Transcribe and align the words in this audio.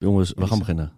Jongens, 0.00 0.32
we 0.36 0.46
gaan 0.46 0.58
beginnen. 0.58 0.92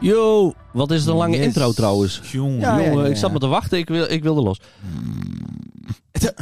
Yo, 0.00 0.52
wat 0.72 0.90
is 0.90 1.00
het 1.00 1.08
een 1.08 1.16
lange 1.16 1.36
Yes. 1.36 1.44
intro 1.46 1.72
trouwens. 1.72 2.20
Jongen. 2.32 2.60
Ja, 2.60 2.78
ja, 2.78 2.84
Jongen, 2.88 3.04
ja, 3.04 3.10
ik 3.10 3.16
zat 3.16 3.32
me 3.32 3.38
te 3.38 3.46
wachten, 3.46 3.78
ik, 3.78 3.88
wil, 3.88 4.10
ik 4.10 4.22
wilde 4.22 4.40
los. 4.42 4.60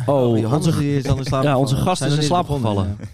Oh, 0.06 0.38
Johannes 0.38 0.66
onze, 0.66 0.96
is 0.96 1.06
al 1.06 1.16
in 1.16 1.24
slaap 1.24 1.42
ja, 1.42 1.58
onze 1.58 1.76
gast 1.76 2.02
is 2.02 2.16
in 2.16 2.22
slaap 2.22 2.48
gevallen. 2.48 2.96
ja. 3.00 3.06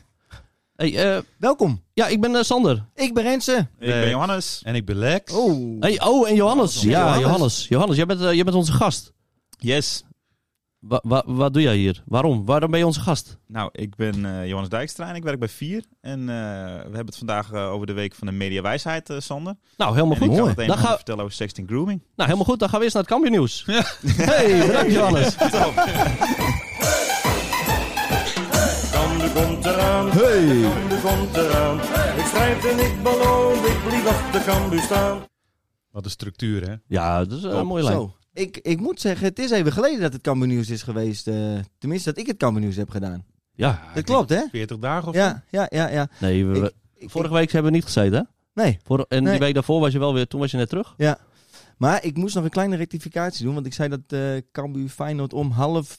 hey, 0.76 1.16
eh, 1.16 1.22
Welkom, 1.38 1.82
ja, 1.92 2.06
ik 2.06 2.20
ben 2.20 2.36
eh, 2.36 2.42
Sander. 2.42 2.84
ik 2.94 3.14
ben 3.14 3.22
Renze. 3.22 3.68
Ik 3.78 3.88
ben 3.88 4.08
Johannes. 4.08 4.60
En 4.64 4.74
ik 4.74 4.84
ben 4.84 4.96
Lex. 4.96 5.32
Oh, 5.32 5.80
Hey, 5.80 6.02
oh, 6.02 6.28
en 6.28 6.34
Johannes. 6.34 6.82
Ja, 6.82 6.90
Ja, 6.90 6.98
Johannes. 6.98 7.22
Johannes. 7.22 7.66
Johannes, 7.68 7.96
jij 7.96 8.06
bent, 8.06 8.20
eh, 8.20 8.32
jij 8.32 8.44
bent 8.44 8.56
onze 8.56 8.72
gast. 8.72 9.12
Yes. 9.58 10.04
Wa, 10.88 11.00
wa- 11.02 11.22
wat 11.26 11.52
doe 11.52 11.62
jij 11.62 11.76
hier? 11.76 12.02
Waarom? 12.06 12.44
Waarom 12.44 12.70
ben 12.70 12.78
je 12.78 12.86
onze 12.86 13.00
gast? 13.00 13.38
Nou, 13.46 13.68
ik 13.72 13.96
ben 13.96 14.24
eh, 14.24 14.46
Johannes 14.46 14.68
Dijkstra 14.68 15.08
en 15.08 15.14
ik 15.14 15.22
werk 15.22 15.38
bij 15.38 15.48
Vier. 15.48 15.84
En 16.00 16.20
eh, 16.20 16.26
we 16.64 16.80
hebben 16.82 17.06
het 17.06 17.16
vandaag 17.16 17.52
eh, 17.52 17.70
over 17.70 17.86
de 17.86 17.92
week 17.92 18.14
van 18.14 18.26
de 18.26 18.32
mediawijsheid, 18.32 19.12
Sander. 19.18 19.54
Nou, 19.76 19.94
helemaal 19.94 20.16
en 20.16 20.22
ik 20.22 20.28
goed. 20.28 20.38
ga 20.38 20.46
het 20.46 20.50
een 20.50 20.54
Dan 20.56 20.64
en 20.64 20.70
ander 20.70 20.86
gaan, 20.86 20.96
vertellen 20.96 21.20
over 21.22 21.34
sexting 21.34 21.68
grooming. 21.68 22.00
nou, 22.16 22.28
helemaal 22.28 22.44
goed. 22.48 22.58
Dan 22.58 22.68
gaan 22.68 22.78
we 22.78 22.84
eerst 22.84 22.96
naar 22.96 23.04
het 23.04 23.12
Cambuur 23.12 23.30
nieuws. 23.30 23.64
Hey, 24.16 24.66
bedankt 24.66 24.92
Johannes. 24.92 25.36
Komt 29.34 29.64
eraan, 29.64 30.10
Hey. 30.10 30.70
Komt 31.02 31.36
eraan. 31.36 31.76
Ik 32.18 32.24
strijd 32.26 32.64
en 32.64 32.78
ik 32.78 33.02
beloof, 33.02 33.66
ik 33.66 33.84
blijf 33.88 34.06
achter 34.06 34.42
Cambuur 34.44 34.80
staan. 34.82 35.18
Wat 35.90 36.04
een 36.04 36.10
structuur, 36.10 36.68
hè? 36.68 36.74
Ja, 36.86 37.24
dat 37.24 37.38
is 37.38 37.44
een 37.44 37.66
mooie 37.66 37.82
lijn. 37.82 37.96
Zo. 37.96 38.14
Ik, 38.34 38.56
ik 38.56 38.80
moet 38.80 39.00
zeggen, 39.00 39.26
het 39.26 39.38
is 39.38 39.50
even 39.50 39.72
geleden 39.72 40.00
dat 40.00 40.12
het 40.12 40.22
Cambuur 40.22 40.48
Nieuws 40.48 40.70
is 40.70 40.82
geweest. 40.82 41.26
eh, 41.28 41.58
tenminste, 41.78 42.10
dat 42.10 42.18
ik 42.18 42.26
het 42.26 42.36
Cambuur 42.36 42.62
Nieuws 42.62 42.76
heb 42.76 42.90
gedaan. 42.90 43.24
Ja, 43.52 43.82
Dat 43.94 44.04
klopt, 44.04 44.28
hè? 44.30 44.42
40 44.50 44.78
dagen 44.78 45.08
of 45.08 45.14
Ja, 45.14 45.42
ja, 45.50 45.66
ja, 45.70 45.88
ja. 45.88 46.08
nee, 46.20 46.46
we, 46.46 46.58
Ik- 46.58 46.72
Ik- 46.94 47.10
vorige 47.10 47.34
week 47.34 47.52
hebben 47.52 47.70
we 47.70 47.76
niet 47.76 47.86
gezeten, 47.86 48.18
hè? 48.18 48.62
Nee, 48.62 48.78
Vor- 48.84 49.04
en 49.08 49.22
Nee. 49.22 49.30
die 49.32 49.40
week 49.40 49.54
daarvoor 49.54 49.80
was 49.80 49.92
je 49.92 49.98
wel 49.98 50.14
weer, 50.14 50.26
toen 50.26 50.40
was 50.40 50.50
je 50.50 50.56
net 50.56 50.68
terug. 50.68 50.94
maar 51.78 52.04
ik 52.04 52.16
moest 52.16 52.34
nog 52.34 52.44
een 52.44 52.50
kleine 52.50 52.76
rectificatie 52.76 53.44
doen. 53.44 53.54
Want 53.54 53.66
ik 53.66 53.72
zei 53.72 53.88
dat 53.88 54.00
eh 54.06 54.20
Cambuur 54.52 54.88
Feyenoord 54.88 55.32
om 55.32 55.50
half 55.50 55.98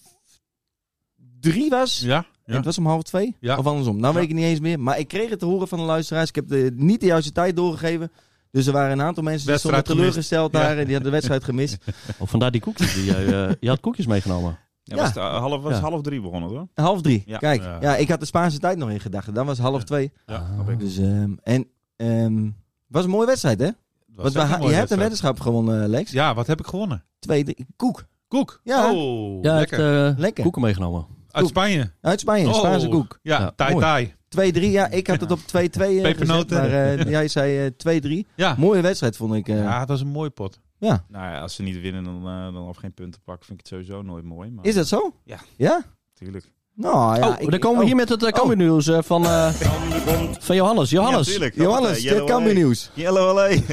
drie 1.39 1.69
was. 1.69 1.99
Ja? 1.99 2.17
En 2.17 2.25
Ja. 2.45 2.55
het 2.55 2.65
was 2.65 2.77
om 2.77 2.85
half 2.85 3.03
twee? 3.03 3.35
Ja. 3.39 3.57
Of 3.57 3.65
andersom? 3.65 3.99
Nou 3.99 4.13
weet 4.13 4.23
ik 4.23 4.29
het 4.29 4.37
niet 4.37 4.47
eens 4.47 4.59
meer. 4.59 4.79
Maar 4.79 4.99
ik 4.99 5.07
kreeg 5.07 5.29
het 5.29 5.39
te 5.39 5.45
horen 5.45 5.67
van 5.67 5.77
de 5.77 5.83
luisteraars. 5.85 6.29
Ik 6.29 6.35
heb 6.35 6.47
de, 6.47 6.71
niet 6.75 6.99
de 6.99 7.05
juiste 7.05 7.31
tijd 7.31 7.55
doorgegeven. 7.55 8.11
Dus 8.55 8.67
er 8.67 8.73
waren 8.73 8.91
een 8.91 9.01
aantal 9.01 9.23
mensen 9.23 9.47
die 9.47 9.57
stonden 9.57 9.83
teleurgesteld 9.83 10.51
Ja. 10.53 10.59
daar. 10.59 10.69
En 10.77 10.85
die 10.85 10.93
hadden 10.93 11.03
de 11.03 11.09
wedstrijd 11.09 11.43
gemist. 11.49 11.77
Of 12.17 12.29
vandaar 12.29 12.51
die 12.51 12.61
koekjes. 12.61 12.93
Die, 12.93 13.03
jij, 13.05 13.25
eh, 13.47 13.53
je 13.59 13.69
had 13.69 13.79
koekjes 13.79 14.05
meegenomen. 14.05 14.57
Ja, 14.83 14.95
Ja. 14.95 15.01
Was 15.01 15.07
het, 15.07 15.17
eh, 15.17 15.37
half, 15.37 15.61
was 15.61 15.73
Ja. 15.73 15.79
half 15.79 16.01
drie 16.01 16.21
begonnen, 16.21 16.49
hoor. 16.49 16.67
Half 16.73 17.01
drie. 17.01 17.23
Ja. 17.25 17.37
Kijk, 17.37 17.61
Ja. 17.61 17.77
ja. 17.81 17.95
ik 17.95 18.09
had 18.09 18.19
de 18.19 18.25
Spaanse 18.25 18.59
tijd 18.59 18.77
nog 18.77 18.89
in 18.89 18.99
gedachten. 18.99 19.33
Dan 19.33 19.45
was 19.45 19.57
half 19.57 19.83
twee. 19.83 20.11
Ja, 20.25 20.45
ik. 20.69 20.79
Dus, 20.79 20.97
ehm, 20.97 21.31
en 21.43 21.67
ehm, 21.95 22.43
het 22.45 22.53
was 22.87 23.03
een 23.03 23.09
mooie 23.09 23.25
wedstrijd, 23.27 23.59
hè? 23.59 23.69
Want 24.15 24.33
was 24.33 24.33
je 24.33 24.39
hebt 24.49 24.61
een 24.63 24.69
wedstrijd. 24.69 24.99
weddenschap 24.99 25.39
gewonnen, 25.39 25.89
Lex. 25.89 26.11
Ja, 26.11 26.33
wat 26.33 26.47
heb 26.47 26.59
ik 26.59 26.65
gewonnen? 26.67 27.03
Twee, 27.19 27.43
drie, 27.43 27.65
koek. 27.75 28.05
Koek. 28.27 28.59
Ja. 28.63 28.91
Oh, 28.93 29.43
Ja, 29.43 29.55
lekker. 29.55 30.07
eh, 30.07 30.17
Lekker. 30.17 30.43
koeken 30.43 30.61
meegenomen. 30.61 31.05
Uit. 31.31 31.47
Spanje. 31.47 31.91
Uit 32.01 32.19
Spanje, 32.19 32.53
Spaanse 32.53 32.85
Oh, 32.87 32.91
koek. 32.93 33.19
Ja, 33.21 33.39
Ja, 33.39 33.51
tai 33.55 33.79
tai. 33.79 34.15
2-3, 34.39 34.59
ja. 34.59 34.87
Ik 34.89 35.07
had 35.07 35.19
het 35.21 35.31
op 35.31 35.39
2-2 35.39 35.43
eh, 35.51 36.17
gezet. 36.17 36.49
Maar 36.49 36.69
eh, 36.97 37.09
jij 37.17 37.27
zei 37.27 37.71
eh, 37.85 37.99
2-3. 38.25 38.27
Ja. 38.35 38.55
Mooie 38.57 38.81
wedstrijd, 38.81 39.17
vond 39.17 39.33
ik. 39.33 39.47
eh. 39.47 39.57
ja, 39.57 39.79
dat 39.79 39.87
was 39.87 40.01
een 40.01 40.07
mooi 40.07 40.29
pot. 40.29 40.59
ja. 40.77 41.03
Nou 41.09 41.25
ja, 41.25 41.39
als 41.39 41.55
ze 41.55 41.61
niet 41.61 41.81
winnen 41.81 42.03
dan, 42.03 42.15
eh, 42.27 42.53
dan 42.53 42.67
of 42.67 42.77
geen 42.77 42.93
punten 42.93 43.21
pakken, 43.23 43.45
vind 43.45 43.59
ik 43.59 43.65
het 43.65 43.73
sowieso 43.75 44.01
nooit 44.01 44.23
mooi. 44.23 44.51
Maar, 44.51 44.65
Is 44.65 44.75
dat 44.75 44.87
zo? 44.87 45.13
Ja. 45.23 45.37
Ja? 45.57 45.83
Tuurlijk. 46.13 46.53
Nou 46.77 47.17
ja. 47.17 47.27
oh, 47.29 47.35
ik- 47.41 47.49
dan 47.51 47.59
komen 47.59 47.75
we 47.77 47.81
oh. 47.81 47.87
hier 47.87 47.95
met 47.95 48.09
het 48.09 48.23
uh, 48.23 48.29
Cambuur 48.29 48.55
nieuws 48.57 48.87
eh, 48.87 48.97
van, 49.01 49.25
eh, 49.25 49.53
Cambuur 49.59 50.01
komt, 50.17 50.37
van 50.43 50.55
Johannes. 50.55 50.89
Johannes. 50.89 51.25
Ja, 51.25 51.31
tuurlijk. 51.31 51.55
Johannes, 51.55 52.01
dit 52.01 52.31
away. 52.31 52.53
nieuws. 52.53 52.89
Yellow. 52.93 53.37
Hey. 53.37 53.63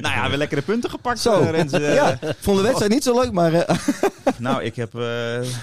nou 0.00 0.14
ja, 0.14 0.30
we 0.30 0.36
lekkere 0.36 0.62
punten 0.62 0.90
gepakt. 0.90 1.18
Zo. 1.20 1.40
eh, 1.40 1.50
Renze. 1.50 1.76
Eh, 1.86 1.94
Ja, 1.94 2.18
vond 2.40 2.56
de 2.56 2.62
wedstrijd 2.62 2.92
niet 2.92 3.02
zo 3.02 3.20
leuk, 3.20 3.32
maar 3.32 3.52
eh, 3.52 3.76
Nou, 4.38 4.62
ik 4.62 4.76
heb 4.76 4.94
eh, 4.94 5.00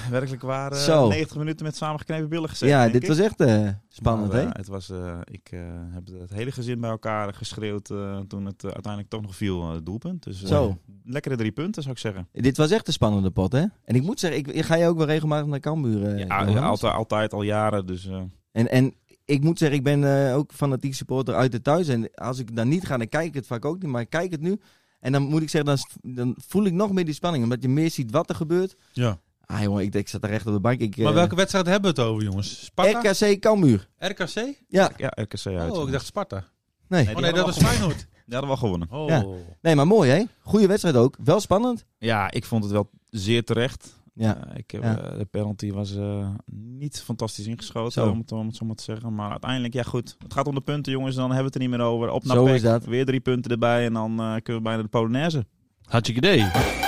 werkelijk 0.09 0.41
waar 0.41 0.71
eh, 0.71 0.77
Zo. 0.77 1.07
90 1.07 1.37
minuten 1.37 1.65
met 1.65 1.75
samengeknepen 1.75 2.29
billen 2.29 2.49
gezeten. 2.49 2.67
ja, 2.77 2.89
dit 2.89 3.01
ik. 3.03 3.07
was 3.07 3.17
echt 3.19 3.39
eh, 3.41 3.67
spannend, 3.95 4.31
hè? 4.33 4.41
eh, 4.41 4.49
het 4.51 4.67
was, 4.67 4.89
eh, 4.89 5.19
ik 5.23 5.49
eh, 5.51 5.59
heb 5.89 6.07
het 6.19 6.33
hele 6.33 6.51
gezin 6.51 6.79
bij 6.79 6.89
elkaar 6.89 7.33
geschreeuwd 7.33 7.89
eh, 7.89 8.19
toen 8.19 8.45
het 8.45 8.63
uiteindelijk 8.63 9.09
toch 9.09 9.21
nog 9.21 9.35
viel, 9.35 9.71
het 9.71 9.85
doelpunt. 9.85 10.23
Dus 10.23 10.41
eh, 10.41 10.47
Zo. 10.47 10.77
lekkere 11.03 11.35
drie 11.35 11.51
punten, 11.51 11.81
zou 11.81 11.93
ik 11.95 12.01
zeggen. 12.01 12.27
Dit 12.31 12.57
was 12.57 12.71
echt 12.71 12.87
een 12.87 12.93
spannende 12.93 13.31
pot, 13.31 13.51
hè? 13.51 13.63
En 13.85 13.95
ik 13.95 14.01
moet 14.03 14.19
zeggen, 14.19 14.39
ik, 14.39 14.47
ik 14.47 14.63
ga 14.63 14.75
je 14.75 14.87
ook 14.87 14.97
wel 14.97 15.05
regelmatig 15.07 15.47
naar 15.47 15.59
Cambuur, 15.59 16.05
eh, 16.05 16.17
ja, 16.17 16.25
Johannes? 16.25 16.63
altijd, 16.63 16.93
altijd 16.93 17.33
al 17.33 17.41
jaren. 17.43 17.85
Dus 17.85 18.05
eh, 18.07 18.21
En, 18.51 18.69
en 18.71 18.93
ik 19.25 19.43
moet 19.43 19.57
zeggen, 19.57 19.77
ik 19.77 19.83
ben 19.83 20.27
eh, 20.27 20.35
ook 20.35 20.51
fanatiek 20.53 20.93
supporter 20.93 21.35
uit 21.35 21.53
het 21.53 21.63
thuis. 21.63 21.87
En 21.87 22.13
als 22.15 22.39
ik 22.39 22.55
dan 22.55 22.67
niet 22.67 22.85
ga, 22.85 22.97
dan 22.97 23.09
kijk 23.09 23.27
ik 23.27 23.33
het 23.33 23.47
vaak 23.47 23.65
ook 23.65 23.81
niet. 23.81 23.91
Maar 23.91 24.01
ik 24.01 24.09
kijk 24.09 24.31
het 24.31 24.41
nu. 24.41 24.59
En 24.99 25.11
dan 25.11 25.23
moet 25.23 25.41
ik 25.41 25.49
zeggen, 25.49 25.75
dan, 26.01 26.13
dan 26.15 26.35
voel 26.47 26.65
ik 26.65 26.73
nog 26.73 26.91
meer 26.91 27.05
die 27.05 27.13
spanning. 27.13 27.43
Omdat 27.43 27.61
je 27.61 27.69
meer 27.69 27.89
ziet 27.91 28.11
wat 28.11 28.29
er 28.29 28.35
gebeurt. 28.35 28.75
Ja. 28.91 29.19
Ah 29.45 29.61
jongen, 29.61 29.83
ik, 29.83 29.95
ik 29.95 30.07
zat 30.07 30.21
daar 30.21 30.31
echt 30.31 30.45
op 30.47 30.53
de 30.53 30.59
bank. 30.59 30.79
Ik, 30.79 30.97
Maar 30.97 31.07
eh, 31.07 31.13
welke 31.13 31.35
wedstrijd 31.35 31.65
hebben 31.65 31.95
we 31.95 32.01
het 32.01 32.09
over, 32.09 32.23
jongens? 32.23 32.63
Sparta? 32.65 32.99
RKC 33.11 33.39
Cambuur. 33.39 33.87
RKC? 33.97 34.63
Ja, 34.67 34.91
ja, 34.97 35.11
RKC 35.15 35.45
uit. 35.45 35.71
Oh, 35.71 35.85
ik 35.85 35.91
dacht 35.91 36.05
Sparta. 36.05 36.43
nee. 36.87 37.05
Nee, 37.05 37.15
Oh 37.15 37.21
nee, 37.21 37.33
dat 37.33 37.45
was 37.45 37.57
Feyenoord. 37.57 38.07
Die 38.25 38.35
hadden 38.37 38.43
we 38.43 38.55
al 38.55 38.57
gewonnen. 38.57 38.87
Oh. 38.91 39.07
Ja. 39.09 39.25
Nee, 39.61 39.75
maar 39.75 39.87
mooi 39.87 40.09
hè? 40.11 40.23
Goede 40.41 40.67
wedstrijd 40.67 40.95
ook. 40.95 41.15
Wel 41.23 41.39
spannend. 41.39 41.85
Ja, 41.97 42.31
ik 42.31 42.45
vond 42.45 42.63
het 42.63 42.71
wel 42.73 42.89
zeer 43.09 43.43
terecht. 43.43 44.01
Ja. 44.13 44.47
Eh, 44.47 44.57
ik 44.57 44.71
heb, 44.71 44.83
Ja. 44.83 44.97
eh, 44.99 45.17
de 45.17 45.25
penalty 45.25 45.71
was 45.71 45.95
eh, 45.95 46.29
niet 46.55 47.01
fantastisch 47.01 47.45
ingeschoten, 47.47 47.91
Zo. 47.91 48.09
om 48.09 48.17
het, 48.19 48.31
om 48.31 48.47
het 48.47 48.55
zo 48.55 48.65
maar 48.65 48.75
te 48.75 48.83
zeggen. 48.83 49.15
Maar 49.15 49.31
uiteindelijk, 49.31 49.73
ja 49.73 49.83
goed. 49.83 50.15
Het 50.19 50.33
gaat 50.33 50.47
om 50.47 50.55
de 50.55 50.61
punten, 50.61 50.91
jongens. 50.91 51.15
Dan 51.15 51.23
hebben 51.31 51.39
we 51.39 51.45
het 51.45 51.55
er 51.55 51.61
niet 51.61 51.69
meer 51.77 51.87
over. 51.87 52.09
Op 52.09 52.23
naar 52.23 52.35
Zo 52.35 52.43
PEC, 52.43 52.53
is 52.53 52.61
dat. 52.61 52.85
Weer 52.85 53.05
drie 53.05 53.19
punten 53.19 53.51
erbij. 53.51 53.85
En 53.85 53.93
dan 53.93 54.11
eh, 54.19 54.33
kunnen 54.43 54.63
we 54.63 54.69
bijna 54.69 54.81
de 54.81 54.87
Polonaise. 54.87 55.45
Hartstikke 55.83 56.27
idee. 56.27 56.39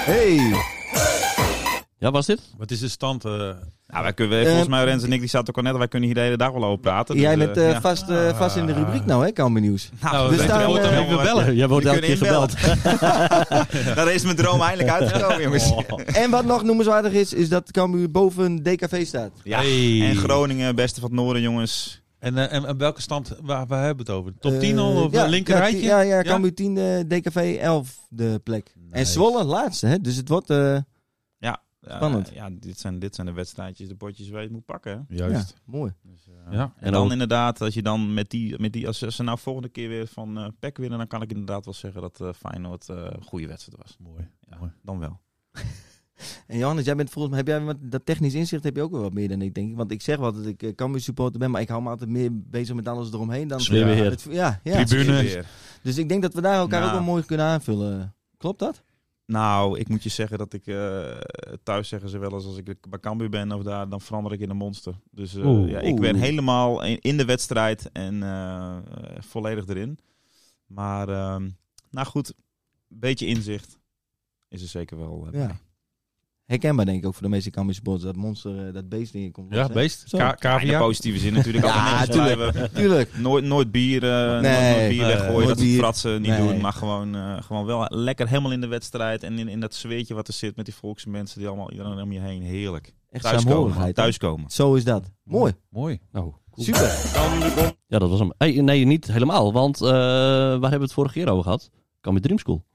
Hey. 0.05 0.51
Ja, 1.97 2.11
was 2.11 2.25
dit? 2.25 2.41
Wat 2.57 2.71
is 2.71 2.79
de 2.79 2.87
stand? 2.87 3.25
eh? 3.25 3.31
Nou, 3.87 4.03
wij 4.03 4.13
kunnen, 4.13 4.39
Eh, 4.39 4.45
volgens 4.47 4.67
mij, 4.67 4.83
Rens 4.83 5.03
en 5.03 5.11
ik, 5.11 5.19
die 5.19 5.29
zaten 5.29 5.49
ook 5.49 5.57
al 5.57 5.63
net. 5.63 5.77
Wij 5.77 5.87
kunnen 5.87 6.07
hier 6.07 6.17
de 6.17 6.23
hele 6.23 6.37
dag 6.37 6.51
wel 6.51 6.63
over 6.65 6.79
praten. 6.79 7.19
Jij 7.19 7.35
dus, 7.35 7.45
bent 7.45 7.57
eh, 7.57 7.69
ja. 7.71 7.81
vast, 7.81 8.09
eh, 8.09 8.37
vast 8.37 8.55
in 8.55 8.65
de 8.65 8.73
rubriek 8.73 9.05
nou 9.05 9.25
hè, 9.25 9.31
Cambuur 9.31 9.61
Nieuws. 9.61 9.89
Nou, 10.01 10.29
dus 10.35 10.45
we 10.45 10.63
moeten 10.67 10.89
eh, 10.89 10.95
hem 10.97 11.03
even 11.03 11.23
bellen. 11.23 11.55
Jij 11.55 11.67
wordt 11.67 11.85
elke 11.85 11.99
keer 11.99 12.17
gebeld. 12.17 12.53
Daar 13.95 14.13
is 14.13 14.23
mijn 14.23 14.35
droom 14.35 14.61
eindelijk 14.61 14.89
uitgekomen, 14.89 15.41
jongens. 15.41 15.73
En 16.05 16.29
wat 16.29 16.45
nog 16.45 16.63
noemenswaardig 16.63 17.11
is, 17.13 17.33
is 17.33 17.49
dat 17.49 17.71
Cambuur 17.71 18.11
boven 18.11 18.63
DKV 18.63 19.05
staat. 19.05 19.31
Ja. 19.43 19.57
Hey. 19.59 20.01
En 20.09 20.15
Groningen, 20.15 20.75
beste 20.75 20.99
van 20.99 21.09
het 21.09 21.19
noorden, 21.19 21.41
jongens. 21.41 22.01
En, 22.19 22.37
en, 22.49 22.65
en 22.65 22.77
welke 22.77 23.01
stand, 23.01 23.35
waar, 23.41 23.65
waar 23.67 23.85
hebben 23.85 24.05
we 24.05 24.11
het 24.11 24.21
over? 24.21 24.33
Top 24.39 24.51
Eh, 24.53 24.59
10 24.59 24.79
al? 24.79 25.03
Of 25.03 25.11
ja, 25.11 25.23
ja, 25.23 25.29
linker 25.29 25.53
ja, 25.55 25.59
rijtje? 25.59 25.81
Ja, 25.85 25.99
ja, 26.01 26.21
Cambuur 26.21 26.53
10, 26.53 26.77
eh, 26.77 26.99
DKV 27.07 27.57
11 27.61 27.89
de 28.09 28.41
plek. 28.43 28.73
En. 28.91 29.05
Zwolle 29.05 29.43
laatste, 29.43 29.87
hè? 29.87 30.01
Dus 30.01 30.15
het 30.15 30.29
wordt... 30.29 30.53
Ja, 31.87 31.95
Spannend. 31.95 32.31
ja, 32.33 32.49
dit 32.59 32.79
zijn, 32.79 32.99
dit 32.99 33.15
zijn 33.15 33.27
de 33.27 33.33
wedstrijdjes, 33.33 33.87
de 33.87 33.95
potjes 33.95 34.29
waar 34.29 34.39
je 34.39 34.45
het 34.45 34.55
moet 34.55 34.65
pakken. 34.65 34.91
Hè? 35.07 35.15
ja, 35.15 35.27
Juist. 35.29 35.53
mooi. 35.65 35.93
Dus, 36.01 36.27
eh, 36.27 36.53
Ja. 36.53 36.61
En, 36.61 36.71
En 36.85 36.91
dan 36.91 37.05
ook- 37.05 37.11
inderdaad, 37.11 37.61
als 37.61 37.73
je 37.73 37.81
dan 37.81 38.13
met 38.13 38.29
die, 38.29 38.59
met 38.59 38.73
die 38.73 38.87
als, 38.87 39.03
als 39.05 39.15
ze 39.15 39.23
nou 39.23 39.37
volgende 39.39 39.69
keer 39.69 39.89
weer 39.89 40.07
van 40.07 40.37
eh 40.37 40.47
PEC 40.59 40.77
winnen, 40.77 40.97
dan 40.97 41.07
kan 41.07 41.21
ik 41.21 41.29
inderdaad 41.31 41.65
wel 41.65 41.73
zeggen 41.73 42.01
dat 42.01 42.21
eh 42.21 42.29
Feyenoord 42.33 42.87
een 42.87 43.23
goede 43.23 43.47
wedstrijd 43.47 43.77
was. 43.81 43.97
Mooi. 43.99 44.27
Ja, 44.49 44.57
Mooi. 44.57 44.71
dan 44.81 44.99
wel. 44.99 45.19
En 46.47 46.57
Johannes, 46.57 46.85
jij 46.85 46.95
bent 46.95 47.09
volgens 47.09 47.33
mij, 47.35 47.43
heb 47.43 47.47
jij 47.53 47.65
met 47.75 47.91
dat 47.91 48.05
technisch 48.05 48.33
inzicht 48.33 48.63
heb 48.63 48.75
je 48.75 48.81
ook 48.81 48.91
wel 48.91 49.01
wat 49.01 49.13
meer 49.13 49.27
dan 49.29 49.41
ik 49.41 49.53
denk. 49.53 49.75
Want 49.75 49.91
ik 49.91 50.01
zeg 50.01 50.17
wel 50.17 50.33
dat 50.33 50.45
ik 50.45 50.75
Cambuur 50.75 51.01
supporter 51.01 51.39
ben, 51.39 51.51
maar 51.51 51.61
ik 51.61 51.67
hou 51.67 51.81
me 51.81 51.89
altijd 51.89 52.09
meer 52.09 52.29
bezig 52.33 52.75
met 52.75 52.87
alles 52.87 53.11
eromheen 53.13 53.47
dan... 53.47 53.59
Sfeerbeheer. 53.59 54.09
Het- 54.09 54.27
ja, 54.29 54.59
ja. 54.63 54.83
Tribune. 54.83 55.43
Dus 55.81 55.97
ik 55.97 56.09
denk 56.09 56.21
dat 56.21 56.33
we 56.33 56.41
daar 56.41 56.55
elkaar 56.57 56.79
Nou. 56.79 56.91
ook 56.91 56.97
wel 56.97 57.07
mooi 57.07 57.23
kunnen 57.25 57.45
aanvullen. 57.45 58.15
Klopt 58.37 58.59
dat? 58.59 58.83
Nou, 59.25 59.79
ik 59.79 59.89
moet 59.89 60.03
je 60.03 60.09
zeggen 60.09 60.37
dat 60.37 60.53
ik 60.53 60.67
eh, 60.67 61.17
thuis 61.63 61.87
zeggen 61.87 62.09
ze 62.09 62.17
wel 62.17 62.33
eens 62.33 62.45
als 62.45 62.57
ik 62.57 62.89
bij 62.89 62.99
Cambuur 62.99 63.29
ben 63.29 63.51
of 63.51 63.63
daar, 63.63 63.89
dan 63.89 64.01
verander 64.01 64.33
ik 64.33 64.39
in 64.39 64.49
een 64.49 64.57
monster. 64.57 64.99
Dus 65.11 65.35
eh, 65.35 65.45
Oeh. 65.45 65.69
ja, 65.69 65.79
ik 65.79 65.99
ben 65.99 66.15
helemaal 66.15 66.83
in, 66.83 67.17
de 67.17 67.25
wedstrijd 67.25 67.89
en 67.91 68.23
eh, 68.23 68.77
volledig 69.19 69.67
erin. 69.67 69.99
Maar 70.65 71.09
ehm, 71.09 71.49
nou 71.89 72.07
goed, 72.07 72.29
een 72.89 72.99
beetje 72.99 73.25
inzicht 73.25 73.79
is 74.47 74.61
er 74.61 74.67
zeker 74.67 74.97
wel. 74.97 75.27
Ja. 75.31 75.57
Herkenbaar 76.45 76.85
denk 76.85 76.97
ik 76.99 77.05
ook 77.05 77.13
voor 77.13 77.23
de 77.23 77.29
meeste 77.29 77.51
supporters. 77.67 78.03
Dat 78.03 78.15
monster, 78.15 78.67
eh, 78.67 78.73
dat 78.73 78.89
beest 78.89 79.11
ding 79.13 79.31
komt 79.33 79.53
Ja, 79.53 79.67
beest. 79.67 80.03
Zo. 80.09 80.17
Ka- 80.17 80.35
Ja, 80.39 80.59
in 80.59 80.67
de 80.67 80.77
positieve 80.77 81.19
zin 81.19 81.33
natuurlijk. 81.33 81.65
Ja, 81.65 82.05
tuurlijk. 82.05 82.69
Tuurlijk. 82.73 83.17
Nooit, 83.17 83.43
nooit 83.45 83.71
bier, 83.71 84.03
eh, 84.03 84.09
nooit, 84.29 84.41
Nee, 84.41 84.75
nooit 84.75 84.89
bier 84.89 85.05
weggooien, 85.05 85.33
nooit 85.33 85.47
dat 85.47 85.57
bier. 85.57 85.77
fratsen 85.77 86.21
niet 86.21 86.31
Nee. 86.31 86.47
doen. 86.47 86.61
Maar 86.61 86.73
gewoon, 86.73 87.15
eh, 87.15 87.41
gewoon 87.41 87.65
wel 87.65 87.85
lekker 87.89 88.27
helemaal 88.27 88.51
in 88.51 88.61
de 88.61 88.67
wedstrijd. 88.67 89.23
En 89.23 89.39
in, 89.39 89.47
in 89.47 89.59
dat 89.59 89.73
zweetje 89.73 90.13
wat 90.13 90.27
er 90.27 90.33
zit 90.33 90.55
met 90.55 90.65
die 90.65 90.73
volkse 90.75 91.09
mensen 91.09 91.39
die 91.39 91.47
allemaal 91.47 91.71
iedereen 91.71 92.01
om 92.01 92.11
je 92.11 92.19
heen. 92.19 92.41
Heerlijk. 92.41 92.93
Echt 93.11 93.23
Thuiskomen. 93.23 93.93
Thuiskomen. 93.93 94.49
Zo 94.49 94.73
is 94.73 94.83
dat. 94.83 95.11
Mooi. 95.23 95.53
Mooi. 95.69 95.99
Nou, 96.11 96.33
Super. 96.57 96.91
Ja, 97.87 97.99
dat 97.99 98.09
was 98.09 98.19
hem. 98.19 98.33
Hey, 98.37 98.61
nee, 98.61 98.85
niet 98.85 99.07
helemaal. 99.07 99.53
Want 99.53 99.81
eh, 99.81 99.89
waar 99.89 100.51
hebben 100.51 100.71
we 100.79 100.83
het 100.83 100.93
vorige 100.93 101.13
keer 101.13 101.29
over 101.29 101.43
gehad? 101.43 101.69
Cambuur 102.01 102.21
Dream 102.23 102.39
School. 102.39 102.65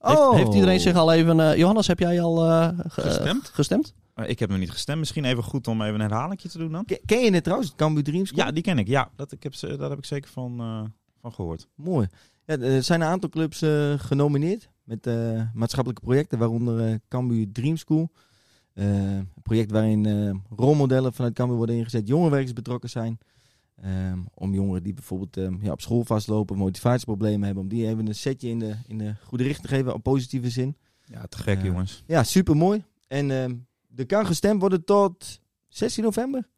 Heeft, 0.00 0.18
Oh. 0.18 0.34
heeft 0.36 0.54
iedereen 0.54 0.80
zich 0.80 0.96
al 0.96 1.12
even... 1.12 1.40
eh, 1.40 1.56
Johannes, 1.56 1.86
heb 1.86 1.98
jij 1.98 2.20
al 2.22 2.44
eh, 2.46 2.68
ge- 2.88 3.00
Gestemd? 3.00 3.48
gestemd? 3.48 3.94
Eh, 4.14 4.28
ik 4.28 4.38
heb 4.38 4.48
nog 4.50 4.58
niet 4.58 4.70
gestemd. 4.70 4.98
Misschien 4.98 5.24
even 5.24 5.42
goed 5.42 5.68
om 5.68 5.82
even 5.82 5.94
een 5.94 6.00
herhalingje 6.00 6.48
te 6.48 6.58
doen 6.58 6.72
dan. 6.72 6.84
Ken- 6.84 7.00
Ken 7.06 7.20
je 7.20 7.30
het 7.32 7.42
trouwens, 7.42 7.70
het 7.70 7.78
Cambuur 7.78 8.04
Dream 8.04 8.26
School? 8.26 8.44
Ja, 8.44 8.50
die 8.52 8.62
ken 8.62 8.78
ik. 8.78 8.88
Ja, 8.88 9.10
dat, 9.16 9.32
ik 9.32 9.42
heb, 9.42 9.54
ze- 9.54 9.76
daar 9.76 9.88
heb 9.90 9.98
ik 9.98 10.04
zeker 10.04 10.30
van, 10.30 10.60
eh, 10.60 10.82
van 11.20 11.32
gehoord. 11.32 11.68
Mooi. 11.74 12.06
Ja, 12.46 12.58
er 12.58 12.82
zijn 12.82 13.00
een 13.00 13.06
aantal 13.08 13.28
clubs 13.28 13.62
eh, 13.62 13.92
genomineerd 13.96 14.68
met 14.84 15.06
eh, 15.06 15.42
maatschappelijke 15.54 16.04
projecten, 16.06 16.38
waaronder 16.38 16.86
eh 16.86 16.94
Cambuur 17.08 17.46
Dream 17.52 17.76
School. 17.76 18.10
Eh, 18.74 18.86
een 19.14 19.28
project 19.42 19.70
waarin 19.70 20.06
eh, 20.06 20.56
rolmodellen 20.56 21.12
vanuit 21.12 21.34
Cambuur 21.34 21.56
worden 21.56 21.76
ingezet, 21.76 22.08
jongerenwerkers 22.08 22.52
betrokken 22.52 22.90
zijn. 22.90 23.18
Ehm, 23.82 24.18
om 24.34 24.54
jongeren 24.54 24.82
die 24.82 24.94
bijvoorbeeld 24.94 25.36
ehm, 25.36 25.56
ja, 25.62 25.72
op 25.72 25.80
school 25.80 26.04
vastlopen, 26.04 26.56
motivatieproblemen 26.56 27.44
hebben, 27.44 27.62
om 27.62 27.68
die 27.68 27.86
even 27.86 28.06
een 28.06 28.14
setje 28.14 28.48
in 28.48 28.58
de, 28.58 28.74
in 28.86 28.98
de 28.98 29.14
goede 29.24 29.44
richting 29.44 29.66
te 29.66 29.74
geven, 29.74 29.94
op 29.94 30.02
positieve 30.02 30.50
zin. 30.50 30.76
Ja, 31.04 31.26
te 31.26 31.38
gek 31.38 31.62
jongens. 31.62 32.02
Ja, 32.06 32.24
super 32.24 32.56
mooi. 32.56 32.84
En 33.08 33.30
ehm 33.30 33.54
er 33.96 34.06
kan 34.06 34.26
gestemd 34.26 34.60
worden 34.60 34.84
tot 34.84 35.40
16 35.68 36.04
november, 36.04 36.48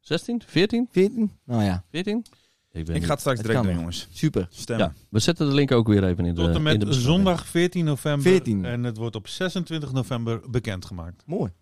16? 0.00 0.42
14? 0.46 0.88
14. 0.90 1.32
Nou 1.44 1.62
ja, 1.62 1.84
14? 1.90 2.24
Ik, 2.72 2.86
weet 2.86 2.96
Ik 2.96 3.04
ga 3.04 3.10
het 3.10 3.20
straks 3.20 3.40
direct 3.40 3.62
doen 3.62 3.74
jongens. 3.74 4.08
super. 4.10 4.46
Stemmen. 4.50 4.86
Ja, 4.86 5.02
we 5.10 5.18
zetten 5.18 5.48
de 5.48 5.54
link 5.54 5.72
ook 5.72 5.86
weer 5.86 6.04
even 6.04 6.24
in 6.24 6.34
de 6.34 6.40
Tot 6.40 6.48
en 6.50 6.56
in 6.56 6.62
met 6.62 6.80
de 6.80 6.92
zondag 6.92 7.46
14 7.46 7.84
november. 7.84 8.30
14. 8.30 8.64
En 8.64 8.84
het 8.84 8.96
wordt 8.96 9.16
op 9.16 9.28
26 9.28 9.92
november 9.92 10.50
bekendgemaakt. 10.50 11.22
Mooi. 11.26 11.52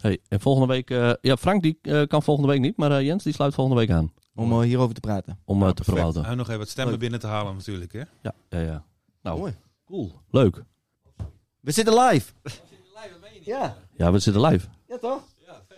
Hey, 0.00 0.18
en 0.28 0.40
volgende 0.40 0.68
week... 0.68 0.90
eh, 0.90 1.12
ja, 1.20 1.36
Frank 1.36 1.62
die 1.62 1.78
eh, 1.82 2.02
kan 2.06 2.22
volgende 2.22 2.50
week 2.50 2.60
niet, 2.60 2.76
maar 2.76 2.90
eh, 2.92 3.06
Jens 3.06 3.24
die 3.24 3.32
sluit 3.32 3.54
volgende 3.54 3.80
week 3.80 3.90
aan. 3.90 4.12
Om 4.34 4.60
hierover 4.60 4.94
te 4.94 5.00
praten. 5.00 5.38
Om 5.44 5.58
Nou, 5.58 5.74
te 5.74 5.82
promoten. 5.82 6.24
En 6.24 6.36
nog 6.36 6.46
even 6.46 6.58
wat 6.58 6.68
stemmen 6.68 6.92
Leuk. 6.92 7.00
binnen 7.02 7.20
te 7.20 7.26
halen 7.26 7.54
natuurlijk. 7.56 7.92
Hè? 7.92 8.02
Ja, 8.22 8.32
ja, 8.48 8.58
ja. 8.60 8.84
Nou, 9.22 9.38
Mooi. 9.38 9.56
cool. 9.84 10.12
Leuk. 10.30 10.62
We 11.60 11.70
zitten 11.72 11.94
live. 11.98 12.32
Ja, 13.44 13.76
Ja, 13.96 14.12
we 14.12 14.18
zitten 14.18 14.42
live. 14.42 14.66
ja 14.88 14.98
toch? 14.98 15.22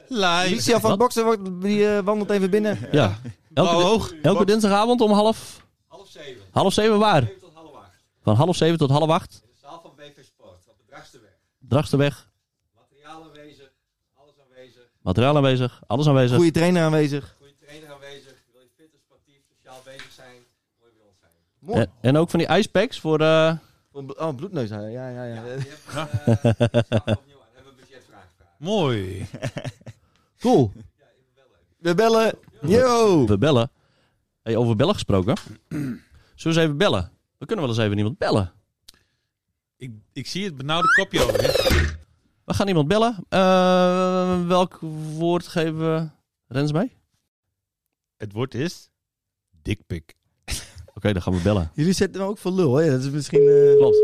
Live. 0.09 0.25
Alicia 0.27 0.81
van? 0.81 0.99
Boksen 0.99 1.25
wordt- 1.25 1.61
die 1.63 1.87
wandelt 2.03 2.31
even 2.31 2.51
binnen. 2.51 2.79
Ja. 2.93 3.19
Elke, 3.55 4.19
elke 4.23 4.45
dinsdagavond 4.45 5.01
om 5.01 5.11
half... 5.13 5.67
Half 5.87 6.09
zeven. 6.09 6.43
Half 6.51 6.73
zeven 6.73 6.99
waar? 6.99 7.23
Zeven 7.23 7.41
tot 7.41 7.53
half 7.55 7.75
acht. 7.75 8.05
Van 8.23 8.35
half 8.37 8.57
zeven 8.57 8.79
tot 8.79 8.91
half 8.91 9.09
acht. 9.11 9.41
In 9.45 9.49
de 9.53 9.59
zaal 9.61 9.81
van 9.83 9.91
BV 9.97 10.25
Sport, 10.25 10.69
op 10.69 10.77
de 10.79 10.85
Dragsterweg. 10.87 11.39
Dragsterweg. 11.59 12.31
Materiaal 12.77 13.23
aanwezig, 13.25 13.73
alles 14.15 14.35
aanwezig, 14.49 14.92
Materiaal 15.03 15.37
aanwezig. 15.37 15.83
Alles 15.87 16.07
aanwezig. 16.09 16.37
Goede 16.37 16.51
trainer 16.51 16.83
aanwezig. 16.83 17.35
goede 17.39 17.55
trainer 17.67 17.93
aanwezig. 17.93 18.35
Wil 18.53 18.61
je 18.63 18.69
fit 18.77 18.93
en 18.93 18.99
sportief, 19.07 19.41
sociaal 19.57 19.81
bezig 19.85 20.13
zijn, 20.13 20.35
je 20.35 20.91
bij 20.97 21.07
ons 21.09 21.19
zijn. 21.21 21.33
Mooi. 21.59 21.81
En, 21.81 21.91
en 22.01 22.17
ook 22.17 22.31
van 22.31 22.39
die 22.39 22.49
ijspacks 22.49 23.01
voor... 23.01 23.21
eh, 23.21 23.57
Oh, 23.93 24.35
bloedneus. 24.37 24.69
Ja, 24.69 24.81
ja, 24.87 25.09
ja. 25.09 25.25
Ja, 25.25 25.35
ja. 25.35 25.43
we 25.43 25.51
eh, 25.95 27.17
opnieuw 27.17 27.41
aan. 27.41 27.49
Hebben 27.53 27.63
we 27.63 27.69
een 27.69 27.77
budgetvraag 27.77 28.25
gevraagd. 28.37 28.59
Mooi. 28.59 29.27
cool. 30.41 30.73
We 31.79 31.95
bellen. 31.95 32.35
Yo. 32.61 33.27
We 33.27 33.39
bellen. 33.39 33.71
Hey, 34.43 34.57
over 34.57 34.77
bellen 34.77 34.95
gesproken. 34.95 35.37
Zullen 35.69 36.03
we 36.35 36.45
eens 36.49 36.57
even 36.57 36.77
bellen? 36.77 37.13
We 37.39 37.47
kunnen 37.47 37.65
wel 37.65 37.75
eens 37.75 37.85
even 37.85 37.97
iemand 37.99 38.19
bellen. 38.19 38.53
Ik, 39.77 39.91
ik 40.13 40.27
zie 40.27 40.45
het 40.45 40.57
benauwde 40.57 40.89
kopje 41.01 41.23
over. 41.25 41.99
We 42.45 42.55
gaan 42.55 42.69
iemand 42.69 42.89
bellen. 42.89 43.17
Eh, 43.29 44.47
welk 44.47 44.79
woord 45.17 45.47
geven 45.49 45.79
we 45.79 46.09
Rens 46.47 46.73
mee? 46.73 46.97
Het 48.17 48.33
woord 48.33 48.55
is... 48.55 48.91
Dikpik. 49.63 50.15
Oké, 50.95 51.13
dan 51.13 51.23
gaan 51.23 51.33
we 51.35 51.43
bellen. 51.43 51.71
Jullie 51.75 51.93
zetten 51.93 52.21
me 52.21 52.27
ook 52.27 52.39
voor 52.39 52.53
lul, 52.53 52.75
hè? 52.75 52.91
Dat 52.91 53.01
is 53.01 53.11
misschien... 53.11 53.49
eh, 53.49 53.77
Klopt. 53.77 53.97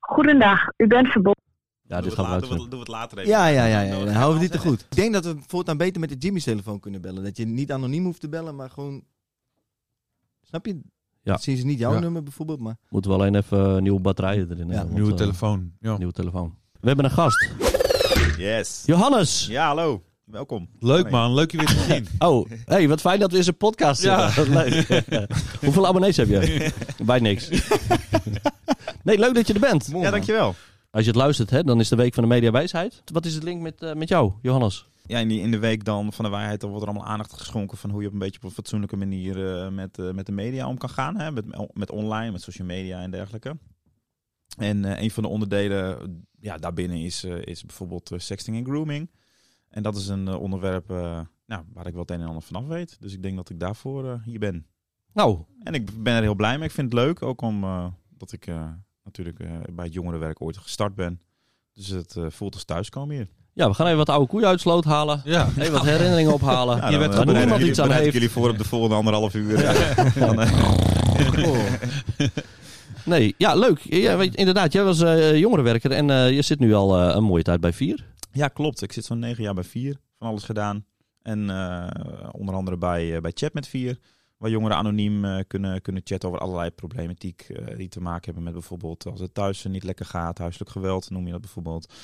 Goedendag, 0.00 0.68
u 0.76 0.86
bent 0.86 1.08
verbonden. 1.08 1.49
Ja, 1.90 2.00
dit 2.00 2.14
gaan 2.14 2.24
we 2.24 2.30
later, 2.30 2.32
uitzoeken. 2.32 2.58
doe, 2.58 2.68
doe 2.68 2.78
het 2.80 2.88
later 2.88 3.18
even. 3.18 3.30
Ja, 3.30 3.46
ja, 3.46 3.64
ja. 3.64 3.80
ja. 3.80 3.98
Dan 4.04 4.08
houden 4.14 4.40
we 4.40 4.48
die 4.48 4.58
te 4.58 4.66
goed. 4.68 4.80
Ik 4.90 4.96
denk 4.96 5.12
dat 5.12 5.24
we 5.24 5.36
voortaan 5.46 5.76
beter 5.76 6.00
met 6.00 6.08
de 6.08 6.16
Jimmy's 6.18 6.44
telefoon 6.44 6.80
kunnen 6.80 7.00
bellen. 7.00 7.22
Dat 7.24 7.36
je 7.36 7.46
niet 7.46 7.72
anoniem 7.72 8.04
hoeft 8.04 8.20
te 8.20 8.28
bellen, 8.28 8.56
maar 8.56 8.70
gewoon... 8.70 9.02
Snap 10.42 10.66
je? 10.66 10.80
Ja. 11.22 11.36
Zien 11.38 11.56
ze 11.56 11.64
niet 11.66 11.78
jouw 11.78 11.92
Ja. 11.92 11.98
nummer 11.98 12.22
bijvoorbeeld, 12.22 12.60
maar... 12.60 12.76
Moeten 12.88 13.10
we 13.10 13.16
alleen 13.16 13.34
even 13.34 13.82
nieuwe 13.82 14.00
batterijen 14.00 14.50
erin 14.50 14.68
Ja, 14.68 14.74
hebben. 14.74 14.94
Nieuwe 14.94 15.08
want, 15.08 15.20
eh, 15.20 15.26
telefoon. 15.26 15.72
Ja. 15.80 15.96
Nieuwe 15.96 16.12
telefoon. 16.12 16.54
We 16.80 16.86
hebben 16.86 17.04
een 17.04 17.10
gast. 17.10 17.48
Yes. 18.38 18.82
Johannes! 18.86 19.46
Ja, 19.46 19.66
hallo. 19.66 20.02
Welkom. 20.24 20.68
Leuk 20.78 21.10
man, 21.10 21.34
leuk 21.34 21.50
je 21.50 21.56
weer 21.56 21.66
te 21.66 21.84
zien. 21.88 22.06
Oh, 22.28 22.50
hey, 22.64 22.88
wat 22.88 23.00
fijn 23.00 23.20
dat 23.20 23.30
we 23.30 23.36
in 23.36 23.42
zijn 23.44 23.56
podcast 23.56 24.02
Ja. 24.02 24.30
zitten. 24.30 24.54
Wat 24.54 24.64
leuk. 24.68 25.04
Hoeveel 25.64 25.86
abonnees 25.86 26.16
heb 26.16 26.28
je? 26.28 26.70
Bij 27.04 27.18
niks. 27.18 27.48
nee, 29.02 29.18
leuk 29.18 29.34
dat 29.34 29.46
je 29.46 29.54
er 29.54 29.60
bent. 29.60 29.88
Mooi, 29.92 30.04
Ja, 30.04 30.10
man. 30.10 30.54
Als 30.90 31.04
je 31.04 31.10
het 31.10 31.18
luistert, 31.18 31.50
hè, 31.50 31.64
dan 31.64 31.80
is 31.80 31.88
de 31.88 31.96
Week 31.96 32.14
van 32.14 32.22
de 32.22 32.28
Mediawijsheid. 32.28 33.02
Wat 33.12 33.26
is 33.26 33.34
het 33.34 33.42
link 33.42 33.60
met, 33.60 33.82
eh, 33.82 33.94
met 33.94 34.08
jou, 34.08 34.32
Johannes? 34.42 34.88
Ja, 35.06 35.18
in, 35.18 35.28
die, 35.28 35.40
in 35.40 35.50
de 35.50 35.58
week 35.58 35.84
dan 35.84 36.12
van 36.12 36.24
de 36.24 36.30
waarheid 36.30 36.60
dan 36.60 36.70
wordt 36.70 36.86
er 36.86 36.90
allemaal 36.90 37.08
aandacht 37.08 37.32
geschonken 37.32 37.78
van 37.78 37.90
hoe 37.90 38.00
je 38.00 38.06
op 38.06 38.12
een 38.12 38.18
beetje 38.18 38.38
op 38.38 38.44
een 38.44 38.50
fatsoenlijke 38.50 38.96
manier 38.96 39.56
eh, 39.56 39.70
met, 39.70 39.98
eh, 39.98 40.10
met 40.10 40.26
de 40.26 40.32
media 40.32 40.68
om 40.68 40.78
kan 40.78 40.88
gaan. 40.88 41.16
Hè? 41.16 41.30
Met, 41.30 41.44
met 41.72 41.90
online, 41.90 42.30
met 42.30 42.42
social 42.42 42.66
media 42.66 43.00
en 43.00 43.10
dergelijke. 43.10 43.58
En 44.56 45.02
een 45.02 45.10
van 45.10 45.22
de 45.22 45.28
onderdelen 45.28 46.26
ja, 46.40 46.56
daarbinnen 46.56 46.98
is, 46.98 47.24
is 47.24 47.64
bijvoorbeeld 47.64 48.12
sexting 48.16 48.56
en 48.56 48.64
grooming. 48.64 49.10
En 49.68 49.82
dat 49.82 49.96
is 49.96 50.08
een 50.08 50.28
onderwerp 50.28 50.88
nou, 51.46 51.64
waar 51.72 51.86
ik 51.86 51.92
wel 51.92 52.02
het 52.02 52.10
een 52.10 52.20
en 52.20 52.26
ander 52.26 52.42
vanaf 52.42 52.66
weet. 52.66 52.96
Dus 53.00 53.12
ik 53.12 53.22
denk 53.22 53.36
dat 53.36 53.50
ik 53.50 53.60
daarvoor 53.60 54.20
hier 54.24 54.38
ben. 54.38 54.66
Nou, 55.12 55.44
En 55.62 55.74
ik 55.74 56.02
ben 56.02 56.14
er 56.14 56.22
heel 56.22 56.34
blij 56.34 56.58
mee. 56.58 56.68
Ik 56.68 56.74
vind 56.74 56.92
het 56.92 57.02
leuk, 57.02 57.22
ook 57.22 57.40
omdat 57.40 57.92
dat 58.08 58.32
ik 58.32 58.46
natuurlijk 59.16 59.40
eh, 59.40 59.50
bij 59.72 59.84
het 59.84 59.94
jongerenwerk 59.94 60.40
ooit 60.42 60.56
gestart 60.56 60.94
ben. 60.94 61.20
Dus 61.74 61.88
het 61.88 62.16
eh, 62.16 62.24
voelt 62.28 62.54
als 62.54 62.64
thuiskomen 62.64 63.16
hier. 63.16 63.28
ja, 63.52 63.68
we 63.68 63.74
gaan 63.74 63.86
even 63.86 63.98
wat 63.98 64.08
oude 64.08 64.26
koeien 64.26 64.46
uit 64.46 64.56
de 64.56 64.60
sloot 64.62 64.84
halen. 64.84 65.20
Ja. 65.24 65.48
Even 65.58 65.72
wat 65.72 65.84
herinneringen 65.84 66.32
ophalen. 66.32 66.76
Ja, 66.76 66.84
je 66.84 66.90
dan, 66.90 67.00
bent 67.00 67.14
waar 67.14 67.24
niemand 67.26 67.50
jullie- 67.50 67.68
iets 67.68 67.78
aan 67.80 67.90
heeft. 67.92 68.12
jullie 68.12 68.30
voor 68.30 68.48
op 68.50 68.58
de 68.58 68.64
volgende 68.64 68.94
anderhalf 68.94 69.34
uur. 69.34 69.56
Dan, 70.26 70.40
eh, 70.40 70.52
Nee, 73.04 73.34
ja, 73.38 73.54
leuk. 73.54 73.78
Ja, 73.78 74.16
weet, 74.16 74.34
inderdaad, 74.34 74.72
jij 74.72 74.84
was 74.84 75.00
eh 75.00 75.36
jongerenwerker 75.38 75.90
en 75.90 76.10
eh, 76.10 76.30
je 76.30 76.42
zit 76.42 76.58
nu 76.58 76.74
al 76.74 77.00
eh, 77.00 77.14
een 77.14 77.24
mooie 77.24 77.42
tijd 77.42 77.60
bij 77.60 77.72
Vier. 77.72 78.06
ja, 78.32 78.48
klopt. 78.48 78.82
Ik 78.82 78.92
zit 78.92 79.04
zo'n 79.04 79.18
negen 79.18 79.42
jaar 79.42 79.54
bij 79.54 79.64
Vier. 79.64 79.96
Van 80.18 80.28
alles 80.28 80.42
gedaan. 80.44 80.84
En 81.22 81.50
eh, 81.50 81.86
onder 82.32 82.54
andere 82.54 82.76
bij, 82.76 83.14
eh, 83.14 83.20
bij 83.20 83.30
Chat 83.34 83.52
met 83.52 83.68
Vier. 83.68 83.98
Waar 84.40 84.50
jongeren 84.50 84.76
anoniem 84.76 85.24
eh, 85.24 85.40
kunnen, 85.46 85.82
kunnen 85.82 86.02
chatten 86.04 86.28
over 86.28 86.40
allerlei 86.40 86.70
problematiek 86.70 87.40
eh, 87.40 87.76
die 87.76 87.88
te 87.88 88.00
maken 88.00 88.24
hebben 88.24 88.42
met 88.42 88.52
bijvoorbeeld 88.52 89.06
als 89.06 89.20
het 89.20 89.34
thuis 89.34 89.64
niet 89.64 89.84
lekker 89.84 90.06
gaat, 90.06 90.38
huiselijk 90.38 90.70
geweld 90.70 91.10
noem 91.10 91.26
je 91.26 91.32
dat 91.32 91.40
bijvoorbeeld. 91.40 91.94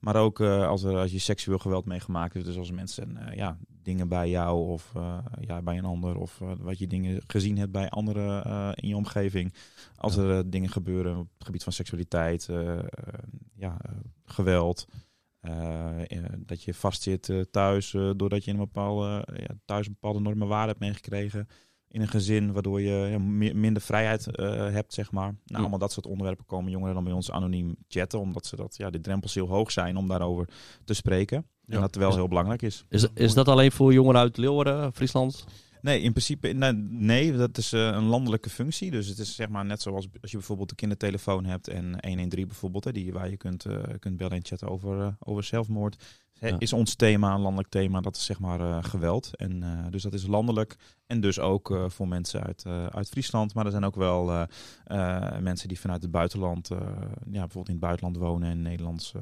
Maar 0.00 0.16
ook 0.16 0.40
eh, 0.40 0.66
als, 0.68 0.82
er, 0.82 0.96
als 0.96 1.12
je 1.12 1.18
seksueel 1.18 1.58
geweld 1.58 1.84
meegemaakt 1.84 2.32
hebt. 2.34 2.46
Dus 2.46 2.56
als 2.56 2.70
mensen 2.70 3.18
ja, 3.34 3.58
dingen 3.82 4.08
bij 4.08 4.28
jou 4.28 4.68
of 4.68 4.92
ja, 5.40 5.62
bij 5.62 5.78
een 5.78 5.84
ander. 5.84 6.16
Of 6.16 6.38
wat 6.58 6.78
je 6.78 6.86
dingen 6.86 7.22
gezien 7.26 7.58
hebt 7.58 7.72
bij 7.72 7.88
anderen 7.88 8.74
in 8.74 8.88
je 8.88 8.96
omgeving. 8.96 9.54
Als 9.96 10.14
Ja. 10.14 10.22
er 10.22 10.50
dingen 10.50 10.70
gebeuren 10.70 11.16
op 11.16 11.28
het 11.34 11.44
gebied 11.44 11.62
van 11.62 11.72
seksualiteit, 11.72 12.48
ja, 13.54 13.76
geweld. 14.24 14.86
dat 16.38 16.62
je 16.62 16.74
vastzit 16.74 17.28
eh, 17.28 17.40
thuis 17.40 17.90
doordat 17.90 18.44
je 18.44 18.50
een 18.50 18.56
bepaalde, 18.56 19.28
ja, 19.36 19.54
thuis 19.64 19.86
een 19.86 19.92
bepaalde 19.92 20.20
normen 20.20 20.48
waarde 20.48 20.68
hebt 20.68 20.80
meegekregen. 20.80 21.48
In 21.94 22.00
een 22.00 22.08
gezin, 22.08 22.52
waardoor 22.52 22.80
je 22.80 23.08
ja, 23.10 23.18
mi- 23.18 23.52
minder 23.54 23.82
vrijheid 23.82 24.36
eh, 24.36 24.50
hebt, 24.70 24.94
zeg 24.94 25.12
maar. 25.12 25.24
Nou, 25.32 25.38
Ja. 25.44 25.58
allemaal 25.58 25.78
dat 25.78 25.92
soort 25.92 26.06
onderwerpen 26.06 26.44
komen 26.46 26.70
jongeren 26.70 26.94
dan 26.94 27.04
bij 27.04 27.12
ons 27.12 27.30
anoniem 27.30 27.76
chatten. 27.88 28.20
Omdat 28.20 28.46
ze 28.46 28.56
dat, 28.56 28.76
ja, 28.76 28.90
de 28.90 29.00
drempels 29.00 29.34
heel 29.34 29.46
hoog 29.48 29.70
zijn 29.70 29.96
om 29.96 30.08
daarover 30.08 30.48
te 30.84 30.94
spreken. 30.94 31.46
Ja. 31.66 31.74
En 31.74 31.80
dat 31.80 31.94
wel 31.94 32.08
Is- 32.08 32.14
heel 32.14 32.28
belangrijk 32.28 32.62
is. 32.62 32.84
Is, 32.88 33.06
is 33.14 33.34
dat 33.34 33.48
alleen 33.48 33.72
voor 33.72 33.92
jongeren 33.92 34.20
uit 34.20 34.36
Leeuwarden, 34.36 34.92
Friesland? 34.92 35.44
Nee, 35.82 36.00
in 36.00 36.10
principe, 36.10 36.48
nee, 36.48 36.72
nee 36.88 37.32
dat 37.32 37.58
is 37.58 37.72
eh, 37.72 37.80
een 37.80 38.04
landelijke 38.04 38.50
functie. 38.50 38.90
Dus 38.90 39.06
het 39.06 39.18
is 39.18 39.34
zeg 39.34 39.48
maar 39.48 39.64
net 39.64 39.82
zoals 39.82 40.08
als 40.20 40.30
je 40.30 40.36
bijvoorbeeld 40.36 40.70
een 40.70 40.76
kindertelefoon 40.76 41.44
hebt 41.44 41.68
en 41.68 41.84
113 42.06 42.46
bijvoorbeeld, 42.46 42.84
hè, 42.84 42.92
die, 42.92 43.12
waar 43.12 43.30
je 43.30 43.36
kunt, 43.36 43.64
eh, 43.64 43.76
kunt 43.98 44.16
bellen 44.16 44.32
en 44.36 44.44
chatten 44.44 44.68
over, 44.68 45.16
over 45.18 45.44
zelfmoord. 45.44 46.04
Ja. 46.40 46.56
Is 46.58 46.72
ons 46.72 46.94
thema, 46.94 47.34
een 47.34 47.40
landelijk 47.40 47.68
thema, 47.68 48.00
dat 48.00 48.16
is 48.16 48.24
zeg 48.24 48.38
maar 48.38 48.60
eh, 48.60 48.84
geweld. 48.84 49.36
En, 49.36 49.62
eh, 49.62 49.90
dus 49.90 50.02
dat 50.02 50.14
is 50.14 50.26
landelijk 50.26 50.76
en 51.06 51.20
dus 51.20 51.38
ook 51.38 51.70
eh, 51.70 51.88
voor 51.88 52.08
mensen 52.08 52.42
uit, 52.42 52.64
eh, 52.66 52.86
uit 52.86 53.08
Friesland. 53.08 53.54
Maar 53.54 53.64
er 53.64 53.70
zijn 53.70 53.84
ook 53.84 53.94
wel 53.96 54.30
eh, 54.30 54.42
eh, 54.84 55.38
mensen 55.40 55.68
die 55.68 55.80
vanuit 55.80 56.02
het 56.02 56.10
buitenland, 56.10 56.70
eh, 56.70 56.78
ja, 56.78 57.40
bijvoorbeeld 57.40 57.68
in 57.68 57.74
het 57.74 57.82
buitenland 57.82 58.16
wonen 58.16 58.50
en 58.50 58.62
Nederlands 58.62 59.12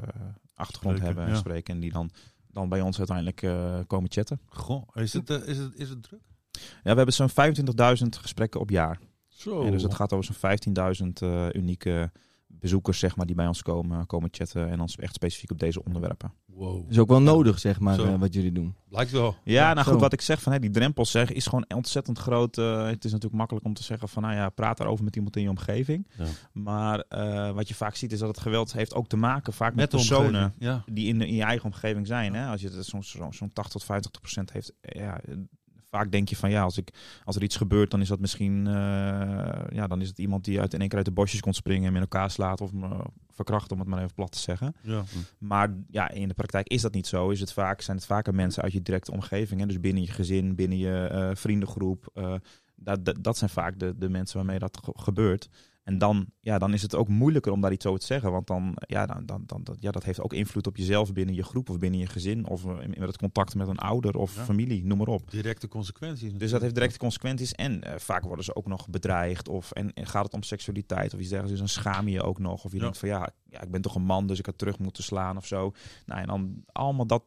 achtergrond 0.55 0.97
Spreken, 0.97 1.05
hebben 1.05 1.25
en 1.25 1.31
ja. 1.31 1.37
spreken. 1.37 1.75
En 1.75 1.81
die 1.81 1.93
dan, 1.93 2.11
dan 2.47 2.69
bij 2.69 2.81
ons 2.81 2.99
uiteindelijk 2.99 3.43
eh, 3.43 3.79
komen 3.87 4.11
chatten. 4.11 4.41
Goh, 4.47 4.89
is 4.95 5.13
het, 5.13 5.31
is 5.31 5.59
het, 5.59 5.75
is 5.75 5.89
het 5.89 6.03
druk? 6.03 6.21
Ja, 6.53 6.61
we 6.83 6.97
hebben 6.97 7.13
zo'n 7.13 7.31
25.000 7.31 8.09
gesprekken 8.09 8.61
op 8.61 8.71
jaar. 8.71 8.99
Zo. 9.29 9.63
En 9.63 9.71
dus 9.71 9.83
het 9.83 9.95
gaat 9.95 10.13
over 10.13 10.35
zo'n 10.35 11.13
15.000 11.13 11.13
eh, 11.13 11.47
unieke 11.53 12.13
bezoekers 12.59 12.99
zeg 12.99 13.17
maar, 13.17 13.27
die 13.27 13.35
bij 13.35 13.47
ons 13.47 13.63
komen, 13.63 14.07
komen 14.07 14.29
chatten. 14.33 14.69
En 14.71 14.79
dan 14.79 14.89
echt 14.97 15.15
specifiek 15.15 15.51
op 15.51 15.59
deze 15.59 15.85
onderwerpen. 15.85 16.33
Wow. 16.47 16.91
is 16.91 16.99
ook 16.99 17.09
wel 17.09 17.21
nodig, 17.23 17.59
zeg 17.59 17.81
maar, 17.81 17.95
Zo. 17.95 18.05
eh, 18.05 18.19
wat 18.19 18.35
jullie 18.35 18.53
doen. 18.53 18.75
Lijkt 18.89 19.11
wel. 19.11 19.37
Ja, 19.45 19.73
nou 19.73 19.85
zo. 19.87 19.93
goed, 19.93 20.01
wat 20.01 20.13
ik 20.13 20.21
zeg 20.21 20.43
van 20.43 20.53
hè, 20.53 20.59
die 20.59 20.71
drempel 20.71 21.05
zeg, 21.05 21.33
is 21.33 21.47
gewoon 21.47 21.65
ontzettend 21.75 22.19
groot. 22.19 22.59
Eh, 22.59 22.87
het 22.87 23.05
is 23.05 23.11
natuurlijk 23.11 23.39
makkelijk 23.39 23.67
om 23.67 23.75
te 23.75 23.83
zeggen 23.83 24.09
van 24.09 24.23
nou 24.23 24.35
ja, 24.35 24.49
praat 24.49 24.77
daarover 24.79 25.05
met 25.05 25.17
iemand 25.17 25.37
in 25.37 25.43
je 25.43 25.49
omgeving. 25.49 26.09
Ja. 26.19 26.25
Maar 26.53 26.99
eh, 27.09 27.51
wat 27.51 27.69
je 27.69 27.75
vaak 27.75 27.95
ziet 27.95 28.13
is 28.13 28.19
dat 28.19 28.29
het 28.29 28.41
geweld 28.41 28.73
heeft 28.73 28.95
ook 28.95 29.09
te 29.09 29.17
maken 29.17 29.53
vaak 29.53 29.75
met, 29.75 29.89
personen. 29.91 30.55
Ja. 30.59 30.85
die 30.87 31.07
in, 31.07 31.19
de- 31.19 31.27
in 31.27 31.35
je 31.35 31.43
eigen 31.43 31.65
omgeving 31.67 32.07
zijn. 32.07 32.35
Hè? 32.35 32.47
Als 32.51 32.61
je 32.61 32.69
het 32.69 32.85
zo'n 32.87 33.03
zo, 33.03 33.31
zo'n 33.31 33.53
80 33.53 33.73
tot 33.73 33.85
50 33.85 34.11
procent 34.21 34.53
heeft. 34.53 34.73
Ja, 34.81 35.21
vaak 35.93 36.11
denk 36.11 36.29
je 36.29 36.37
van 36.37 36.51
ja, 36.51 36.63
als, 36.63 36.77
ik, 36.79 36.91
als 37.25 37.37
er 37.37 37.43
iets 37.43 37.57
gebeurt, 37.57 37.91
dan 37.91 38.01
is 38.01 38.09
dat 38.09 38.21
misschien. 38.21 38.67
eh, 38.67 38.73
ja, 39.71 39.87
dan 39.87 40.01
is 40.01 40.09
het 40.09 40.19
iemand 40.19 40.45
die 40.45 40.61
uit, 40.61 40.75
in 40.75 40.79
één 40.81 40.89
keer 40.89 40.97
uit 40.99 41.07
de 41.07 41.13
bosjes 41.13 41.41
komt 41.41 41.57
springen 41.57 41.87
en 41.87 41.93
met 41.93 42.03
elkaar 42.03 42.31
slaat 42.31 42.61
of 42.61 42.73
me 42.73 43.05
verkracht, 43.31 43.73
om 43.73 43.79
het 43.79 43.89
maar 43.89 43.99
even 43.99 44.15
plat 44.15 44.33
te 44.33 44.39
zeggen. 44.39 44.75
Ja. 44.83 45.03
Maar 45.39 45.75
ja, 45.91 46.11
in 46.11 46.29
de 46.29 46.35
praktijk 46.35 46.69
is 46.69 46.83
dat 46.83 46.95
niet 46.95 47.07
zo. 47.07 47.31
Is 47.31 47.41
het 47.41 47.53
vaak, 47.53 47.81
zijn 47.81 47.97
het 47.97 48.07
vaker 48.07 48.35
mensen 48.35 48.63
uit 48.63 48.73
je 48.73 48.83
directe 48.83 49.13
omgeving. 49.13 49.61
Hè? 49.61 49.67
Dus 49.67 49.81
binnen 49.81 50.03
je 50.03 50.11
gezin, 50.11 50.55
binnen 50.55 50.79
je 50.79 51.07
eh, 51.07 51.31
vriendengroep. 51.35 52.11
eh, 52.15 52.35
dat, 52.75 53.05
dat, 53.05 53.17
dat 53.21 53.37
zijn 53.39 53.51
vaak 53.51 53.79
de, 53.79 53.95
de 53.99 54.09
mensen 54.09 54.37
waarmee 54.37 54.59
dat 54.59 54.79
ge- 54.85 54.93
gebeurt. 54.97 55.49
En 55.83 55.99
dan, 55.99 56.27
ja, 56.41 56.59
dan 56.59 56.73
is 56.73 56.83
het 56.83 56.95
ook 56.95 57.09
moeilijker 57.09 57.53
om 57.53 57.61
daar 57.61 57.73
iets 57.73 57.87
over 57.87 58.01
te 58.01 58.07
zeggen. 58.07 58.33
Want 58.33 58.47
dan, 58.47 58.77
ja, 58.77 59.07
dan, 59.07 59.27
dan, 59.27 59.43
dan, 59.47 59.65
dat- 59.65 59.77
ja, 59.81 59.91
dat 59.91 60.05
heeft 60.05 60.21
ook 60.21 60.33
invloed 60.33 60.67
op 60.67 60.77
jezelf 60.77 61.13
binnen 61.13 61.35
je 61.35 61.43
groep 61.43 61.71
of 61.71 61.79
binnen 61.79 62.01
je 62.01 62.07
gezin. 62.07 62.47
Of 62.49 62.65
eh, 62.65 62.77
met 62.87 62.99
het 62.99 63.17
contact 63.19 63.55
met 63.55 63.69
een 63.69 63.79
ouder 63.79 64.17
of 64.17 64.37
Ja. 64.37 64.45
familie, 64.45 64.85
noem 64.85 64.99
maar 64.99 65.07
op. 65.07 65.31
Directe 65.31 65.69
consequenties. 65.69 66.33
Dus 66.35 66.51
dat 66.51 66.61
heeft 66.61 66.75
directe 66.75 66.99
consequenties. 66.99 67.53
En 67.53 67.83
eh, 67.83 67.99
vaak 67.99 68.25
worden 68.25 68.45
ze 68.45 68.55
ook 68.57 68.67
nog 68.67 68.89
bedreigd. 68.89 69.49
Of, 69.49 69.71
en, 69.73 69.93
en 69.93 70.07
gaat 70.07 70.25
het 70.25 70.35
om 70.35 70.43
seksualiteit 70.43 71.15
of 71.15 71.21
iets 71.21 71.29
dergelijks. 71.29 71.61
Dus 71.61 71.73
dan 71.75 71.83
schaam 71.83 72.07
je 72.07 72.13
je 72.13 72.23
ook 72.23 72.39
nog. 72.39 72.65
Of 72.65 72.71
je 72.71 72.77
Ja. 72.77 72.83
denkt 72.83 72.99
van 72.99 73.09
ja, 73.09 73.31
ja, 73.49 73.61
ik 73.63 73.71
ben 73.71 73.83
toch 73.83 73.95
een 73.95 74.05
man, 74.05 74.27
dus 74.27 74.39
ik 74.39 74.47
had 74.47 74.59
terug 74.59 74.79
moeten 74.79 75.03
slaan 75.03 75.37
of 75.37 75.47
zo. 75.47 75.73
Nou, 76.07 76.21
en 76.21 76.27
dan 76.27 76.65
allemaal 76.73 77.07
dat, 77.07 77.25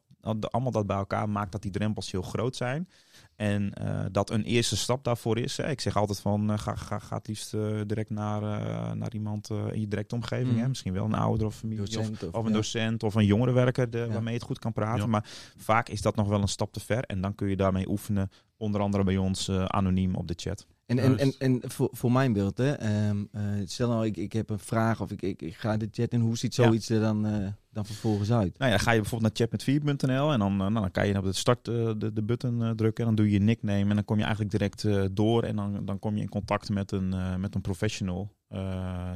allemaal 0.52 0.72
dat 0.72 0.88
bij 0.88 0.98
elkaar 0.98 1.30
maakt 1.30 1.52
dat 1.52 1.62
die 1.62 1.72
drempels 1.72 2.12
heel 2.12 2.22
groot 2.22 2.56
zijn. 2.56 2.90
En 3.36 3.74
eh, 3.74 4.06
dat 4.12 4.30
een 4.30 4.44
eerste 4.44 4.78
stap 4.78 5.04
daarvoor 5.04 5.38
is. 5.40 5.58
Hè. 5.58 5.70
Ik 5.70 5.82
zeg 5.82 5.96
altijd 5.98 6.20
van 6.20 6.52
eh, 6.52 6.58
ga, 6.58 6.76
ga, 6.76 7.00
ga 7.00 7.16
het 7.18 7.28
liefst 7.28 7.54
eh, 7.54 7.82
direct 7.88 8.10
naar, 8.10 8.42
eh, 8.44 8.92
naar 8.92 9.14
iemand 9.14 9.50
eh, 9.50 9.58
in 9.72 9.80
je 9.80 9.88
directe 9.88 10.16
omgeving. 10.16 10.52
Mhm. 10.52 10.60
Hè. 10.62 10.68
Misschien 10.68 10.94
wel 10.94 11.06
een 11.06 11.14
ouder 11.14 11.46
of 11.48 11.56
familie. 11.56 11.84
Of, 11.84 11.90
Docent 11.90 12.24
of, 12.24 12.32
of 12.34 12.44
een 12.44 12.50
ja. 12.52 12.56
docent 12.56 13.04
of 13.04 13.16
een 13.16 13.26
jongerenwerker 13.26 13.90
de, 13.90 13.98
Ja. 13.98 14.08
waarmee 14.08 14.34
je 14.34 14.40
het 14.40 14.48
goed 14.48 14.60
kan 14.60 14.74
praten. 14.74 15.02
Ja. 15.04 15.08
Maar 15.08 15.26
vaak 15.58 15.90
is 15.90 16.02
dat 16.02 16.16
nog 16.16 16.28
wel 16.28 16.42
een 16.42 16.48
stap 16.48 16.74
te 16.74 16.80
ver. 16.80 17.04
En 17.04 17.22
dan 17.22 17.36
kun 17.36 17.48
je 17.50 17.56
daarmee 17.56 17.90
oefenen. 17.90 18.30
Onder 18.58 18.82
andere 18.82 19.04
bij 19.04 19.18
ons 19.18 19.48
eh, 19.48 19.66
anoniem 19.66 20.16
op 20.16 20.28
de 20.28 20.34
chat. 20.38 20.68
En, 20.86 21.00
en, 21.00 21.18
en, 21.18 21.34
en 21.38 21.62
voor, 21.72 21.90
voor 21.92 22.12
mijn 22.12 22.34
beeld, 22.34 22.58
hè, 22.58 22.72
ehm, 22.72 23.24
eh, 23.32 23.42
stel 23.66 23.90
nou, 23.90 24.06
ik, 24.06 24.18
ik 24.18 24.34
heb 24.34 24.50
een 24.50 24.60
vraag 24.60 25.02
of 25.02 25.12
ik, 25.12 25.22
ik, 25.22 25.42
ik 25.42 25.56
ga 25.56 25.78
de 25.78 25.88
chat 25.92 26.12
in, 26.12 26.20
hoe 26.20 26.38
ziet 26.38 26.56
Ja. 26.56 26.64
zoiets 26.64 26.90
er 26.90 27.00
dan, 27.00 27.26
eh, 27.26 27.48
dan 27.76 27.86
vervolgens 27.86 28.32
uit? 28.32 28.58
Nou 28.58 28.72
ja, 28.72 28.78
dan 28.78 28.86
ga 28.86 28.92
je 28.92 29.02
bijvoorbeeld 29.02 29.38
naar 29.38 29.48
chatmet4.nl 29.48 30.32
en 30.32 30.40
dan, 30.40 30.52
eh, 30.52 30.58
nou, 30.58 30.74
dan 30.74 30.92
kan 30.92 31.08
je 31.08 31.18
op 31.18 31.24
de 31.24 31.34
start 31.34 31.68
eh, 31.68 31.92
de, 31.98 32.14
de 32.14 32.24
button 32.24 32.64
eh, 32.64 32.70
drukken. 32.70 33.04
En 33.04 33.16
dan 33.16 33.16
doe 33.16 33.26
je 33.26 33.40
je 33.40 33.46
nickname 33.46 33.90
en 33.90 33.96
dan 33.96 34.06
kom 34.06 34.18
je 34.18 34.24
eigenlijk 34.24 34.52
direct 34.52 34.88
door. 35.16 35.44
En 35.44 35.56
dan, 35.56 35.86
dan 35.86 36.00
kom 36.00 36.16
je 36.16 36.22
in 36.22 36.30
contact 36.30 36.70
met 36.70 36.92
een, 36.92 37.40
met 37.40 37.56
een 37.56 37.62
professional. 37.62 38.34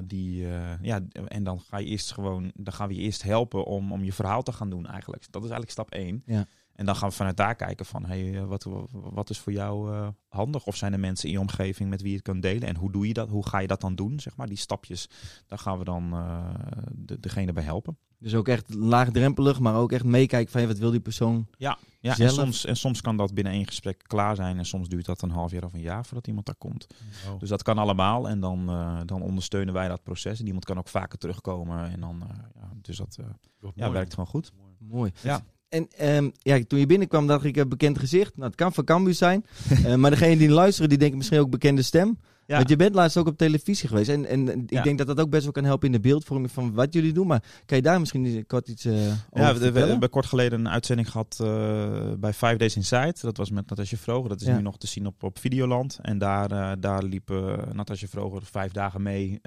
die, 0.04 0.46
ja, 0.82 1.00
en 1.28 1.44
dan 1.44 1.60
ga 1.60 1.78
je 1.78 1.86
eerst 1.86 2.12
gewoon, 2.12 2.52
dan 2.56 2.74
gaan 2.74 2.88
we 2.88 2.96
je 2.96 3.02
eerst 3.02 3.24
helpen 3.24 3.66
om, 3.66 3.92
om 3.92 4.04
je 4.04 4.14
verhaal 4.14 4.44
te 4.44 4.52
gaan 4.52 4.70
doen 4.70 4.86
eigenlijk. 4.86 5.24
Dat 5.30 5.44
is 5.44 5.50
eigenlijk 5.50 5.72
stap 5.72 5.92
1. 5.92 6.22
Ja. 6.26 6.48
En 6.80 6.86
dan 6.86 6.96
gaan 6.96 7.10
we 7.10 7.16
vanuit 7.16 7.38
daar 7.38 7.56
kijken 7.56 7.86
van, 7.86 8.06
hey, 8.06 8.38
eh, 8.38 8.46
wat, 8.46 8.68
wat 8.92 9.30
is 9.30 9.40
voor 9.40 9.52
jou 9.52 9.94
eh, 9.94 10.08
handig? 10.28 10.66
Of 10.66 10.76
zijn 10.76 10.94
er 10.94 11.00
mensen 11.00 11.28
in 11.28 11.34
je 11.34 11.40
omgeving 11.40 11.90
met 11.90 12.02
wie 12.02 12.10
je 12.10 12.16
het 12.16 12.26
kan 12.26 12.40
delen? 12.40 12.68
En 12.68 12.76
hoe 12.76 12.92
doe 12.92 13.08
je 13.08 13.14
dat? 13.14 13.30
Hoe 13.30 13.48
ga 13.48 13.60
je 13.60 13.68
dat 13.68 13.82
dan 13.82 13.96
doen? 13.96 14.20
Zeg 14.20 14.36
maar, 14.36 14.48
die 14.48 14.58
stapjes, 14.58 15.10
daar 15.48 15.60
gaan 15.60 15.78
we 15.78 15.84
dan 15.84 16.14
eh, 16.14 16.50
de, 16.92 17.20
degene 17.20 17.54
bij 17.54 17.64
helpen. 17.64 17.98
Dus 18.20 18.36
ook 18.36 18.48
echt 18.48 18.74
laagdrempelig, 18.74 19.60
maar 19.60 19.76
ook 19.76 19.92
echt 19.92 20.04
meekijken 20.04 20.52
van 20.52 20.60
hey, 20.60 20.70
wat 20.70 20.80
wil 20.80 20.92
die 20.92 21.00
persoon? 21.00 21.48
Ja, 21.58 21.78
en 22.02 22.16
zelf. 22.16 22.32
soms, 22.32 22.66
en 22.66 22.76
soms 22.76 23.02
kan 23.02 23.18
dat 23.18 23.34
binnen 23.34 23.54
één 23.54 23.68
gesprek 23.68 24.04
klaar 24.08 24.36
zijn. 24.36 24.58
En 24.58 24.66
soms 24.66 24.88
duurt 24.88 25.06
dat 25.06 25.22
een 25.22 25.32
half 25.32 25.52
jaar 25.52 25.64
of 25.64 25.74
een 25.74 25.82
jaar 25.82 26.06
voordat 26.06 26.28
iemand 26.28 26.46
daar 26.46 26.56
komt. 26.56 26.88
Oh. 27.28 27.40
Dus 27.40 27.50
dat 27.50 27.64
kan 27.64 27.78
allemaal. 27.78 28.30
En 28.30 28.40
dan, 28.40 28.70
eh, 28.70 29.00
dan 29.06 29.22
ondersteunen 29.22 29.74
wij 29.74 29.88
dat 29.88 30.04
proces. 30.04 30.40
En 30.40 30.46
iemand 30.46 30.66
kan 30.66 30.78
ook 30.78 30.88
vaker 30.88 31.18
terugkomen. 31.18 31.92
En 31.92 32.00
dan, 32.00 32.22
eh, 32.22 32.38
ja, 32.56 32.70
dus 32.82 32.98
dat 32.98 33.18
eh, 33.20 33.70
ja, 33.76 33.92
werkt 33.92 34.14
gewoon 34.14 34.30
goed. 34.30 34.52
Mooi. 34.78 35.12
Ja. 35.22 35.44
En 35.70 35.88
ehm, 35.98 36.30
ja, 36.40 36.60
toen 36.68 36.80
je 36.80 36.86
binnenkwam 36.86 37.28
dacht 37.28 37.46
ik, 37.46 37.58
een 37.58 37.70
bekend 37.70 38.00
gezicht. 38.00 38.36
Nou, 38.36 38.48
het 38.48 38.56
kan 38.56 38.74
van 38.74 38.84
Cambuur 38.84 39.14
zijn. 39.14 39.46
Eh, 39.86 39.96
maar 39.96 40.12
degene 40.12 40.38
die 40.38 40.50
luisteren, 40.50 40.90
die 40.90 40.98
denken 40.98 41.18
misschien 41.18 41.40
ook 41.40 41.50
bekende 41.50 41.82
stem. 41.82 42.18
Ja. 42.46 42.56
Want 42.56 42.70
je 42.70 42.76
bent 42.76 42.96
laatst 42.96 43.18
ook 43.18 43.28
op 43.28 43.38
televisie 43.38 43.88
geweest. 43.90 44.10
En, 44.10 44.26
en 44.26 44.50
ik 44.50 44.72
Ja. 44.72 44.82
denk 44.82 44.98
dat 44.98 45.08
dat 45.08 45.20
ook 45.20 45.30
best 45.30 45.44
wel 45.44 45.52
kan 45.52 45.64
helpen 45.64 45.86
in 45.86 45.92
de 45.92 46.00
beeldvorming 46.00 46.52
van 46.52 46.74
wat 46.74 46.94
jullie 46.94 47.14
doen. 47.14 47.28
Maar 47.28 47.44
kan 47.66 47.78
je 47.78 47.84
daar 47.84 48.00
misschien 48.00 48.26
eens 48.26 48.44
kort 48.48 48.68
iets 48.68 48.86
eh 48.86 48.94
over 48.94 49.64
Ja, 49.64 49.72
we, 49.72 49.80
hebben 49.80 50.10
kort 50.10 50.26
geleden 50.26 50.60
een 50.60 50.70
uitzending 50.70 51.12
gehad 51.12 51.38
eh, 51.42 52.14
bij 52.20 52.34
Five 52.34 52.56
Days 52.58 52.76
Inside. 52.76 53.16
Dat 53.22 53.38
was 53.38 53.52
met 53.52 53.70
Natasja 53.70 53.98
Vroger. 53.98 54.30
Dat 54.30 54.42
is 54.42 54.48
Ja. 54.48 54.56
nu 54.56 54.62
nog 54.62 54.78
te 54.78 54.88
zien 54.88 55.06
op, 55.06 55.24
op 55.24 55.40
Videoland. 55.40 56.00
En 56.02 56.18
daar, 56.18 56.52
eh, 56.52 56.72
daar 56.80 57.04
liep 57.04 57.30
Natasja 57.74 58.08
Vroger 58.08 58.42
vijf 58.46 58.72
dagen 58.72 59.02
mee 59.02 59.42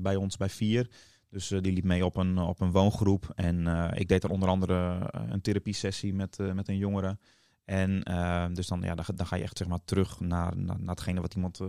bij 0.00 0.16
ons 0.16 0.36
bij 0.36 0.48
Vier. 0.48 0.88
Dus 1.30 1.50
eh, 1.50 1.60
die 1.60 1.72
liep 1.72 1.84
mee 1.84 2.04
op 2.04 2.16
een, 2.16 2.38
op 2.38 2.60
een 2.60 2.70
woongroep. 2.70 3.32
En 3.34 3.66
eh, 3.66 4.00
ik 4.00 4.08
deed 4.08 4.24
er 4.24 4.30
onder 4.30 4.48
andere 4.48 5.08
eh, 5.10 5.22
een 5.28 5.40
therapiesessie 5.40 6.14
met, 6.14 6.38
met 6.54 6.68
een 6.68 6.76
jongere. 6.76 7.18
En 7.64 8.00
dus 8.54 8.66
dan, 8.66 8.80
ja, 8.82 8.94
dan, 8.94 9.04
ga- 9.04 9.12
dan 9.12 9.26
ga 9.26 9.36
je 9.36 9.42
echt 9.42 9.58
zeg 9.58 9.68
maar, 9.68 9.78
terug 9.84 10.20
naar, 10.20 10.56
naar, 10.56 10.76
naar 10.80 10.94
hetgene 10.94 11.20
wat 11.20 11.34
iemand 11.34 11.60
eh, 11.60 11.68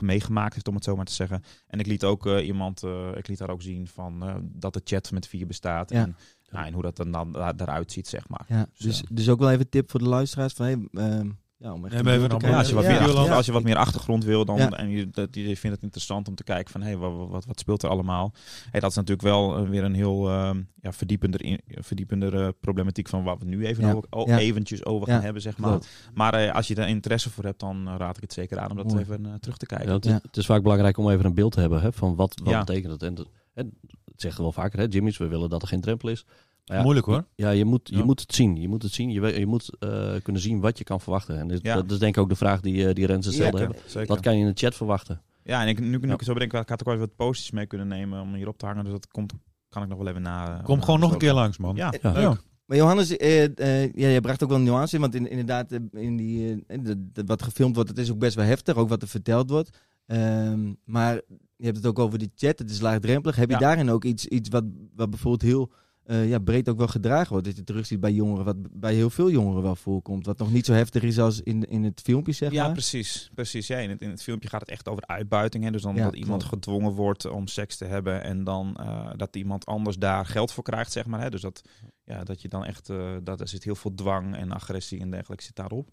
meegemaakt 0.00 0.54
heeft, 0.54 0.68
om 0.68 0.74
het 0.74 0.84
zo 0.84 0.96
maar 0.96 1.04
te 1.04 1.12
zeggen. 1.12 1.42
En 1.66 1.78
ik 1.80 1.86
liet 1.86 2.04
ook 2.04 2.26
iemand, 2.26 2.82
ik 3.14 3.28
liet 3.28 3.38
daar 3.38 3.50
ook 3.50 3.62
zien 3.62 3.86
van 3.86 4.42
dat 4.52 4.72
de 4.74 4.80
chat 4.84 5.10
met 5.12 5.26
vier 5.28 5.46
bestaat. 5.46 5.90
Ja. 5.90 6.02
En, 6.02 6.16
nou, 6.50 6.66
en 6.66 6.72
hoe 6.72 6.82
dat 6.82 6.96
dan, 6.96 7.10
dan 7.12 7.32
daar- 7.32 7.56
daaruit 7.56 7.92
ziet, 7.92 8.08
zeg 8.08 8.28
maar. 8.28 8.44
Ja, 8.48 8.66
Dus, 8.72 8.78
dus, 8.78 8.98
ja. 8.98 9.04
dus 9.10 9.28
ook 9.28 9.38
wel 9.38 9.50
even 9.50 9.68
tip 9.68 9.90
voor 9.90 10.00
de 10.00 10.08
luisteraars. 10.08 10.52
Van, 10.52 10.66
hey, 10.66 10.88
ehm, 10.92 11.30
ja, 11.62 11.72
om 11.72 11.84
echt 11.84 11.96
te 12.04 12.10
als 12.56 12.68
je 12.68 12.74
wat, 12.74 12.84
meer, 12.84 12.92
ja, 12.92 12.98
achter- 13.04 13.24
ja. 13.24 13.34
als 13.34 13.46
je 13.46 13.52
wat 13.52 13.62
meer 13.62 13.76
achtergrond 13.76 14.24
wil 14.24 14.44
dan, 14.44 14.56
Ja. 14.56 14.70
en 14.70 14.88
je, 14.88 15.10
dat, 15.10 15.28
je 15.34 15.44
vindt 15.56 15.76
het 15.76 15.82
interessant 15.82 16.28
om 16.28 16.34
te 16.34 16.44
kijken 16.44 16.72
van 16.72 16.82
hey, 16.82 16.96
wat, 16.96 17.44
wat, 17.44 17.58
speelt 17.60 17.82
er 17.82 17.88
allemaal. 17.88 18.32
Hey, 18.70 18.80
dat 18.80 18.90
is 18.90 18.96
natuurlijk 18.96 19.22
wel 19.28 19.56
eh, 19.56 19.68
weer 19.68 19.84
een 19.84 19.94
heel 19.94 20.28
ehm, 20.28 20.62
ja, 20.80 20.92
verdiepender, 20.92 21.42
in, 21.44 21.60
verdiepender 21.66 22.52
problematiek 22.52 23.08
van 23.08 23.24
waar 23.24 23.34
we 23.38 23.44
het 23.46 23.54
nu 23.56 23.66
even 23.66 23.84
Ja. 23.86 23.92
over, 23.92 24.06
o- 24.10 24.26
Ja. 24.26 24.38
eventjes 24.38 24.84
over 24.84 25.08
Ja, 25.08 25.14
gaan 25.14 25.22
hebben. 25.24 25.42
Zeg 25.42 25.58
maar. 25.58 25.70
Klopt. 25.70 25.88
Maar 26.14 26.34
eh, 26.34 26.54
als 26.54 26.68
je 26.68 26.74
daar 26.74 26.88
interesse 26.88 27.30
voor 27.30 27.44
hebt, 27.44 27.60
dan 27.60 27.88
eh, 27.88 27.94
raad 27.98 28.16
ik 28.16 28.22
het 28.22 28.32
zeker 28.32 28.58
aan 28.58 28.70
om 28.70 28.76
dat 28.76 28.86
Mooi. 28.86 29.00
even 29.00 29.36
terug 29.40 29.56
te 29.56 29.66
kijken. 29.66 29.86
Ja, 29.88 29.94
het, 29.94 30.04
is, 30.04 30.10
Ja. 30.10 30.18
het 30.22 30.36
is 30.36 30.46
vaak 30.46 30.62
belangrijk 30.62 30.96
om 30.98 31.10
even 31.10 31.24
een 31.24 31.34
beeld 31.34 31.52
te 31.52 31.60
hebben 31.60 31.80
hè, 31.80 31.92
van 31.92 32.14
wat, 32.16 32.40
wat 32.44 32.52
Ja. 32.52 32.58
betekent 32.64 32.92
het. 32.92 33.02
En 33.02 33.14
dat, 33.14 33.28
hè, 33.54 33.62
dat 33.62 34.20
zeggen 34.20 34.44
we 34.44 34.52
wel 34.54 34.62
vaker, 34.62 34.78
hè, 34.78 34.86
Jimmy's, 34.88 35.18
we 35.18 35.26
willen 35.28 35.50
dat 35.50 35.62
er 35.62 35.68
geen 35.68 35.80
drempel 35.80 36.08
is. 36.08 36.24
Ja, 36.64 36.82
Moeilijk 36.82 37.06
hoor. 37.06 37.24
Ja, 37.34 37.50
je 37.50 37.64
moet, 37.64 37.88
je 37.88 37.96
Ja. 37.96 38.04
moet 38.04 38.20
het 38.20 38.34
zien. 38.34 38.56
Je 38.56 38.68
moet 38.68 38.82
het 38.82 38.92
zien. 38.92 39.10
Je, 39.10 39.20
weet- 39.20 39.36
je 39.36 39.46
moet 39.46 39.70
eh, 39.78 40.14
kunnen 40.22 40.42
zien 40.42 40.60
wat 40.60 40.78
je 40.78 40.84
kan 40.84 41.00
verwachten. 41.00 41.38
En 41.38 41.48
dit, 41.48 41.62
Ja. 41.62 41.74
dat 41.74 41.90
is 41.90 41.98
denk 41.98 42.16
ik 42.16 42.22
ook 42.22 42.28
de 42.28 42.34
vraag 42.36 42.60
die, 42.60 42.88
eh, 42.88 42.94
die 42.94 43.06
Renze 43.06 43.32
stelde. 43.32 43.58
Zeker, 43.58 43.76
zeker. 43.86 44.08
Wat 44.08 44.20
kan 44.20 44.34
je 44.34 44.40
in 44.40 44.46
de 44.52 44.58
chat 44.60 44.74
verwachten? 44.74 45.20
Ja, 45.44 45.62
en 45.62 45.68
ik, 45.68 45.80
nu, 45.80 45.86
nu 45.98 46.06
Ja. 46.08 46.12
ik 46.12 46.22
zo 46.22 46.32
bedenk, 46.32 46.52
ik 46.52 46.68
had 46.68 46.80
ook 46.80 46.84
wel 46.86 46.94
even 46.94 47.06
wat 47.06 47.16
posters 47.26 47.50
mee 47.50 47.66
kunnen 47.66 47.88
nemen 47.88 48.20
om 48.20 48.34
hierop 48.34 48.58
te 48.58 48.66
hangen. 48.66 48.84
Dus 48.84 48.92
dat 48.92 49.06
komt, 49.08 49.32
kan 49.68 49.82
ik 49.82 49.88
nog 49.88 49.98
wel 49.98 50.06
even 50.08 50.22
na. 50.22 50.60
Kom 50.64 50.78
na 50.78 50.84
gewoon 50.84 51.00
nog 51.00 51.12
een 51.12 51.18
keer 51.18 51.32
langs, 51.32 51.58
man. 51.58 51.76
Ja, 51.76 51.92
Ja. 52.02 52.20
Ja. 52.20 52.36
Maar 52.66 52.76
Johannes, 52.76 53.16
eh, 53.16 53.44
eh, 53.44 53.82
ja, 53.94 54.08
jij 54.08 54.20
bracht 54.20 54.42
ook 54.42 54.48
wel 54.48 54.58
een 54.58 54.64
nuance 54.64 54.94
in. 54.94 55.00
Want 55.00 55.14
in, 55.14 55.30
inderdaad, 55.30 55.72
eh, 55.72 55.78
in 55.92 56.16
die, 56.16 56.64
eh, 56.66 56.78
de- 56.82 57.10
de- 57.12 57.24
wat 57.26 57.42
gefilmd 57.42 57.74
wordt, 57.74 57.90
het 57.90 57.98
is 57.98 58.10
ook 58.10 58.18
best 58.18 58.34
wel 58.34 58.44
heftig. 58.44 58.76
Ook 58.76 58.88
wat 58.88 59.02
er 59.02 59.08
verteld 59.08 59.50
wordt. 59.50 59.78
Ehm, 60.06 60.72
maar 60.84 61.14
je 61.56 61.64
hebt 61.64 61.76
het 61.76 61.86
ook 61.86 61.98
over 61.98 62.18
die 62.18 62.32
chat. 62.34 62.58
Het 62.58 62.70
is 62.70 62.80
laagdrempelig. 62.80 63.36
Heb 63.36 63.50
je 63.50 63.56
daarin 63.56 63.90
ook 63.90 64.04
iets, 64.04 64.26
iets 64.26 64.48
wat, 64.48 64.64
wat 64.94 65.10
bijvoorbeeld 65.10 65.42
heel 65.42 65.72
eh, 66.12 66.28
ja, 66.28 66.38
breed 66.38 66.68
ook 66.68 66.78
wel 66.78 66.88
gedragen 66.88 67.28
wordt? 67.28 67.46
Dat 67.46 67.56
je 67.56 67.64
terug 67.64 67.86
ziet 67.86 68.00
bij 68.00 68.12
jongeren. 68.12 68.44
Wat 68.44 68.56
bij 68.80 68.94
heel 68.94 69.10
veel 69.10 69.30
jongeren 69.30 69.62
wel 69.62 69.76
voorkomt. 69.76 70.26
Wat 70.26 70.38
nog 70.38 70.52
niet 70.52 70.66
zo 70.66 70.72
heftig 70.72 71.02
is 71.02 71.18
als 71.18 71.40
in, 71.40 71.64
in 71.68 71.84
het 71.84 72.00
filmpje, 72.00 72.32
zeg 72.32 72.52
Ja, 72.52 72.62
maar. 72.64 72.72
precies. 72.72 73.30
precies. 73.34 73.66
Ja, 73.66 73.78
in, 73.78 73.90
het, 73.90 74.02
in 74.02 74.10
het 74.10 74.22
filmpje 74.22 74.48
gaat 74.48 74.60
het 74.60 74.70
echt 74.70 74.88
over 74.88 75.06
uitbuiting. 75.06 75.64
Hè? 75.64 75.70
Dus 75.70 75.82
dan 75.82 75.94
Ja, 75.94 76.04
dat 76.04 76.14
iemand 76.14 76.42
klopt. 76.46 76.54
gedwongen 76.64 76.92
wordt 76.92 77.24
om 77.30 77.46
seks 77.46 77.76
te 77.76 77.84
hebben. 77.84 78.22
En 78.22 78.44
dan 78.44 78.76
eh, 78.76 79.10
dat 79.16 79.36
iemand 79.36 79.66
anders 79.66 79.96
daar 79.98 80.26
geld 80.26 80.52
voor 80.52 80.64
krijgt, 80.64 80.92
zeg 80.92 81.06
maar. 81.06 81.20
Hè? 81.20 81.30
Dus 81.30 81.40
dat, 81.40 81.62
ja, 82.04 82.24
dat 82.24 82.42
je 82.42 82.48
dan 82.48 82.64
echt... 82.64 82.90
eh 82.90 83.16
dat, 83.22 83.40
er 83.40 83.48
zit 83.48 83.64
heel 83.64 83.74
veel 83.76 83.94
dwang 83.94 84.36
en 84.36 84.52
agressie 84.52 85.00
en 85.00 85.10
dergelijke 85.10 85.44
zit 85.44 85.56
daarop. 85.56 85.90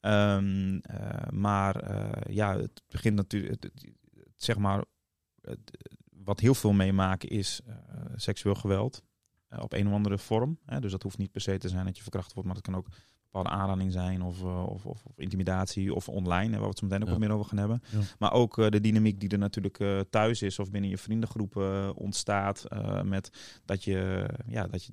Ehm, 0.00 0.78
eh, 0.82 1.28
maar 1.30 1.74
ja, 2.32 2.56
het 2.58 2.82
begint 2.88 3.16
natuurlijk... 3.16 3.70
Zeg 4.36 4.58
maar... 4.58 4.84
wat 6.24 6.40
heel 6.40 6.54
veel 6.54 6.72
meemaken 6.72 7.28
is 7.28 7.60
seksueel 8.16 8.54
geweld. 8.54 9.02
Eh, 9.48 9.62
op 9.62 9.72
een 9.72 9.86
of 9.86 9.92
andere 9.92 10.18
vorm. 10.18 10.58
Hè? 10.64 10.80
Dus 10.80 10.90
dat 10.90 11.02
hoeft 11.02 11.18
niet 11.18 11.32
per 11.32 11.40
se 11.40 11.58
te 11.58 11.68
zijn 11.68 11.84
dat 11.86 11.96
je 11.96 12.02
verkracht 12.02 12.32
wordt. 12.32 12.46
Maar 12.46 12.56
dat 12.56 12.64
kan 12.66 12.76
ook 12.76 12.86
bepaalde 13.32 13.58
aanranding 13.58 13.92
zijn 13.92 14.22
of, 14.22 14.42
eh, 14.42 14.66
of, 14.68 14.86
of, 14.86 15.04
of 15.04 15.18
intimidatie 15.18 15.94
of 15.94 16.08
online, 16.08 16.44
hè, 16.44 16.50
waar 16.50 16.60
we 16.60 16.66
het 16.68 16.78
zo 16.78 16.84
meteen 16.86 17.00
ook 17.02 17.06
Ja. 17.06 17.12
wat 17.12 17.20
meer 17.22 17.30
over 17.32 17.46
gaan 17.48 17.58
hebben. 17.58 17.82
Ja. 17.90 17.98
Maar 18.18 18.32
ook 18.32 18.58
eh, 18.58 18.68
de 18.68 18.80
dynamiek 18.80 19.20
die 19.20 19.28
er 19.28 19.38
natuurlijk 19.38 20.06
thuis 20.10 20.42
is 20.42 20.58
of 20.58 20.70
binnen 20.70 20.90
je 20.90 20.98
vriendengroep 20.98 21.56
eh, 21.56 21.90
ontstaat. 21.94 22.64
met 23.04 23.60
dat 23.64 23.84
je, 23.84 24.28
ja, 24.46 24.66
dat 24.66 24.84
je 24.84 24.92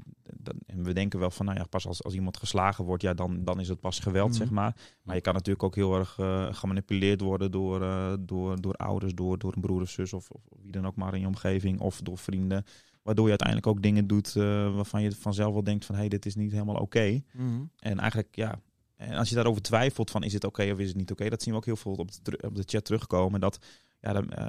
en 0.65 0.83
we 0.83 0.93
denken 0.93 1.19
wel 1.19 1.31
van, 1.31 1.45
nou 1.45 1.57
ja, 1.57 1.65
pas 1.65 1.87
als, 1.87 2.03
als 2.03 2.13
iemand 2.13 2.37
geslagen 2.37 2.85
wordt, 2.85 3.01
ja, 3.03 3.13
dan, 3.13 3.43
dan 3.43 3.59
is 3.59 3.67
het 3.69 3.79
pas 3.79 3.99
geweld, 3.99 4.29
Mhm. 4.29 4.37
zeg 4.37 4.49
maar. 4.49 4.75
Maar 5.03 5.15
je 5.15 5.21
kan 5.21 5.33
natuurlijk 5.33 5.63
ook 5.63 5.75
heel 5.75 5.95
erg 5.95 6.13
gemanipuleerd 6.57 7.21
worden 7.21 7.51
door, 7.51 7.79
door, 8.19 8.61
door 8.61 8.73
ouders, 8.73 9.13
door, 9.13 9.37
door 9.37 9.53
een 9.55 9.61
broer 9.61 9.81
of 9.81 9.89
zus 9.89 10.13
of, 10.13 10.29
of 10.29 10.41
wie 10.61 10.71
dan 10.71 10.85
ook 10.87 10.95
maar 10.95 11.13
in 11.13 11.19
je 11.19 11.27
omgeving 11.27 11.79
of 11.79 12.01
door 12.01 12.17
vrienden. 12.17 12.65
Waardoor 13.05 13.23
je 13.23 13.29
uiteindelijk 13.29 13.67
ook 13.67 13.81
dingen 13.81 14.07
doet 14.07 14.35
eh, 14.35 14.75
waarvan 14.75 15.01
je 15.01 15.11
vanzelf 15.11 15.53
wel 15.53 15.63
denkt 15.63 15.85
van, 15.85 15.95
hé, 15.95 16.01
hey, 16.01 16.09
dit 16.09 16.25
is 16.25 16.35
niet 16.35 16.51
helemaal 16.51 16.75
oké. 16.75 17.21
Mhm. 17.33 17.63
En 17.79 17.99
eigenlijk, 17.99 18.35
ja, 18.35 18.59
en 18.95 19.13
als 19.17 19.29
je 19.29 19.35
daarover 19.35 19.61
twijfelt 19.61 20.11
van 20.11 20.23
is 20.23 20.33
het 20.33 20.43
oké 20.43 20.71
of 20.71 20.79
is 20.79 20.87
het 20.87 20.97
niet 20.97 21.11
oké, 21.11 21.29
dat 21.29 21.41
zien 21.43 21.53
we 21.53 21.59
ook 21.59 21.65
heel 21.65 21.75
veel 21.75 21.91
op 21.91 22.09
de, 22.23 22.39
op 22.45 22.55
de 22.55 22.63
chat 22.65 22.85
terugkomen. 22.85 23.39
Dat 23.39 23.59
ja, 23.99 24.13
de, 24.13 24.19
eh, 24.35 24.47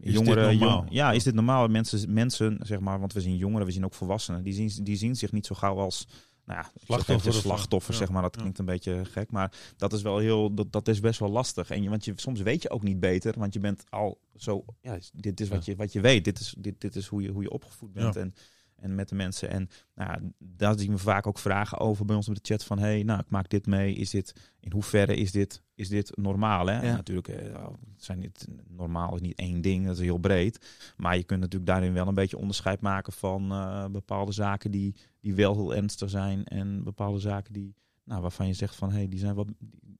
jongeren, 0.00 0.56
jong- 0.58 0.86
ja, 0.90 1.12
is 1.12 1.24
dit 1.24 1.34
normaal? 1.34 1.68
Mensen, 1.68 2.12
mensen, 2.12 2.58
zeg 2.62 2.80
maar, 2.80 3.00
want 3.00 3.12
we 3.12 3.20
zien 3.20 3.36
jongeren, 3.36 3.66
we 3.66 3.72
zien 3.72 3.84
ook 3.84 3.94
volwassenen, 3.94 4.42
die 4.42 4.52
zien, 4.52 4.84
die 4.84 4.96
zien 4.96 5.16
zich 5.16 5.32
niet 5.32 5.46
zo 5.46 5.54
gauw 5.54 5.78
als 5.78 6.06
nou 6.50 6.62
ja, 6.62 7.30
Slachtoffer 7.30 7.94
zeg 7.94 8.10
maar. 8.10 8.22
Dat 8.22 8.36
klinkt 8.36 8.58
een 8.58 8.64
beetje 8.64 9.04
gek, 9.04 9.30
maar 9.30 9.52
dat 9.76 9.92
is 9.92 10.02
wel 10.02 10.18
heel, 10.18 10.54
dat, 10.54 10.72
dat 10.72 10.88
is 10.88 11.00
best 11.00 11.20
wel 11.20 11.30
lastig. 11.30 11.70
En 11.70 11.82
je, 11.82 11.88
want 11.88 12.04
je, 12.04 12.12
soms 12.16 12.40
weet 12.40 12.62
je 12.62 12.70
ook 12.70 12.82
niet 12.82 13.00
beter, 13.00 13.38
want 13.38 13.52
je 13.52 13.60
bent 13.60 13.84
al 13.88 14.18
zo, 14.36 14.64
ja, 14.80 14.98
dit 15.12 15.40
is 15.40 15.48
wat, 15.48 15.64
je, 15.64 15.76
wat 15.76 15.92
je 15.92 16.00
weet, 16.00 16.24
dit 16.24 16.40
is, 16.40 16.54
dit, 16.58 16.80
dit 16.80 16.96
is 16.96 17.06
hoe 17.06 17.22
je, 17.22 17.30
hoe 17.30 17.42
je 17.42 17.50
opgevoed 17.50 17.92
bent. 17.92 18.14
Ja. 18.14 18.20
En, 18.20 18.34
en 18.80 18.94
met 18.94 19.08
de 19.08 19.14
mensen. 19.14 19.50
En 19.50 19.68
nou, 19.94 20.32
daar 20.38 20.78
zien 20.78 20.92
we 20.92 20.98
vaak 20.98 21.26
ook 21.26 21.38
vragen 21.38 21.78
over 21.78 22.04
bij 22.04 22.16
ons 22.16 22.28
op 22.28 22.34
de 22.34 22.40
chat 22.42 22.64
van 22.64 22.78
hey, 22.78 23.02
nou, 23.02 23.20
ik 23.20 23.30
maak 23.30 23.48
dit 23.48 23.66
mee. 23.66 23.94
Is 23.94 24.10
dit 24.10 24.52
in 24.60 24.72
hoeverre 24.72 25.16
is 25.16 25.32
dit, 25.32 25.62
is 25.74 25.88
dit 25.88 26.16
normaal? 26.16 26.66
Hè? 26.66 26.80
En 26.80 26.94
natuurlijk, 26.94 27.28
eh, 27.28 27.66
het 27.94 28.04
zijn 28.04 28.18
niet, 28.18 28.46
normaal 28.68 29.14
is 29.14 29.20
niet 29.20 29.38
één 29.38 29.60
ding, 29.60 29.86
dat 29.86 29.96
is 29.96 30.02
heel 30.02 30.18
breed. 30.18 30.66
Maar 30.96 31.16
je 31.16 31.24
kunt 31.24 31.40
natuurlijk 31.40 31.70
daarin 31.70 31.92
wel 31.92 32.08
een 32.08 32.14
beetje 32.14 32.38
onderscheid 32.38 32.80
maken 32.80 33.12
van 33.12 33.50
eh, 33.52 33.86
bepaalde 33.86 34.32
zaken 34.32 34.70
die, 34.70 34.94
die 35.20 35.34
wel 35.34 35.54
heel 35.54 35.74
ernstig 35.74 36.10
zijn. 36.10 36.44
En 36.44 36.82
bepaalde 36.84 37.18
zaken 37.18 37.52
die, 37.52 37.74
nou, 38.04 38.22
waarvan 38.22 38.46
je 38.46 38.52
zegt 38.52 38.74
van 38.74 38.92
hey, 38.92 39.08
die 39.08 39.18
zijn 39.18 39.34
wat. 39.34 39.46
Die, 39.58 39.98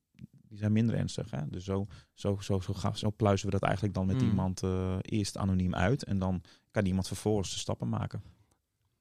die 0.48 0.58
zijn 0.58 0.72
minder 0.72 0.94
ernstig. 0.94 1.30
Hè? 1.30 1.48
Dus 1.48 1.64
zo, 1.64 1.86
zo, 2.14 2.36
zo, 2.40 2.60
zo, 2.60 2.72
gaan, 2.72 2.96
zo 2.96 3.10
pluizen 3.10 3.46
we 3.46 3.52
dat 3.52 3.62
eigenlijk 3.62 3.94
dan 3.94 4.06
met 4.06 4.22
Mm. 4.22 4.28
iemand 4.28 4.62
eh, 4.62 4.96
eerst 5.00 5.36
anoniem 5.36 5.74
uit. 5.74 6.04
En 6.04 6.18
dan 6.18 6.42
kan 6.70 6.86
iemand 6.86 7.06
vervolgens 7.06 7.52
de 7.52 7.58
stappen 7.58 7.88
maken. 7.88 8.22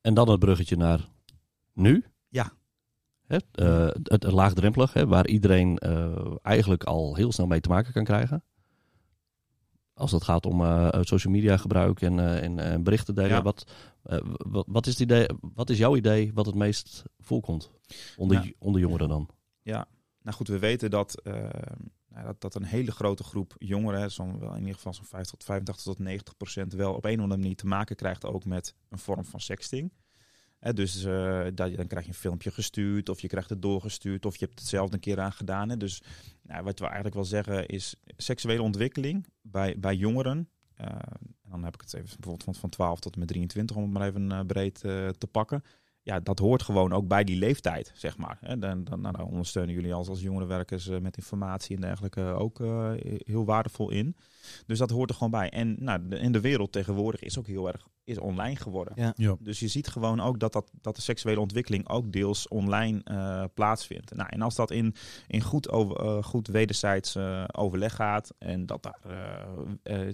En 0.02 0.14
dan 0.14 0.30
het 0.30 0.40
bruggetje 0.40 0.76
naar 0.76 1.08
nu. 1.74 2.06
Ja. 2.28 2.52
Hè, 3.28 3.38
eh, 3.52 3.86
het, 4.04 4.24
het 4.24 4.32
laagdrempelig, 4.32 4.94
hè, 4.94 5.08
waar 5.08 5.28
iedereen 5.28 5.78
eh, 5.78 6.36
eigenlijk 6.42 6.84
al 6.84 7.16
heel 7.16 7.32
snel 7.32 7.48
mee 7.48 7.60
te 7.60 7.70
maken 7.70 7.94
kan 7.94 8.04
krijgen. 8.04 8.44
Als 9.94 10.12
het 10.12 10.24
gaat 10.24 10.46
om 10.46 10.62
eh, 10.62 10.88
social 11.02 11.34
media 11.34 11.58
gebruik 11.58 12.02
en, 12.02 12.20
en, 12.42 12.60
en 12.60 12.84
berichten 12.84 13.16
delen. 13.16 13.30
Ja. 13.30 13.42
Wat, 13.42 13.72
wat, 14.38 14.66
wat, 14.68 14.88
is 14.88 14.92
het 14.94 15.02
idee, 15.02 15.28
wat 15.42 15.70
is 15.70 15.78
jouw 15.78 15.96
idee 15.96 16.34
wat 16.34 16.46
het 16.46 16.56
meest 16.56 17.04
voorkomt 17.20 17.72
onder, 18.18 18.44
Ja. 18.44 18.52
onder 18.60 18.82
jongeren 18.82 19.10
dan? 19.10 19.30
Nou 20.22 20.36
goed, 20.42 20.48
we 20.48 20.60
weten 20.60 20.90
dat, 20.90 21.22
eh, 21.24 21.34
nou, 21.34 21.48
dat, 22.24 22.42
dat 22.42 22.56
een 22.56 22.64
hele 22.64 22.92
grote 22.92 23.24
groep 23.24 23.56
jongeren, 23.58 24.12
zo'n 24.12 24.40
wel 24.40 24.54
in 24.54 24.60
ieder 24.60 24.76
geval 24.76 24.94
zo'n 24.94 25.06
50 25.06 25.32
tot 25.32 25.44
85 25.44 25.94
tot 25.94 26.00
90 26.00 26.38
procent, 26.38 26.74
wel 26.74 26.94
op 26.94 27.06
een 27.06 27.16
of 27.16 27.22
andere 27.22 27.42
manier 27.42 27.56
te 27.56 27.68
maken 27.68 27.96
krijgt 27.96 28.26
ook 28.26 28.46
met 28.46 28.76
een 28.90 28.98
vorm 28.98 29.26
van 29.26 29.40
sexting. 29.40 29.92
Dus 30.60 31.04
eh, 31.04 31.44
dat, 31.54 31.76
dan 31.76 31.88
krijg 31.88 32.06
je 32.06 32.12
een 32.12 32.18
filmpje 32.18 32.52
gestuurd, 32.52 33.10
of 33.10 33.22
je 33.22 33.28
krijgt 33.28 33.50
het 33.50 33.62
doorgestuurd, 33.62 34.26
of 34.26 34.38
je 34.38 34.46
hebt 34.46 34.60
het 34.60 34.68
zelf 34.68 34.94
een 34.94 35.00
keer 35.00 35.20
aan 35.20 35.32
gedaan. 35.32 35.68
Dus 35.68 36.02
nou, 36.42 36.64
wat 36.64 36.80
we 36.80 36.86
eigenlijk 36.86 37.16
wel 37.16 37.26
zeggen 37.26 37.68
is 37.68 37.96
seksuele 38.18 38.62
ontwikkeling 38.62 39.28
bij, 39.42 39.80
bij 39.80 39.96
jongeren. 39.96 40.50
eh, 40.76 40.88
en 41.44 41.50
dan 41.50 41.64
heb 41.64 41.74
ik 41.74 41.82
het 41.82 41.94
even 41.94 42.08
bijvoorbeeld 42.08 42.44
van, 42.44 42.56
van 42.56 42.70
12 42.70 43.00
tot 43.00 43.14
en 43.14 43.20
met 43.20 43.28
23, 43.28 43.76
om 43.76 43.82
het 43.82 43.92
maar 43.92 44.08
even 44.08 44.32
eh, 44.32 44.40
breed 44.46 44.80
te 44.80 45.28
pakken 45.32 45.64
ja, 46.10 46.20
dat 46.20 46.40
hoort 46.40 46.64
gewoon 46.64 46.94
ook 46.94 47.08
bij 47.08 47.24
die 47.24 47.38
leeftijd, 47.38 47.92
zeg 47.96 48.18
maar. 48.18 48.38
En 48.42 48.60
dan, 48.60 48.84
dan, 48.84 49.02
nou, 49.02 49.22
ondersteunen 49.22 49.76
jullie 49.76 49.94
als, 49.94 50.08
als 50.08 50.22
jongerenwerkers 50.22 50.88
eh, 50.88 51.00
met 51.00 51.18
informatie 51.18 51.76
en 51.76 51.82
dergelijke 51.82 52.22
ook 52.22 52.60
eh, 52.60 52.92
heel 53.26 53.46
waardevol 53.46 53.90
in. 53.90 54.16
Dus 54.66 54.78
dat 54.78 54.90
hoort 54.90 55.10
er 55.10 55.16
gewoon 55.16 55.32
bij. 55.32 55.50
En 55.50 55.76
nou, 55.80 56.08
de, 56.08 56.18
en 56.18 56.32
de 56.32 56.40
wereld 56.40 56.72
tegenwoordig 56.72 57.22
is 57.22 57.40
ook 57.40 57.48
heel 57.48 57.68
erg 57.68 57.88
is 58.04 58.18
online 58.18 58.56
geworden. 58.56 58.94
Ja. 58.96 59.14
Ja. 59.16 59.36
Dus 59.40 59.60
je 59.60 59.68
ziet 59.68 59.88
gewoon 59.88 60.20
ook 60.20 60.40
dat, 60.40 60.54
dat, 60.54 60.72
dat 60.82 60.96
de 60.96 61.02
seksuele 61.02 61.40
ontwikkeling 61.40 61.90
ook 61.90 62.12
deels 62.12 62.48
online 62.48 63.02
eh, 63.04 63.44
plaatsvindt. 63.54 64.16
Nou, 64.16 64.30
en 64.30 64.42
als 64.42 64.56
dat 64.56 64.72
in, 64.72 64.96
in 65.28 65.42
goed, 65.42 65.70
over, 65.70 66.24
goed 66.24 66.48
wederzijds 66.48 67.18
overleg 67.52 67.96
gaat 67.96 68.34
en 68.38 68.66
dat 68.66 68.84
daar 68.84 69.00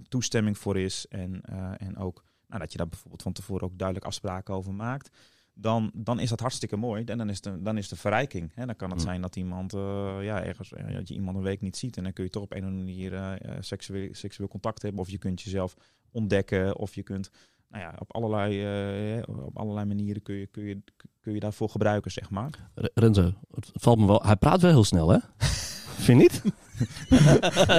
toestemming 0.08 0.58
voor 0.58 0.78
is 0.78 1.06
en, 1.10 1.42
en 1.78 1.98
ook 1.98 2.24
nou, 2.48 2.60
dat 2.62 2.72
je 2.72 2.78
daar 2.78 2.88
bijvoorbeeld 2.88 3.22
van 3.22 3.34
tevoren 3.34 3.64
ook 3.64 3.78
duidelijk 3.78 4.08
afspraken 4.08 4.54
over 4.54 4.74
maakt 4.74 5.10
dan, 5.58 5.92
dan 5.94 6.20
is 6.20 6.30
dat 6.30 6.40
hartstikke 6.40 6.76
mooi. 6.76 7.04
En 7.04 7.18
dan 7.18 7.30
is 7.30 7.42
de, 7.42 7.62
dan 7.62 7.78
is 7.78 7.88
de 7.90 7.96
verrijking. 7.96 8.52
Hè? 8.54 8.66
Dan 8.66 8.76
kan 8.76 8.90
het 8.90 9.00
Mm. 9.00 9.06
zijn 9.06 9.22
dat 9.22 9.36
iemand 9.36 9.74
eh, 9.74 10.18
ja, 10.22 10.44
ergens 10.44 10.70
dat 10.94 11.08
je 11.08 11.14
iemand 11.14 11.38
een 11.38 11.44
week 11.44 11.62
niet 11.62 11.78
ziet. 11.78 11.98
En 11.98 12.04
dan 12.04 12.14
kun 12.14 12.24
je 12.24 12.30
toch 12.30 12.44
op 12.44 12.52
een 12.52 12.58
of 12.64 12.66
andere 12.66 12.84
manier 12.86 13.14
eh, 13.14 13.34
eh, 13.34 13.58
seksueel, 13.62 14.10
seksueel 14.12 14.50
contact 14.50 14.82
hebben. 14.82 15.02
Of 15.02 15.10
je 15.10 15.18
kunt 15.18 15.42
jezelf 15.42 15.76
ontdekken. 16.12 16.78
Of 16.78 16.96
je 16.96 17.04
kunt 17.04 17.30
nou 17.70 17.84
ja, 17.84 17.94
op 18.00 18.14
allerlei, 18.16 19.22
op 19.28 19.58
allerlei 19.58 19.86
manieren 19.86 20.22
kun 20.22 20.36
je, 20.36 20.48
kun, 20.48 20.64
je, 20.64 20.82
kun 21.20 21.34
je 21.34 21.40
daarvoor 21.40 21.70
gebruiken, 21.70 22.12
zeg 22.12 22.30
maar. 22.30 22.50
R- 22.76 22.86
Renze, 22.94 23.34
het 23.54 23.70
valt 23.74 24.00
me 24.00 24.06
wel. 24.06 24.22
Hij 24.24 24.36
praat 24.36 24.62
wel 24.62 24.72
heel 24.72 24.84
snel, 24.84 25.10
hè? 25.10 25.18
Vind 26.06 26.06
je 26.08 26.14
niet? 26.14 26.42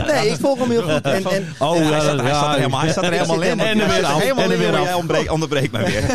Nee, 0.06 0.28
ik 0.30 0.36
volg 0.40 0.58
hem 0.58 0.70
heel 0.70 0.82
goed. 0.82 1.00
En, 1.02 1.24
en, 1.24 1.46
Oh, 1.58 1.72
hij, 1.76 2.00
staat, 2.00 2.20
hij, 2.20 2.30
staat 2.34 2.52
er 2.52 2.56
helemaal, 2.56 2.80
hij 2.80 2.90
staat 2.90 3.04
er 3.04 3.12
helemaal 3.12 3.42
in. 3.42 3.60
En 3.60 3.80
er 3.80 3.88
weer 3.88 4.04
af. 4.04 4.20
Helemaal 4.20 4.44
En 4.44 4.50
er 4.50 4.58
weer 4.58 4.76
af. 4.76 4.84
Jij 4.84 4.94
ontbreekt, 4.94 5.30
onderbreekt 5.30 5.72
mij 5.72 5.84
weer. 5.84 6.02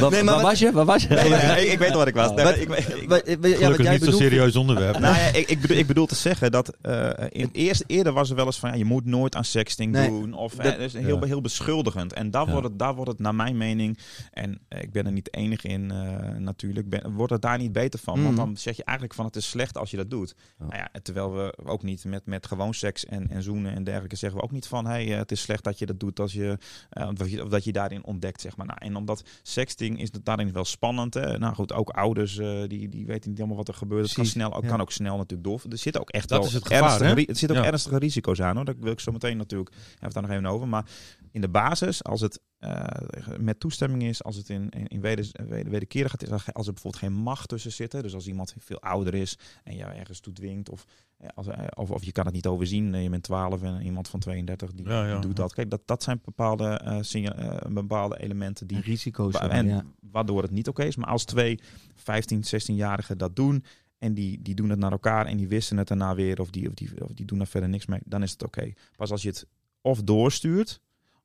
Waar, 0.00 0.10
Nee, 0.10 0.22
maar 0.22 0.34
waar 0.34 0.34
wat- 0.34 0.42
was 0.50 0.58
je? 0.58 0.72
Waar 0.72 0.84
was 0.84 1.02
je? 1.02 1.08
Nee, 1.08 1.28
nee, 1.28 1.66
ik, 1.66 1.72
ik 1.72 1.78
weet 1.78 1.92
waar 1.94 2.06
ik 2.06 2.14
was. 2.14 2.32
Nee, 2.34 2.44
Wat- 2.44 2.56
ik, 2.56 2.68
ik, 2.70 2.86
ik- 2.88 3.08
wat, 3.08 3.22
ja, 3.58 3.68
wat 3.68 3.78
jij 3.82 3.92
niet 3.92 4.04
zo'n 4.04 4.12
serieus 4.12 4.56
onderwerp. 4.56 4.98
Nou 4.98 5.14
ja, 5.16 5.26
ik, 5.26 5.48
ik, 5.48 5.60
bedoel, 5.60 5.76
ik 5.76 5.86
bedoel 5.86 6.06
te 6.06 6.14
zeggen 6.14 6.50
dat 6.52 6.72
eh, 6.82 7.08
in, 7.28 7.48
eerst, 7.52 7.84
eerder 7.86 8.12
was 8.12 8.30
er 8.30 8.36
wel 8.36 8.46
eens 8.46 8.58
van 8.58 8.70
ja, 8.70 8.76
je 8.76 8.84
moet 8.84 9.04
nooit 9.04 9.34
aan 9.36 9.44
sexting 9.44 9.92
Nee, 9.92 10.08
doen. 10.08 10.32
Of 10.34 10.54
dat- 10.54 10.66
eh, 10.72 10.78
dus 10.78 10.92
heel, 10.92 11.18
ja. 11.20 11.26
heel 11.26 11.40
beschuldigend. 11.40 12.12
En 12.12 12.30
daar, 12.30 12.46
Ja. 12.46 12.50
wordt 12.52 12.66
het, 12.68 12.78
daar 12.78 12.94
wordt 12.94 13.10
het 13.10 13.20
naar 13.20 13.34
mijn 13.34 13.56
mening, 13.56 13.98
en 14.32 14.58
eh, 14.68 14.82
ik 14.82 14.92
ben 14.92 15.06
er 15.06 15.12
niet 15.12 15.24
de 15.24 15.30
enige 15.30 15.68
in 15.68 15.90
eh, 15.90 15.98
natuurlijk, 16.38 16.88
ben, 16.88 17.12
wordt 17.12 17.32
het 17.32 17.42
daar 17.42 17.58
niet 17.58 17.72
beter 17.72 18.00
van. 18.04 18.22
Want 18.22 18.36
Mhm. 18.36 18.44
dan 18.46 18.56
zeg 18.56 18.76
je 18.76 18.84
eigenlijk 18.84 19.16
van 19.16 19.26
het 19.26 19.36
is 19.36 19.48
slecht 19.48 19.78
als 19.78 19.90
je 19.90 19.96
dat 19.96 20.10
doet. 20.10 20.34
Ja. 20.58 20.64
Nou 20.66 20.76
ja, 20.92 21.00
terwijl 21.02 21.32
we 21.34 21.41
ook 21.64 21.82
niet 21.82 22.04
met, 22.04 22.26
met 22.26 22.46
gewoon 22.46 22.74
seks 22.74 23.06
en, 23.06 23.30
en 23.30 23.42
zoenen 23.42 23.74
en 23.74 23.84
dergelijke 23.84 24.16
zeggen 24.16 24.38
we 24.38 24.44
ook 24.44 24.50
niet 24.50 24.66
van 24.66 24.86
hey, 24.86 25.12
eh, 25.12 25.18
het 25.18 25.32
is 25.32 25.40
slecht 25.40 25.64
dat 25.64 25.78
je 25.78 25.86
dat 25.86 26.00
doet 26.00 26.20
als 26.20 26.32
je, 26.32 26.58
eh, 26.90 27.08
of, 27.20 27.28
je 27.28 27.42
of 27.42 27.48
dat 27.48 27.64
je 27.64 27.72
daarin 27.72 28.04
ontdekt. 28.04 28.40
Zeg 28.40 28.56
maar. 28.56 28.66
nou, 28.66 28.78
en 28.82 28.96
omdat 28.96 29.22
sexting 29.42 30.00
is 30.00 30.12
het 30.12 30.24
daarin 30.24 30.52
wel 30.52 30.64
spannend. 30.64 31.14
Hè? 31.14 31.38
Nou 31.38 31.54
goed, 31.54 31.72
ook 31.72 31.90
ouders 31.90 32.38
eh, 32.38 32.68
die, 32.68 32.88
die 32.88 33.06
weten 33.06 33.28
niet 33.28 33.38
helemaal 33.38 33.58
wat 33.58 33.68
er 33.68 33.74
gebeurt. 33.74 34.04
Het 34.04 34.14
kan, 34.14 34.26
snel, 34.26 34.54
ook, 34.54 34.62
ja. 34.62 34.68
kan 34.68 34.80
ook 34.80 34.92
snel 34.92 35.16
natuurlijk 35.16 35.48
door. 35.48 35.60
Er 35.70 35.78
zitten 35.78 36.00
ook 36.00 36.10
echt 36.10 36.28
Dat 36.28 36.38
wel 36.38 36.46
is 36.46 36.54
het 36.54 36.66
gevaar, 36.66 36.82
ernstige, 36.82 37.04
hè? 37.04 37.26
er 37.26 37.36
zitten 37.36 37.56
ook 37.56 37.64
Ja. 37.64 37.70
ernstige 37.70 37.98
risico's 37.98 38.40
aan. 38.40 38.56
Hoor. 38.56 38.64
Dat 38.64 38.76
wil 38.80 38.92
ik 38.92 39.00
zo 39.00 39.12
meteen 39.12 39.36
natuurlijk 39.36 39.70
het 39.98 40.12
daar 40.12 40.22
nog 40.22 40.30
even 40.30 40.46
over. 40.46 40.68
Maar 40.68 40.84
in 41.32 41.40
de 41.40 41.48
basis, 41.48 42.04
als 42.04 42.20
het 42.20 42.40
eh, 42.58 42.84
met 43.38 43.60
toestemming 43.60 44.02
is, 44.02 44.22
als 44.24 44.36
het 44.36 44.48
in, 44.48 44.68
in, 44.70 44.86
in 44.86 45.00
weder, 45.00 45.28
weder, 45.48 45.70
wederkerigheid 45.70 46.22
is, 46.22 46.30
als 46.30 46.66
er 46.66 46.72
bijvoorbeeld 46.72 46.96
geen 47.02 47.12
macht 47.12 47.48
tussen 47.48 47.72
zit. 47.72 47.92
hè, 47.92 48.02
Dus 48.02 48.14
als 48.14 48.26
iemand 48.26 48.54
veel 48.58 48.80
ouder 48.80 49.14
is 49.14 49.38
en 49.64 49.76
jou 49.76 49.92
ergens 49.92 50.20
toe 50.20 50.32
dwingt, 50.32 50.68
of, 50.68 50.84
eh, 51.16 51.28
als, 51.34 51.46
eh, 51.46 51.64
of, 51.74 51.90
of 51.90 52.04
je 52.04 52.12
kan 52.12 52.24
het 52.24 52.34
niet 52.34 52.46
overzien, 52.46 52.94
je 53.02 53.10
bent 53.10 53.22
12 53.22 53.62
en 53.62 53.82
iemand 53.82 54.08
van 54.08 54.20
32 54.20 54.72
die, 54.72 54.88
Ja, 54.88 55.06
ja. 55.06 55.12
die 55.12 55.20
doet 55.26 55.36
dat. 55.36 55.54
Kijk, 55.54 55.70
dat, 55.70 55.80
dat 55.84 56.02
zijn 56.02 56.20
bepaalde, 56.24 56.66
eh, 56.68 56.98
signa- 57.00 57.34
eh, 57.34 57.70
bepaalde 57.72 58.20
elementen 58.20 58.66
die 58.66 58.80
risico's. 58.80 59.32
Wa- 59.32 59.44
ja, 59.44 59.50
en 59.50 59.66
ja. 59.66 59.84
waardoor 60.00 60.42
het 60.42 60.50
niet 60.50 60.68
oké 60.68 60.84
is. 60.84 60.96
Maar 60.96 61.08
als 61.08 61.24
twee 61.24 61.58
15, 61.94 62.42
16-jarigen 62.44 63.18
dat 63.18 63.36
doen 63.36 63.64
en 63.98 64.14
die, 64.14 64.42
die 64.42 64.54
doen 64.54 64.70
het 64.70 64.78
naar 64.78 64.92
elkaar 64.92 65.26
en 65.26 65.36
die 65.36 65.48
wisten 65.48 65.76
het 65.76 65.88
daarna 65.88 66.14
weer 66.14 66.40
of 66.40 66.50
die, 66.50 66.68
of 66.68 66.74
die, 66.74 67.04
of 67.04 67.12
die 67.12 67.26
doen 67.26 67.40
er 67.40 67.46
verder 67.46 67.68
niks 67.68 67.86
mee, 67.86 68.00
dan 68.04 68.22
is 68.22 68.30
het 68.32 68.42
oké. 68.44 68.72
Pas 68.96 69.10
als 69.10 69.22
je 69.22 69.28
het 69.28 69.46
of 69.80 70.02
doorstuurt 70.02 70.80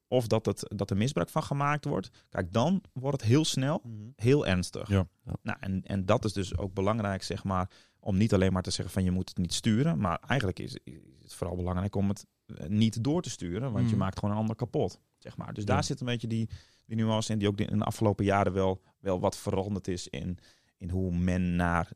of 0.08 0.28
dat, 0.28 0.46
het, 0.46 0.64
dat 0.76 0.90
er 0.90 0.98
misbruik 0.98 1.30
van 1.30 1.44
gemaakt 1.44 1.86
wordt, 1.86 2.10
kijk, 2.30 2.54
dan 2.54 2.82
wordt 2.94 3.22
het 3.22 3.30
heel 3.30 3.46
snel 3.46 3.82
heel 4.16 4.48
ernstig. 4.48 4.90
Ja. 4.90 5.08
Ja. 5.26 5.36
Nou, 5.42 5.58
en, 5.60 5.82
en 5.84 6.06
dat 6.06 6.26
is 6.26 6.34
dus 6.34 6.58
ook 6.58 6.74
belangrijk, 6.74 7.24
zeg 7.24 7.44
maar, 7.44 7.70
om 8.00 8.18
niet 8.18 8.34
alleen 8.34 8.54
maar 8.54 8.62
te 8.62 8.72
zeggen 8.72 8.94
van 8.94 9.04
je 9.04 9.12
moet 9.12 9.30
het 9.30 9.38
niet 9.38 9.54
sturen, 9.54 10.00
maar 10.00 10.20
eigenlijk 10.28 10.60
is, 10.60 10.78
is 10.84 10.94
het 11.22 11.34
vooral 11.34 11.56
belangrijk 11.56 11.96
om 11.96 12.08
het 12.10 12.26
eh, 12.46 12.68
niet 12.68 13.04
door 13.04 13.22
te 13.22 13.30
sturen, 13.30 13.72
want 13.72 13.86
je 13.86 13.96
Mhm. 13.96 14.04
maakt 14.04 14.20
gewoon 14.20 14.34
een 14.36 14.42
ander 14.42 14.56
kapot, 14.56 15.00
zeg 15.18 15.38
maar. 15.38 15.54
Dus 15.54 15.64
Ja. 15.64 15.74
daar 15.74 15.84
zit 15.84 16.00
een 16.00 16.06
beetje 16.06 16.28
die, 16.28 16.50
die 16.86 16.96
nuance 16.96 17.32
in, 17.32 17.40
die 17.40 17.48
ook 17.48 17.60
in 17.60 17.78
de 17.78 17.86
afgelopen 17.86 18.26
jaren 18.26 18.54
wel, 18.54 18.82
wel 19.00 19.20
wat 19.20 19.38
veranderd 19.38 19.88
is 19.88 20.08
in, 20.08 20.38
in 20.78 20.90
hoe 20.90 21.16
men 21.18 21.56
naar, 21.56 21.90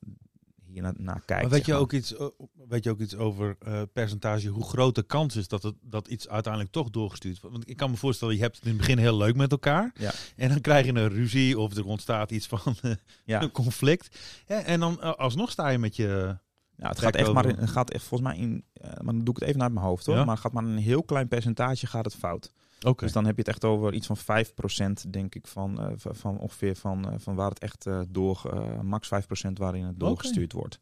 hier 0.71 0.81
naar, 0.81 0.93
naar 0.97 1.21
kijkt. 1.25 1.41
Maar 1.41 1.51
weet 1.51 1.65
je, 1.65 1.71
maar. 1.71 1.81
ook 1.81 1.93
iets, 1.93 2.15
eh, 2.17 2.25
weet 2.67 2.83
je 2.83 2.89
ook 2.89 2.99
iets 2.99 3.15
over 3.15 3.55
eh, 3.59 3.81
percentage, 3.93 4.47
hoe 4.47 4.63
groot 4.63 4.95
de 4.95 5.03
kans 5.03 5.35
is 5.35 5.47
dat, 5.47 5.63
het, 5.63 5.75
dat 5.81 6.07
iets 6.07 6.29
uiteindelijk 6.29 6.73
toch 6.73 6.89
doorgestuurd 6.89 7.39
wordt? 7.39 7.55
Want 7.55 7.69
ik 7.69 7.77
kan 7.77 7.89
me 7.91 7.97
voorstellen, 7.97 8.35
je 8.35 8.41
hebt 8.41 8.55
het 8.55 8.63
in 8.65 8.69
het 8.69 8.79
begin 8.79 8.97
heel 8.97 9.17
leuk 9.17 9.35
met 9.35 9.51
elkaar. 9.51 9.91
Ja. 9.95 10.11
En 10.35 10.49
dan 10.49 10.61
krijg 10.61 10.85
je 10.85 10.93
een 10.93 11.09
ruzie 11.09 11.59
of 11.59 11.75
er 11.75 11.85
ontstaat 11.85 12.31
iets 12.31 12.47
van 12.47 12.75
eh, 12.81 12.91
Ja. 13.25 13.41
een 13.41 13.51
conflict. 13.51 14.17
Ja, 14.47 14.61
en 14.63 14.79
dan 14.79 15.17
alsnog 15.17 15.51
sta 15.51 15.69
je 15.69 15.77
met 15.77 15.95
je... 15.95 16.37
Ja, 16.75 16.87
het 16.89 16.99
gaat 16.99 17.15
echt 17.15 17.33
maar, 17.33 17.45
in- 17.45 17.55
het 17.57 17.69
gaat 17.69 17.91
echt 17.91 18.03
volgens 18.03 18.29
mij 18.29 18.39
in, 18.39 18.63
maar 18.81 19.13
dan 19.13 19.23
doe 19.23 19.33
ik 19.33 19.39
het 19.39 19.47
even 19.47 19.59
naar 19.59 19.71
mijn 19.71 19.85
hoofd 19.85 20.05
hoor. 20.05 20.15
Maar 20.15 20.27
het 20.27 20.39
gaat 20.39 20.51
maar 20.53 20.63
een 20.63 20.77
heel 20.77 21.03
klein 21.03 21.27
percentage 21.27 21.87
gaat 21.87 22.05
het 22.05 22.15
fout. 22.15 22.51
Dus 22.81 23.11
dan 23.11 23.25
heb 23.25 23.35
je 23.35 23.41
het 23.41 23.49
echt 23.49 23.65
over 23.65 23.93
iets 23.93 24.07
van 24.07 24.17
5% 24.17 25.09
denk 25.09 25.35
ik 25.35 25.47
van, 25.47 25.79
eh, 25.79 25.91
van, 25.95 26.37
ongeveer 26.37 26.75
van, 26.75 27.11
eh, 27.11 27.13
van 27.17 27.35
waar 27.35 27.49
het 27.49 27.59
echt 27.59 27.85
eh, 27.85 27.99
door, 28.09 28.63
max 28.81 29.07
5% 29.07 29.57
waarin 29.57 29.85
het 29.85 29.99
doorgestuurd 29.99 30.53
wordt. 30.53 30.79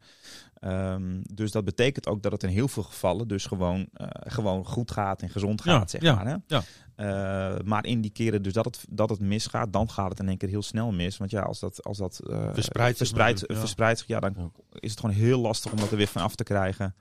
Ehm, 0.54 1.20
dus 1.22 1.50
dat 1.50 1.64
betekent 1.64 2.08
ook 2.08 2.22
dat 2.22 2.32
het 2.32 2.42
in 2.42 2.48
heel 2.48 2.68
veel 2.68 2.82
gevallen 2.82 3.28
dus 3.28 3.46
gewoon, 3.46 3.88
gewoon 4.12 4.66
goed 4.66 4.90
gaat 4.90 5.22
en 5.22 5.30
gezond 5.30 5.64
Ja, 5.64 5.78
gaat, 5.78 5.90
zeg 5.90 6.02
ja, 6.02 6.14
maar. 6.14 6.26
Hè? 6.26 6.36
ja. 6.46 6.62
Maar 7.64 7.86
in 7.86 8.00
die 8.00 8.10
keren 8.10 8.42
dus 8.42 8.52
dat 8.52 8.64
het, 8.64 8.84
dat 8.90 9.10
het 9.10 9.20
misgaat, 9.20 9.72
dan 9.72 9.90
gaat 9.90 10.10
het 10.10 10.20
in 10.20 10.28
één 10.28 10.36
keer 10.36 10.48
heel 10.48 10.62
snel 10.62 10.92
mis. 10.92 11.16
Want 11.16 11.30
ja, 11.30 11.42
als 11.42 11.60
dat, 11.60 11.84
als 11.84 11.98
dat 11.98 12.20
Verspreidt 12.52 12.98
zich 12.98 13.08
verspreidt, 13.08 13.40
natuurlijk, 13.40 14.06
ja. 14.06 14.14
ja, 14.14 14.20
dan 14.20 14.52
is 14.72 14.90
het 14.90 15.00
gewoon 15.00 15.16
heel 15.16 15.40
lastig 15.40 15.72
om 15.72 15.78
dat 15.78 15.90
er 15.90 15.96
weer 15.96 16.06
van 16.06 16.22
af 16.22 16.34
te 16.34 16.44
krijgen. 16.44 16.94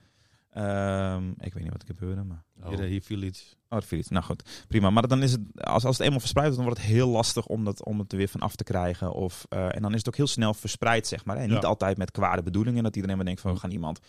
Ehm, 0.50 1.30
ik 1.30 1.54
weet 1.54 1.64
niet 1.64 1.72
wat 1.72 1.82
ik 1.82 1.88
heb 1.88 2.00
horen, 2.00 2.28
maar... 2.28 2.44
Hier, 2.70 2.80
hier 2.80 3.02
viel 3.02 3.22
iets. 3.22 3.56
Oh, 3.70 3.80
dat 3.80 3.86
viel 3.86 3.98
iets. 3.98 4.10
Nou 4.10 4.26
goed, 4.26 4.66
prima. 4.68 4.90
Maar 4.90 5.08
dan 5.08 5.24
is 5.24 5.32
het, 5.32 5.42
als, 5.54 5.86
als 5.86 5.98
het 5.98 6.06
eenmaal 6.06 6.20
verspreid 6.20 6.46
wordt, 6.48 6.62
dan 6.64 6.74
wordt 6.74 6.88
het 6.88 6.96
heel 6.96 7.10
lastig 7.10 7.46
om, 7.46 7.64
dat, 7.66 7.86
om 7.86 8.00
het 8.00 8.12
er 8.12 8.18
weer 8.18 8.28
van 8.28 8.40
af 8.42 8.56
te 8.56 8.64
krijgen. 8.64 9.14
Of, 9.14 9.46
eh, 9.50 9.76
en 9.76 9.82
dan 9.82 9.92
is 9.92 9.98
het 9.98 10.08
ook 10.08 10.16
heel 10.16 10.28
snel 10.28 10.54
verspreid, 10.54 11.08
zeg 11.08 11.26
maar. 11.26 11.36
Hè. 11.36 11.42
En 11.42 11.50
Ja. 11.50 11.56
niet 11.56 11.66
altijd 11.66 11.98
met 11.98 12.12
kwade 12.12 12.44
bedoelingen, 12.44 12.84
dat 12.84 12.96
iedereen 12.96 13.16
maar 13.18 13.26
denkt 13.26 13.42
van, 13.42 13.54
we 13.54 13.60
gaan 13.60 13.72
iemand 13.72 14.00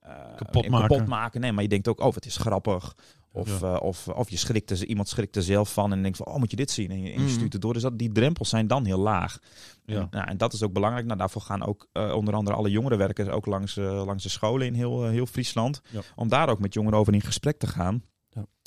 eh, 0.00 0.14
Kapot 0.36 0.68
maken. 0.68 0.88
kapot 0.88 1.06
maken. 1.06 1.40
Nee, 1.40 1.52
maar 1.52 1.62
je 1.62 1.68
denkt 1.68 1.88
ook, 1.88 2.00
oh, 2.00 2.14
het 2.14 2.26
is 2.26 2.36
grappig. 2.36 2.94
Of, 3.32 3.60
Ja. 3.60 3.74
eh, 3.74 3.82
of, 3.82 4.08
of 4.08 4.30
je 4.30 4.36
schrikt 4.36 4.70
er, 4.70 4.84
iemand 4.86 5.08
schrikt 5.08 5.36
er 5.36 5.42
zelf 5.42 5.72
van 5.72 5.92
en 5.92 6.02
denkt 6.02 6.16
van, 6.16 6.26
oh, 6.26 6.36
moet 6.36 6.50
je 6.50 6.56
dit 6.56 6.70
zien? 6.70 6.90
En 6.90 7.00
je, 7.02 7.06
en 7.12 7.18
je 7.18 7.18
Mhm. 7.26 7.28
stuurt 7.34 7.52
het 7.52 7.62
door. 7.62 7.72
Dus 7.72 7.82
dat, 7.82 7.98
die 7.98 8.12
drempels 8.12 8.48
zijn 8.48 8.66
dan 8.66 8.84
heel 8.84 8.98
laag. 8.98 9.38
Ja. 9.84 10.00
En, 10.00 10.08
nou, 10.10 10.28
en 10.28 10.36
dat 10.36 10.52
is 10.52 10.62
ook 10.62 10.72
belangrijk. 10.72 11.06
Nou, 11.06 11.18
daarvoor 11.18 11.42
gaan 11.42 11.64
ook 11.66 11.88
eh, 11.92 12.12
onder 12.14 12.34
andere 12.34 12.56
alle 12.56 12.70
jongerenwerkers 12.70 13.28
ook 13.28 13.46
langs, 13.46 13.74
langs 13.76 14.22
de 14.22 14.28
scholen 14.28 14.66
in 14.66 14.74
heel, 14.74 15.06
heel 15.08 15.26
Friesland. 15.26 15.80
Ja. 15.90 16.00
Om 16.16 16.28
daar 16.28 16.48
ook 16.48 16.58
met 16.58 16.74
jongeren 16.74 16.98
over 16.98 17.14
in 17.14 17.20
gesprek 17.20 17.58
te 17.58 17.66
gaan. 17.66 18.02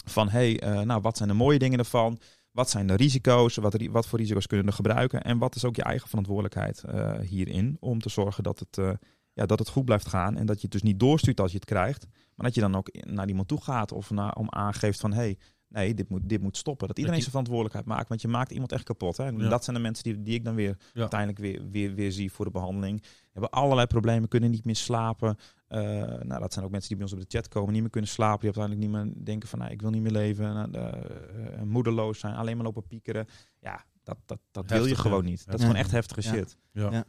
Van, 0.05 0.29
hey, 0.29 0.59
eh, 0.59 0.81
nou, 0.81 1.01
wat 1.01 1.17
zijn 1.17 1.29
de 1.29 1.35
mooie 1.35 1.59
dingen 1.59 1.79
ervan? 1.79 2.19
Wat 2.51 2.69
zijn 2.69 2.87
de 2.87 2.95
risico's? 2.95 3.55
Wat, 3.55 3.75
wat 3.91 4.07
voor 4.07 4.19
risico's 4.19 4.47
kunnen 4.47 4.65
we 4.65 4.71
gebruiken? 4.71 5.21
En 5.23 5.37
wat 5.37 5.55
is 5.55 5.65
ook 5.65 5.75
je 5.75 5.83
eigen 5.83 6.09
verantwoordelijkheid 6.09 6.83
hierin? 7.21 7.77
Om 7.79 7.99
te 7.99 8.09
zorgen 8.09 8.43
dat 8.43 8.59
het, 8.59 8.97
ja, 9.33 9.45
dat 9.45 9.59
het 9.59 9.69
goed 9.69 9.85
blijft 9.85 10.07
gaan. 10.07 10.37
En 10.37 10.45
dat 10.45 10.55
je 10.55 10.61
het 10.61 10.71
dus 10.71 10.81
niet 10.81 10.99
doorstuurt 10.99 11.39
als 11.39 11.51
je 11.51 11.57
het 11.57 11.65
krijgt. 11.65 12.07
Maar 12.35 12.45
dat 12.45 12.55
je 12.55 12.61
dan 12.61 12.75
ook 12.75 12.89
naar 13.05 13.27
iemand 13.27 13.47
toe 13.47 13.61
gaat 13.61 13.91
of 13.91 14.09
naar, 14.09 14.35
om 14.35 14.47
aangeeft 14.49 14.99
van... 14.99 15.13
Hey, 15.13 15.37
nee, 15.67 15.93
dit 15.93 16.09
moet, 16.09 16.21
dit 16.29 16.41
moet 16.41 16.57
stoppen. 16.57 16.87
Dat 16.87 16.97
iedereen 16.97 17.19
zijn 17.19 17.31
verantwoordelijkheid 17.31 17.87
maakt. 17.87 18.09
Want 18.09 18.21
je 18.21 18.27
maakt 18.27 18.51
iemand 18.51 18.71
echt 18.71 18.83
kapot. 18.83 19.17
Hè? 19.17 19.25
En 19.25 19.37
Ja. 19.37 19.49
Dat 19.49 19.63
zijn 19.63 19.75
de 19.75 19.81
mensen 19.81 20.03
die, 20.03 20.21
die 20.21 20.33
ik 20.33 20.43
dan 20.45 20.55
weer 20.55 20.77
Ja. 20.93 20.99
uiteindelijk 21.01 21.39
weer, 21.39 21.69
weer, 21.71 21.93
weer 21.93 22.11
zie 22.11 22.31
voor 22.31 22.45
de 22.45 22.51
behandeling. 22.51 23.03
Hebben 23.31 23.49
allerlei 23.51 23.87
problemen, 23.87 24.29
kunnen 24.29 24.51
niet 24.51 24.65
meer 24.65 24.75
slapen. 24.75 25.37
Eh, 25.67 25.79
nou, 26.21 26.39
dat 26.41 26.53
zijn 26.53 26.65
ook 26.65 26.71
mensen 26.71 26.89
die 26.89 26.97
bij 26.97 27.05
ons 27.05 27.15
op 27.15 27.29
de 27.29 27.37
chat 27.37 27.47
komen, 27.47 27.73
niet 27.73 27.81
meer 27.81 27.91
kunnen 27.91 28.09
slapen. 28.09 28.39
Die 28.39 28.55
uiteindelijk 28.55 28.93
niet 29.03 29.15
meer 29.15 29.23
denken 29.25 29.49
van, 29.49 29.59
nou, 29.59 29.71
ik 29.71 29.81
wil 29.81 29.89
niet 29.89 30.01
meer 30.01 30.11
leven. 30.11 30.73
Eh, 30.73 31.61
moedeloos 31.63 32.19
zijn, 32.19 32.35
alleen 32.35 32.55
maar 32.55 32.65
lopen 32.65 32.87
piekeren. 32.87 33.25
Ja, 33.59 33.83
dat, 34.03 34.17
dat, 34.25 34.39
dat 34.51 34.69
wil 34.69 34.85
je 34.85 34.95
gewoon 34.95 35.23
niet. 35.25 35.37
Dat 35.37 35.47
Ja. 35.47 35.53
is 35.53 35.61
gewoon 35.61 35.75
echt 35.75 35.91
heftige 35.91 36.21
Ja. 36.21 36.29
shit. 36.33 36.57
Ja. 36.71 37.05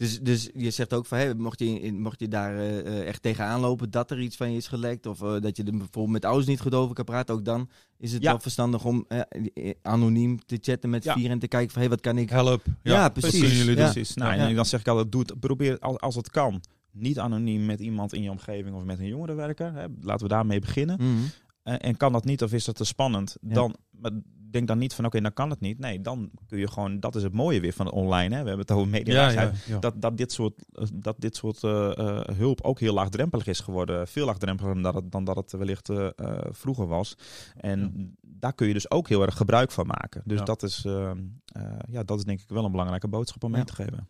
Dus, 0.00 0.20
dus 0.20 0.50
je 0.54 0.70
zegt 0.70 0.94
ook 0.94 1.06
van, 1.06 1.18
hey, 1.18 1.34
mocht, 1.34 1.58
je, 1.58 1.80
in- 1.80 2.00
mocht 2.00 2.20
je 2.20 2.28
daar 2.28 2.56
eh, 2.58 2.78
eh, 2.78 3.06
echt 3.06 3.22
tegenaan 3.22 3.60
lopen 3.60 3.90
dat 3.90 4.10
er 4.10 4.20
iets 4.20 4.36
van 4.36 4.50
je 4.50 4.56
is 4.56 4.66
gelekt, 4.68 5.06
of 5.06 5.22
eh, 5.22 5.40
dat 5.40 5.56
je 5.56 5.62
er 5.64 5.70
bijvoorbeeld 5.76 6.08
met 6.10 6.24
ouders 6.24 6.46
niet 6.46 6.60
goed 6.60 6.74
over 6.74 6.94
kan 6.94 7.04
praten, 7.04 7.34
ook 7.34 7.44
dan 7.44 7.68
is 7.98 8.12
het 8.12 8.22
Ja. 8.22 8.30
wel 8.30 8.40
verstandig 8.40 8.84
om 8.84 9.06
anoniem 9.82 10.38
te 10.46 10.58
chatten 10.60 10.90
met 10.90 11.04
Ja. 11.04 11.14
vier 11.14 11.30
en 11.30 11.38
te 11.38 11.48
kijken 11.48 11.70
van, 11.70 11.80
hey, 11.80 11.90
wat 11.90 12.00
kan 12.00 12.18
ik... 12.18 12.30
Help. 12.30 12.64
Ja, 12.82 13.02
wat 13.02 13.12
precies. 13.12 13.40
kunnen 13.40 13.56
jullie. 13.56 13.74
Precies. 13.74 14.14
Nou, 14.14 14.34
Ja. 14.34 14.48
en 14.48 14.54
dan 14.54 14.64
zeg 14.66 14.80
ik 14.80 14.88
altijd, 14.88 15.12
doe 15.12 15.20
het, 15.20 15.40
probeer 15.40 15.78
als, 15.78 15.98
als 15.98 16.14
het 16.14 16.30
kan. 16.30 16.60
Niet 16.92 17.18
anoniem 17.18 17.66
met 17.66 17.80
iemand 17.80 18.12
in 18.12 18.22
je 18.22 18.30
omgeving 18.30 18.74
of 18.76 18.82
met 18.84 18.98
een 18.98 19.06
jongerenwerker. 19.06 19.72
Hè. 19.72 19.86
Laten 20.00 20.22
we 20.26 20.32
daarmee 20.32 20.58
beginnen. 20.60 20.96
Mhm. 21.00 21.22
En 21.62 21.96
kan 21.96 22.12
dat 22.12 22.24
niet 22.24 22.42
of 22.42 22.52
is 22.52 22.64
dat 22.64 22.74
te 22.76 22.84
spannend? 22.84 23.36
Ja. 23.40 23.54
Dan 23.54 23.76
maar 23.90 24.10
denk 24.52 24.66
dan 24.66 24.78
niet 24.78 24.94
van 24.94 25.04
oké, 25.04 25.20
dan 25.20 25.32
kan 25.32 25.50
het 25.50 25.60
niet. 25.60 25.78
Nee, 25.78 26.00
dan 26.00 26.30
kun 26.46 26.58
je 26.58 26.68
gewoon. 26.68 27.00
Dat 27.00 27.14
is 27.14 27.22
het 27.22 27.32
mooie 27.32 27.60
weer 27.60 27.72
van 27.72 27.90
online. 27.90 28.34
Hè. 28.34 28.42
We 28.42 28.48
hebben 28.48 28.58
het 28.58 28.70
over 28.70 28.88
media. 28.88 29.30
Ja, 29.30 29.42
ja, 29.42 29.52
ja. 29.66 29.78
Dat, 29.78 30.02
dat 30.02 30.16
dit 30.16 30.32
soort, 30.32 30.54
dat 30.92 31.16
dit 31.18 31.36
soort 31.36 31.64
eh, 31.64 31.98
eh, 31.98 32.36
hulp 32.36 32.60
ook 32.60 32.80
heel 32.80 32.94
laagdrempelig 32.94 33.46
is 33.46 33.60
geworden. 33.60 34.08
Veel 34.08 34.26
laagdrempeliger 34.26 34.82
dan 34.82 34.92
dat 34.92 35.02
het, 35.02 35.12
dan 35.12 35.24
dat 35.24 35.36
het 35.36 35.52
wellicht 35.52 35.88
eh, 35.88 36.08
vroeger 36.50 36.86
was. 36.86 37.16
En 37.56 38.14
daar 38.40 38.52
kun 38.52 38.66
je 38.66 38.72
dus 38.72 38.90
ook 38.90 39.08
heel 39.08 39.22
erg 39.22 39.36
gebruik 39.36 39.70
van 39.70 39.86
maken. 39.86 40.22
Dus 40.24 40.44
dat, 40.44 40.62
is, 40.62 40.84
eh, 40.84 41.10
eh, 41.10 41.16
ja, 41.88 42.02
dat 42.02 42.18
is 42.18 42.24
denk 42.24 42.40
ik 42.40 42.48
wel 42.48 42.64
een 42.64 42.70
belangrijke 42.70 43.08
boodschap 43.08 43.44
om 43.44 43.50
mee 43.50 43.64
te 43.64 43.74
geven. 43.74 44.08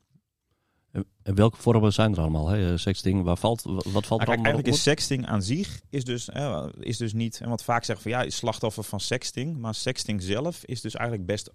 En, 0.92 1.34
welke 1.34 1.56
vormen 1.56 1.92
zijn 1.92 2.12
er 2.12 2.20
allemaal? 2.20 2.48
Hè? 2.48 2.70
Eh, 2.72 2.76
Sexting, 2.78 3.22
waar 3.22 3.36
valt, 3.36 3.62
wat 3.62 3.82
valt 3.82 3.92
er 3.92 4.08
Nou, 4.08 4.18
allemaal 4.18 4.34
eigenlijk 4.44 4.66
op? 4.68 4.74
is 4.74 4.82
sexting 4.82 5.26
aan 5.26 5.42
zich 5.42 5.80
is 5.90 6.04
dus, 6.04 6.28
eh, 6.28 6.66
is 6.78 6.96
dus 6.96 7.12
niet, 7.12 7.40
en 7.40 7.48
wat 7.48 7.64
vaak 7.64 7.84
zeggen 7.84 8.10
van 8.10 8.20
ja, 8.20 8.22
is 8.26 8.36
slachtoffer 8.36 8.84
van 8.84 9.00
sexting, 9.00 9.56
maar 9.58 9.74
sexting 9.74 10.22
zelf 10.22 10.64
is 10.64 10.80
dus 10.80 10.94
eigenlijk 10.94 11.26
best 11.26 11.50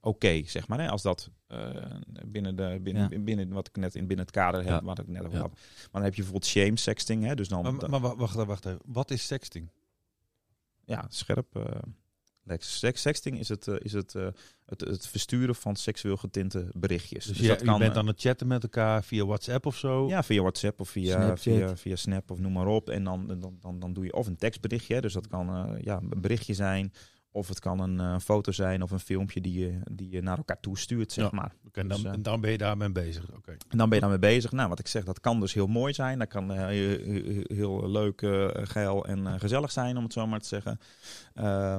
oké, 0.00 0.42
zeg 0.46 0.68
maar. 0.68 0.80
Hè, 0.80 0.88
als 0.88 1.02
dat 1.02 1.30
eh, 1.46 1.70
binnen, 2.26 2.56
de, 2.56 2.78
binnen, 2.82 3.24
binnen 3.24 3.48
wat 3.52 3.68
ik 3.68 3.76
net 3.76 3.94
in 3.94 4.06
binnen 4.06 4.26
het 4.26 4.34
kader 4.34 4.60
heb, 4.60 4.68
Ja. 4.80 4.82
wat 4.82 4.98
ik 4.98 5.08
net 5.08 5.22
over 5.24 5.34
Ja. 5.36 5.40
had. 5.40 5.50
Maar 5.52 5.88
dan 5.92 6.02
heb 6.02 6.14
je 6.14 6.22
bijvoorbeeld 6.22 6.50
shame 6.52 6.76
sexting, 6.78 7.24
hè, 7.24 7.34
dus 7.34 7.48
dan 7.48 7.62
Maar, 7.62 7.90
maar 7.90 8.00
wa- 8.00 8.16
wacht, 8.16 8.34
wacht 8.34 8.66
even. 8.66 8.78
Wat 8.84 9.10
is 9.10 9.26
sexting? 9.26 9.68
ja, 10.84 11.04
scherp. 11.08 11.56
eh, 11.56 11.62
sexting 12.92 13.38
is, 13.38 13.48
het, 13.48 13.68
eh, 13.68 13.74
is 13.78 13.92
het, 13.92 14.14
eh, 14.14 14.26
het, 14.66 14.80
het 14.80 15.06
versturen 15.06 15.54
van 15.54 15.76
seksueel 15.76 16.16
getinte 16.16 16.68
berichtjes. 16.72 17.24
Dus, 17.24 17.36
Dus 17.36 17.46
je, 17.46 17.52
dat 17.52 17.62
kan, 17.62 17.72
je 17.72 17.78
bent 17.78 17.92
eh, 17.92 17.98
aan 17.98 18.06
het 18.06 18.20
chatten 18.20 18.46
met 18.46 18.62
elkaar 18.62 19.04
via 19.04 19.24
WhatsApp 19.24 19.66
of 19.66 19.76
zo? 19.76 20.08
Ja, 20.08 20.22
via 20.22 20.40
WhatsApp 20.40 20.80
of 20.80 20.88
via 20.88 21.12
Snapchat. 21.12 21.40
via, 21.40 21.76
via 21.76 21.96
Snap 21.96 22.30
of 22.30 22.38
noem 22.38 22.52
maar 22.52 22.66
op. 22.66 22.90
En 22.90 23.04
dan, 23.04 23.26
dan, 23.26 23.56
dan, 23.60 23.78
dan 23.78 23.92
doe 23.92 24.04
je 24.04 24.12
of 24.12 24.26
een 24.26 24.36
tekstberichtje. 24.36 25.00
Dus 25.00 25.12
dat 25.12 25.26
kan 25.26 25.78
ja, 25.80 26.00
een 26.10 26.20
berichtje 26.20 26.54
zijn. 26.54 26.92
Of 27.36 27.48
het 27.48 27.60
kan 27.60 27.80
een 27.80 28.00
eh, 28.00 28.18
foto 28.18 28.52
zijn 28.52 28.82
of 28.82 28.90
een 28.90 29.00
filmpje 29.00 29.40
die 29.40 29.58
je, 29.58 29.80
die 29.90 30.10
je 30.10 30.22
naar 30.22 30.36
elkaar 30.36 30.60
toestuurt, 30.60 31.12
zeg 31.12 31.24
Ja. 31.24 31.30
maar. 31.32 31.54
Dan, 31.72 31.88
Dus, 31.88 32.04
eh, 32.04 32.12
en 32.12 32.22
dan 32.22 32.40
ben 32.40 32.50
je 32.50 32.58
daarmee 32.58 32.90
bezig. 32.92 33.32
Oké. 33.36 33.50
En 33.68 33.78
dan 33.78 33.88
ben 33.88 33.94
je 33.94 34.00
daarmee 34.00 34.18
bezig. 34.18 34.52
Nou, 34.52 34.68
wat 34.68 34.78
ik 34.78 34.86
zeg, 34.86 35.04
dat 35.04 35.20
kan 35.20 35.40
dus 35.40 35.54
heel 35.54 35.66
mooi 35.66 35.92
zijn. 35.92 36.18
Dat 36.18 36.28
kan 36.28 36.52
eh, 36.52 36.66
heel, 37.56 37.90
leuk, 37.90 38.26
geil 38.68 39.04
en 39.06 39.40
gezellig 39.40 39.70
zijn, 39.72 39.96
om 39.96 40.02
het 40.02 40.12
zo 40.12 40.26
maar 40.26 40.40
te 40.40 40.48
zeggen. 40.48 40.78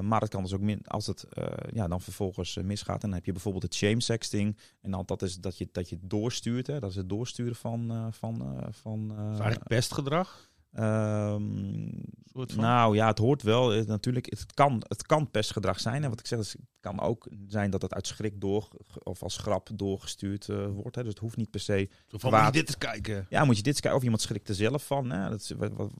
Maar 0.08 0.20
het 0.20 0.30
kan 0.30 0.42
dus 0.42 0.52
ook 0.54 0.60
min, 0.60 0.86
als 0.86 1.06
het 1.06 1.26
ja, 1.72 1.88
dan 1.88 2.00
vervolgens 2.00 2.56
misgaat. 2.62 3.02
En 3.02 3.08
dan 3.08 3.16
heb 3.16 3.24
je 3.26 3.32
bijvoorbeeld 3.32 3.62
het 3.62 3.74
shame 3.74 4.00
sexting. 4.00 4.56
En 4.82 4.90
dan 4.90 5.02
dat 5.06 5.22
is 5.22 5.40
dat 5.40 5.58
je, 5.58 5.68
dat 5.72 5.88
je 5.88 5.98
doorstuurt. 6.00 6.66
Hè. 6.66 6.80
Dat 6.80 6.90
is 6.90 6.96
het 6.96 7.08
doorsturen 7.08 7.56
van... 7.56 8.08
van, 8.12 8.58
van 8.70 9.14
eigenlijk 9.28 9.62
pestgedrag. 9.66 10.48
Ehm, 10.76 11.88
van. 12.32 12.62
nou 12.64 12.94
ja, 12.96 13.06
het 13.06 13.18
hoort 13.18 13.42
wel. 13.42 13.72
eh, 13.74 13.84
natuurlijk, 13.86 14.26
het 14.30 14.54
kan, 14.54 14.82
het 14.88 15.06
kan 15.06 15.30
pestgedrag 15.30 15.80
zijn. 15.80 16.02
En 16.04 16.10
wat 16.10 16.20
ik 16.20 16.26
zeg, 16.26 16.38
is, 16.38 16.52
het 16.52 16.60
kan 16.80 17.00
ook 17.00 17.28
zijn 17.48 17.70
dat 17.70 17.82
het 17.82 17.94
uit 17.94 18.06
schrik 18.06 18.40
door 18.40 18.68
of 19.02 19.22
als 19.22 19.36
grap 19.36 19.68
doorgestuurd 19.74 20.48
eh, 20.48 20.66
wordt. 20.66 20.96
Hè. 20.96 21.02
Dus 21.02 21.10
het 21.12 21.20
hoeft 21.22 21.36
niet 21.36 21.50
per 21.50 21.60
se. 21.60 21.88
Van, 22.20 22.30
moet 22.30 22.54
je 22.54 22.60
dit 22.60 22.66
eens 22.68 22.78
kijken? 22.78 23.26
Ja, 23.28 23.44
moet 23.44 23.56
je 23.56 23.62
dit 23.62 23.72
eens 23.72 23.80
kijken 23.80 23.98
of 23.98 24.04
iemand 24.04 24.22
schrikt 24.22 24.48
er 24.48 24.54
zelf 24.54 24.86
van. 24.86 25.10
Hè. 25.10 25.28
Dat 25.30 25.40
is, 25.40 25.50
wat, 25.50 25.72
wat- 25.72 25.92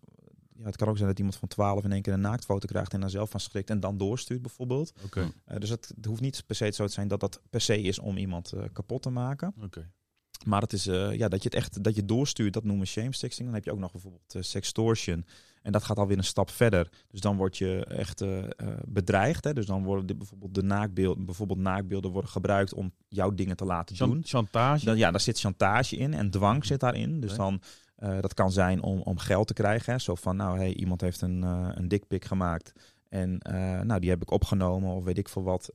ja, 0.58 0.64
het 0.64 0.76
kan 0.76 0.88
ook 0.88 0.96
zijn 0.96 1.08
dat 1.08 1.18
iemand 1.18 1.36
van 1.36 1.48
12 1.48 1.84
in 1.84 1.92
één 1.92 2.02
keer 2.02 2.12
een 2.12 2.20
naaktfoto 2.20 2.66
krijgt 2.66 2.92
en 2.92 3.00
dan 3.00 3.10
zelf 3.10 3.30
van 3.30 3.40
schrikt 3.40 3.70
en 3.70 3.80
dan 3.80 3.96
doorstuurt 3.96 4.42
bijvoorbeeld. 4.42 4.92
Oké. 5.04 5.32
Eh, 5.44 5.58
dus 5.58 5.68
het, 5.70 5.92
het 5.96 6.04
hoeft 6.04 6.20
niet 6.20 6.42
per 6.46 6.56
se 6.56 6.70
zo 6.70 6.86
te 6.86 6.92
zijn 6.92 7.08
dat 7.08 7.20
dat 7.20 7.40
per 7.50 7.60
se 7.60 7.80
is 7.82 7.98
om 7.98 8.16
iemand 8.16 8.52
kapot 8.72 9.02
te 9.02 9.10
maken. 9.10 9.54
Oké. 9.62 9.90
Maar 10.46 10.61
het 10.61 10.72
is 10.72 10.87
eh, 10.87 11.12
ja, 11.12 11.28
dat 11.28 11.42
je 11.42 11.48
het 11.48 11.59
echt 11.59 11.85
dat 11.85 11.94
je 11.94 12.04
doorstuurt, 12.04 12.52
dat 12.52 12.64
noemen 12.64 12.85
we 12.85 12.90
shame 12.90 13.14
sexting. 13.14 13.46
Dan 13.46 13.56
heb 13.56 13.64
je 13.64 13.72
ook 13.72 13.78
nog 13.78 13.92
bijvoorbeeld 13.92 14.35
eh, 14.35 14.42
sextortion. 14.42 15.26
En 15.62 15.72
dat 15.72 15.85
gaat 15.85 15.98
alweer 15.98 16.18
een 16.18 16.24
stap 16.24 16.50
verder. 16.50 16.88
Dus 17.11 17.20
dan 17.20 17.37
word 17.37 17.59
je 17.59 17.85
echt 17.85 18.20
eh, 18.20 18.44
bedreigd. 18.85 19.44
Hè? 19.44 19.52
Dus 19.52 19.66
dan 19.66 19.85
worden 19.85 20.06
dit 20.06 20.18
bijvoorbeeld 20.18 20.54
de 20.54 20.62
naakbeelden, 20.62 21.24
bijvoorbeeld 21.24 21.59
naakbeelden 21.59 22.11
worden 22.11 22.30
gebruikt 22.30 22.74
om 22.74 22.92
jouw 23.09 23.35
dingen 23.35 23.56
te 23.56 23.64
laten 23.64 23.96
doen. 23.96 24.22
Chantage. 24.24 24.85
Dan, 24.85 24.96
ja, 24.96 25.11
daar 25.11 25.20
zit 25.20 25.40
chantage 25.40 25.96
in 25.96 26.14
en 26.14 26.30
dwang 26.30 26.64
zit 26.64 26.80
daarin. 26.80 27.20
Dus 27.20 27.35
dan 27.35 27.61
dat 28.20 28.35
kan 28.35 28.52
zijn 28.52 28.82
om, 28.82 29.00
om 29.00 29.18
geld 29.18 29.46
te 29.46 29.52
krijgen. 29.52 29.92
Hè? 29.92 29.98
Zo 29.98 30.14
van, 30.14 30.37
nou, 30.37 30.59
hey, 30.59 30.74
iemand 30.74 31.00
heeft 31.00 31.20
een, 31.20 31.42
een 31.78 31.88
dikpik 31.88 32.24
gemaakt. 32.24 32.72
En 33.09 33.38
nou, 33.87 34.00
die 34.00 34.11
heb 34.11 34.22
ik 34.22 34.30
opgenomen 34.30 34.94
of 34.94 35.04
weet 35.04 35.18
ik 35.18 35.28
veel 35.28 35.42
wat. 35.42 35.72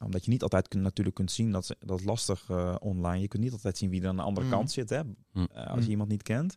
Ehm, 0.00 0.04
omdat 0.06 0.24
je 0.24 0.30
niet 0.30 0.42
altijd 0.42 0.68
kun, 0.68 0.82
natuurlijk 0.82 1.16
kunt 1.16 1.30
zien, 1.30 1.50
dat 1.52 1.76
dat 1.78 1.98
is 1.98 2.04
lastig 2.04 2.50
eh, 2.50 2.74
online. 2.80 3.20
Je 3.20 3.28
kunt 3.28 3.42
niet 3.42 3.52
altijd 3.52 3.76
zien 3.78 3.90
wie 3.90 4.02
er 4.02 4.08
aan 4.08 4.16
de 4.16 4.22
andere 4.22 4.46
Mm. 4.46 4.52
kant 4.52 4.70
zit, 4.70 4.90
hè? 4.90 5.02
Mm. 5.04 5.48
Eh, 5.52 5.66
als 5.66 5.78
je 5.78 5.84
Mm. 5.84 5.90
iemand 5.90 6.08
niet 6.08 6.22
kent. 6.22 6.56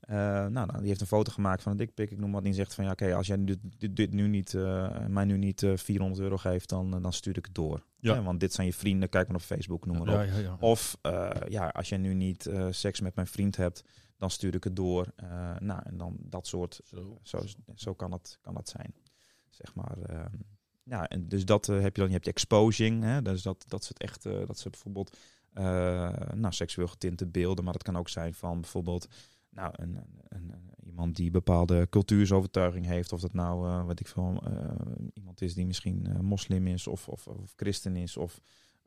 Eh, 0.00 0.16
nou, 0.16 0.50
nou, 0.50 0.78
die 0.78 0.88
heeft 0.88 1.00
een 1.00 1.06
foto 1.06 1.32
gemaakt 1.32 1.62
van 1.62 1.72
een 1.72 1.78
dikpik. 1.78 2.10
Ik 2.10 2.18
noem 2.18 2.32
wat. 2.32 2.42
Die 2.44 2.52
zegt 2.52 2.74
van, 2.74 2.84
ja, 2.84 2.90
oké, 2.90 3.14
als 3.14 3.26
jij 3.26 3.44
dit, 3.44 3.58
dit, 3.78 3.96
dit 3.96 4.12
nu 4.12 4.28
niet, 4.28 4.54
eh, 4.54 5.06
mij 5.06 5.24
nu 5.24 5.38
niet 5.38 5.62
eh, 5.62 5.76
400 5.76 6.20
euro 6.22 6.36
geeft, 6.36 6.68
dan, 6.68 7.02
dan 7.02 7.12
stuur 7.12 7.36
ik 7.36 7.44
het 7.44 7.54
door. 7.54 7.84
Ja. 7.98 8.14
Hè, 8.14 8.22
want 8.22 8.40
dit 8.40 8.52
zijn 8.52 8.66
je 8.66 8.72
vrienden, 8.72 9.08
kijk 9.08 9.26
maar 9.26 9.36
op 9.36 9.42
Facebook, 9.42 9.86
noem 9.86 9.98
maar 9.98 10.08
op. 10.08 10.14
ja, 10.14 10.22
ja, 10.22 10.38
ja. 10.38 10.56
Of 10.60 10.98
eh, 11.02 11.30
ja, 11.48 11.68
als 11.68 11.88
jij 11.88 11.98
nu 11.98 12.14
niet 12.14 12.46
eh, 12.46 12.66
seks 12.70 13.00
met 13.00 13.14
mijn 13.14 13.26
vriend 13.26 13.56
hebt, 13.56 13.84
dan 14.16 14.30
stuur 14.30 14.54
ik 14.54 14.64
het 14.64 14.76
door. 14.76 15.12
Eh, 15.16 15.56
nou, 15.58 15.80
en 15.84 15.96
dan 15.96 16.16
dat 16.20 16.46
soort, 16.46 16.80
Zo. 16.84 17.18
zo, 17.22 17.40
zo 17.74 17.94
kan, 17.94 18.12
het, 18.12 18.38
kan 18.40 18.56
het 18.56 18.68
zijn. 18.68 18.94
Zeg 19.50 19.74
maar. 19.74 19.96
Ja, 20.88 21.08
en 21.08 21.28
dus 21.28 21.44
dat 21.44 21.68
eh, 21.68 21.80
heb 21.80 21.94
je 21.94 22.00
dan. 22.00 22.06
Je 22.06 22.12
hebt 22.14 22.24
je 22.24 22.30
exposing. 22.30 23.02
Hè, 23.02 23.22
dus 23.22 23.42
dat, 23.42 23.64
dat 23.68 23.82
is 23.82 23.88
het 23.88 23.98
echt. 23.98 24.26
eh, 24.26 24.46
dat 24.46 24.58
ze 24.58 24.70
bijvoorbeeld. 24.70 25.16
eh, 25.52 26.32
nou, 26.34 26.52
seksueel 26.52 26.88
getinte 26.88 27.26
beelden. 27.26 27.64
Maar 27.64 27.72
dat 27.72 27.82
kan 27.82 27.96
ook 27.96 28.08
zijn 28.08 28.34
van 28.34 28.60
bijvoorbeeld. 28.60 29.08
nou, 29.50 29.72
een, 29.76 29.98
een, 30.28 30.54
iemand 30.84 31.16
die 31.16 31.30
bepaalde 31.30 31.86
cultuursovertuiging 31.90 32.86
heeft, 32.86 33.12
of 33.12 33.20
dat 33.20 33.32
nou, 33.32 33.84
wat 33.84 34.00
ik 34.00 34.08
eh, 34.16 34.70
iemand 35.14 35.40
is 35.42 35.54
die 35.54 35.66
misschien 35.66 36.18
moslim 36.20 36.66
is 36.66 36.86
of, 36.86 37.08
of 37.28 37.52
christen 37.56 37.96
is 37.96 38.16
of, 38.16 38.40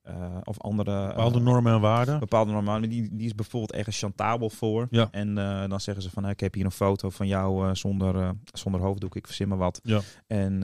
eh, 0.04 0.38
of 0.44 0.62
andere 0.62 1.08
Bepaalde 1.08 1.38
eh, 1.38 1.44
normen 1.44 1.74
en 1.74 1.82
waarden. 1.82 2.20
bepaalde 2.20 2.52
normaal, 2.52 2.82
die, 2.82 3.10
die 3.12 3.26
is 3.26 3.36
bijvoorbeeld 3.36 3.74
ergens 3.74 4.00
chantabel 4.00 4.50
voor. 4.50 4.88
Ja. 4.90 5.08
En 5.12 5.38
eh, 5.38 5.70
dan 5.70 5.80
zeggen 5.80 6.04
ze 6.04 6.10
van, 6.10 6.30
ik 6.30 6.40
heb 6.40 6.54
hier 6.54 6.66
een 6.66 6.72
foto 6.72 7.10
van 7.10 7.28
jou 7.28 7.76
zonder, 7.76 8.34
zonder 8.54 8.82
hoofddoek, 8.82 9.16
ik 9.16 9.26
verzin 9.26 9.48
maar 9.48 9.58
wat. 9.58 9.80
Ja. 9.84 10.02
En 10.28 10.60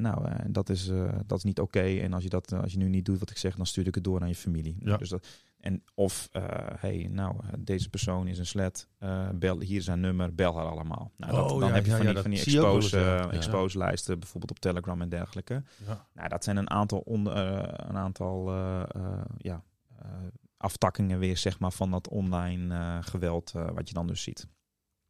nou, 0.00 0.28
dat, 0.48 0.68
is, 0.68 0.90
dat 1.26 1.38
is 1.38 1.44
niet 1.44 1.60
oké. 1.60 1.82
En 1.82 2.12
als 2.12 2.22
je, 2.22 2.28
dat, 2.28 2.52
als 2.52 2.72
je 2.72 2.78
nu 2.78 2.88
niet 2.88 3.04
doet 3.04 3.18
wat 3.18 3.30
ik 3.30 3.38
zeg, 3.38 3.56
dan 3.56 3.66
stuur 3.66 3.86
ik 3.86 3.94
het 3.94 4.04
door 4.04 4.20
aan 4.20 4.28
je 4.28 4.34
familie. 4.34 4.76
Ja. 4.80 4.96
Dus 4.96 5.08
dat, 5.08 5.26
en 5.64 5.82
of, 5.94 6.28
eh, 6.32 6.42
hey, 6.78 7.08
nou, 7.10 7.36
deze 7.58 7.88
persoon 7.90 8.26
is 8.26 8.38
een 8.38 8.46
slet, 8.46 8.88
eh, 8.98 9.28
bel, 9.34 9.60
hier 9.60 9.78
is 9.78 9.86
haar 9.86 9.98
nummer, 9.98 10.34
bel 10.34 10.56
haar 10.56 10.66
allemaal. 10.66 11.12
Nou, 11.16 11.32
dat, 11.32 11.52
Oh, 11.52 11.58
dan 11.60 11.68
ja, 11.68 11.74
heb 11.74 11.84
je 11.84 11.90
ja, 11.90 11.96
van 11.96 12.06
ja, 12.06 12.12
die, 12.12 12.22
van 12.22 12.30
die 12.30 12.40
expose, 12.40 12.98
ja. 12.98 13.16
eh, 13.18 13.24
Ja. 13.24 13.30
expose 13.30 13.78
lijsten, 13.78 14.18
bijvoorbeeld 14.18 14.50
op 14.50 14.58
Telegram 14.58 15.02
en 15.02 15.08
dergelijke. 15.08 15.62
Ja. 15.86 16.06
Nou, 16.14 16.28
dat 16.28 16.44
zijn 16.44 16.56
een 16.56 16.70
aantal, 16.70 16.98
onder, 16.98 17.32
eh, 17.32 17.72
een 17.88 17.96
aantal 17.96 18.48
eh, 18.50 18.80
eh, 18.94 19.20
ja, 19.38 19.62
eh, 19.98 20.08
aftakkingen 20.56 21.18
weer 21.18 21.36
zeg 21.36 21.58
maar, 21.58 21.72
van 21.72 21.90
dat 21.90 22.08
online 22.08 22.74
eh, 22.74 22.98
geweld 23.00 23.52
eh, 23.56 23.70
wat 23.74 23.88
je 23.88 23.94
dan 23.94 24.06
dus 24.06 24.22
ziet. 24.22 24.46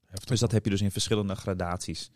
Heftig. 0.06 0.28
Dus 0.28 0.40
dat 0.40 0.52
heb 0.52 0.64
je 0.64 0.70
dus 0.70 0.80
in 0.82 0.90
verschillende 0.90 1.34
gradaties. 1.34 2.10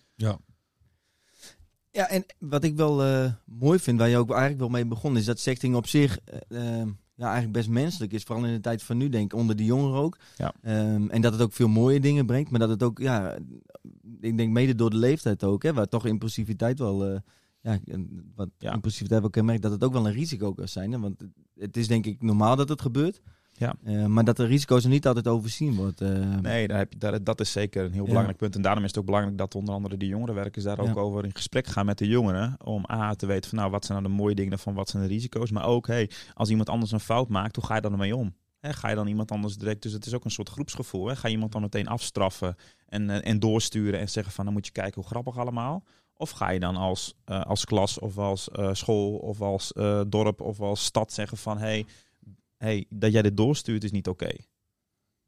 Ja, 1.90 2.08
en 2.08 2.24
wat 2.38 2.64
ik 2.64 2.76
wel 2.76 3.02
eh, 3.04 3.32
mooi 3.44 3.78
vind, 3.78 3.98
waar 3.98 4.08
je 4.08 4.16
ook 4.16 4.30
eigenlijk 4.30 4.60
wel 4.60 4.68
mee 4.68 4.86
begon, 4.86 5.16
is 5.16 5.24
dat 5.24 5.38
sexting 5.40 5.74
op 5.74 5.86
zich 5.86 6.18
ja, 7.18 7.24
eigenlijk 7.24 7.52
best 7.52 7.68
menselijk 7.68 8.12
is. 8.12 8.22
Vooral 8.22 8.44
in 8.44 8.52
de 8.52 8.60
tijd 8.60 8.82
van 8.82 8.96
nu, 8.96 9.08
denk 9.08 9.32
ik, 9.32 9.38
onder 9.38 9.56
de 9.56 9.64
jongeren 9.64 10.00
ook. 10.00 10.16
Ja. 10.36 10.52
Ehm, 10.62 11.08
en 11.08 11.20
dat 11.20 11.32
het 11.32 11.42
ook 11.42 11.52
veel 11.52 11.68
mooie 11.68 12.00
dingen 12.00 12.26
brengt, 12.26 12.50
maar 12.50 12.60
dat 12.60 12.68
het 12.68 12.82
ook, 12.82 12.98
ja, 12.98 13.38
ik 14.20 14.36
denk 14.36 14.52
mede 14.52 14.74
door 14.74 14.90
de 14.90 14.96
leeftijd 14.96 15.44
ook, 15.44 15.62
hè, 15.62 15.72
waar 15.72 15.88
toch 15.88 16.06
impulsiviteit 16.06 16.78
wel, 16.78 17.06
eh, 17.06 17.20
ja, 17.60 17.78
wat 18.34 18.48
Ja. 18.58 18.72
impulsiviteit 18.72 19.20
wel 19.20 19.30
kenmerkt, 19.30 19.62
dat 19.62 19.70
het 19.72 19.84
ook 19.84 19.92
wel 19.92 20.06
een 20.06 20.12
risico 20.12 20.52
kan 20.52 20.68
zijn. 20.68 20.92
Hè? 20.92 20.98
Want 20.98 21.24
het 21.54 21.76
is 21.76 21.88
denk 21.88 22.06
ik 22.06 22.22
normaal 22.22 22.56
dat 22.56 22.68
het 22.68 22.80
gebeurt. 22.80 23.20
Ja. 23.58 23.74
Eh, 23.84 24.04
maar 24.06 24.24
dat 24.24 24.36
de 24.36 24.44
risico's 24.44 24.84
er 24.84 24.90
niet 24.90 25.06
altijd 25.06 25.28
overzien 25.28 25.74
wordt. 25.74 26.00
eh. 26.00 26.08
Nee, 26.40 26.68
daar 26.68 26.78
heb 26.78 26.92
je, 26.92 26.98
daar, 26.98 27.24
dat 27.24 27.40
is 27.40 27.52
zeker 27.52 27.84
een 27.84 27.92
heel 27.92 28.02
Ja. 28.02 28.08
belangrijk 28.08 28.36
punt. 28.38 28.54
En 28.56 28.62
daarom 28.62 28.82
is 28.82 28.88
het 28.88 28.98
ook 28.98 29.04
belangrijk 29.04 29.38
dat 29.38 29.54
onder 29.54 29.74
andere 29.74 29.96
de 29.96 30.06
jongerenwerkers 30.06 30.64
daar 30.64 30.78
ook 30.78 30.96
over 30.96 31.24
in 31.24 31.34
gesprek 31.34 31.66
gaan 31.66 31.86
met 31.86 31.98
de 31.98 32.06
jongeren. 32.06 32.56
Om 32.64 32.84
A 32.90 33.14
te 33.14 33.26
weten 33.26 33.50
van 33.50 33.58
nou, 33.58 33.70
wat 33.70 33.84
zijn 33.84 33.98
nou 34.02 34.10
de 34.12 34.20
mooie 34.20 34.34
dingen 34.34 34.52
ervan, 34.52 34.74
wat 34.74 34.88
zijn 34.88 35.02
de 35.02 35.08
risico's. 35.08 35.50
Maar 35.50 35.64
ook, 35.66 35.86
hey, 35.86 36.10
als 36.34 36.48
iemand 36.50 36.68
anders 36.68 36.92
een 36.92 37.00
fout 37.00 37.28
maakt, 37.28 37.56
hoe 37.56 37.64
ga 37.64 37.74
je 37.74 37.80
dan 37.80 37.92
ermee 37.92 38.16
om? 38.16 38.34
Hè, 38.58 38.72
ga 38.72 38.88
je 38.88 38.94
dan 38.94 39.06
iemand 39.06 39.30
anders 39.30 39.56
direct... 39.56 39.82
Dus 39.82 39.92
het 39.92 40.06
is 40.06 40.14
ook 40.14 40.24
een 40.24 40.30
soort 40.30 40.48
groepsgevoel. 40.48 41.06
Ga 41.14 41.28
je 41.28 41.34
iemand 41.34 41.52
dan 41.52 41.60
meteen 41.62 41.88
afstraffen 41.88 42.56
en, 42.86 43.10
eh, 43.10 43.30
en 43.30 43.38
doorsturen 43.38 44.00
en 44.00 44.08
zeggen 44.08 44.32
van... 44.32 44.44
dan 44.44 44.54
moet 44.54 44.66
je 44.66 44.72
kijken 44.72 44.94
hoe 45.00 45.10
grappig 45.10 45.38
allemaal. 45.38 45.84
Of 46.16 46.30
ga 46.30 46.50
je 46.50 46.60
dan 46.60 46.76
als, 46.76 47.14
als 47.24 47.64
klas 47.64 47.98
of 47.98 48.18
als 48.18 48.48
school 48.72 49.14
of 49.16 49.40
als 49.40 49.72
dorp 50.08 50.40
of 50.40 50.60
als 50.60 50.84
stad 50.84 51.12
zeggen 51.12 51.38
van... 51.38 51.58
hey, 51.58 51.86
hey, 52.58 52.86
dat 52.88 53.12
jij 53.12 53.22
dit 53.22 53.36
doorstuurt 53.36 53.84
is 53.84 53.90
niet 53.90 54.08
oké. 54.08 54.30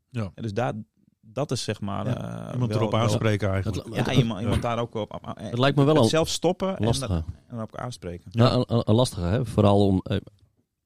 Ja. 0.09 0.33
Dus 0.35 0.53
daar, 0.55 0.73
dat 1.21 1.51
is 1.51 1.64
zeg 1.64 1.81
maar... 1.81 2.07
Ja. 2.07 2.47
eh, 2.47 2.53
Iemand 2.53 2.71
wel- 2.71 2.81
erop 2.81 2.90
wel- 2.93 3.01
aanspreken 3.01 3.51
eigenlijk. 3.51 3.95
Ja, 4.07 4.12
iemand, 4.12 4.40
iemand 4.40 4.62
daar 4.62 4.79
ook 4.79 4.95
op... 4.95 5.14
op- 5.14 5.33
Het 5.38 5.59
lijkt 5.59 5.77
me 5.77 5.85
wel 5.85 5.95
het 5.95 6.03
een 6.03 6.09
zelf 6.09 6.29
stoppen 6.29 6.77
en, 6.79 6.85
lastige. 6.85 7.12
dat- 7.12 7.25
en 7.49 7.57
dan 7.57 7.61
ook 7.61 7.77
aanspreken. 7.77 8.31
Ja, 8.35 8.53
een, 8.53 8.64
een- 8.66 8.83
een 8.88 8.95
lastige, 8.95 9.23
hè? 9.23 9.47
vooral 9.47 9.87
om 9.87 10.01
eh, 10.03 10.16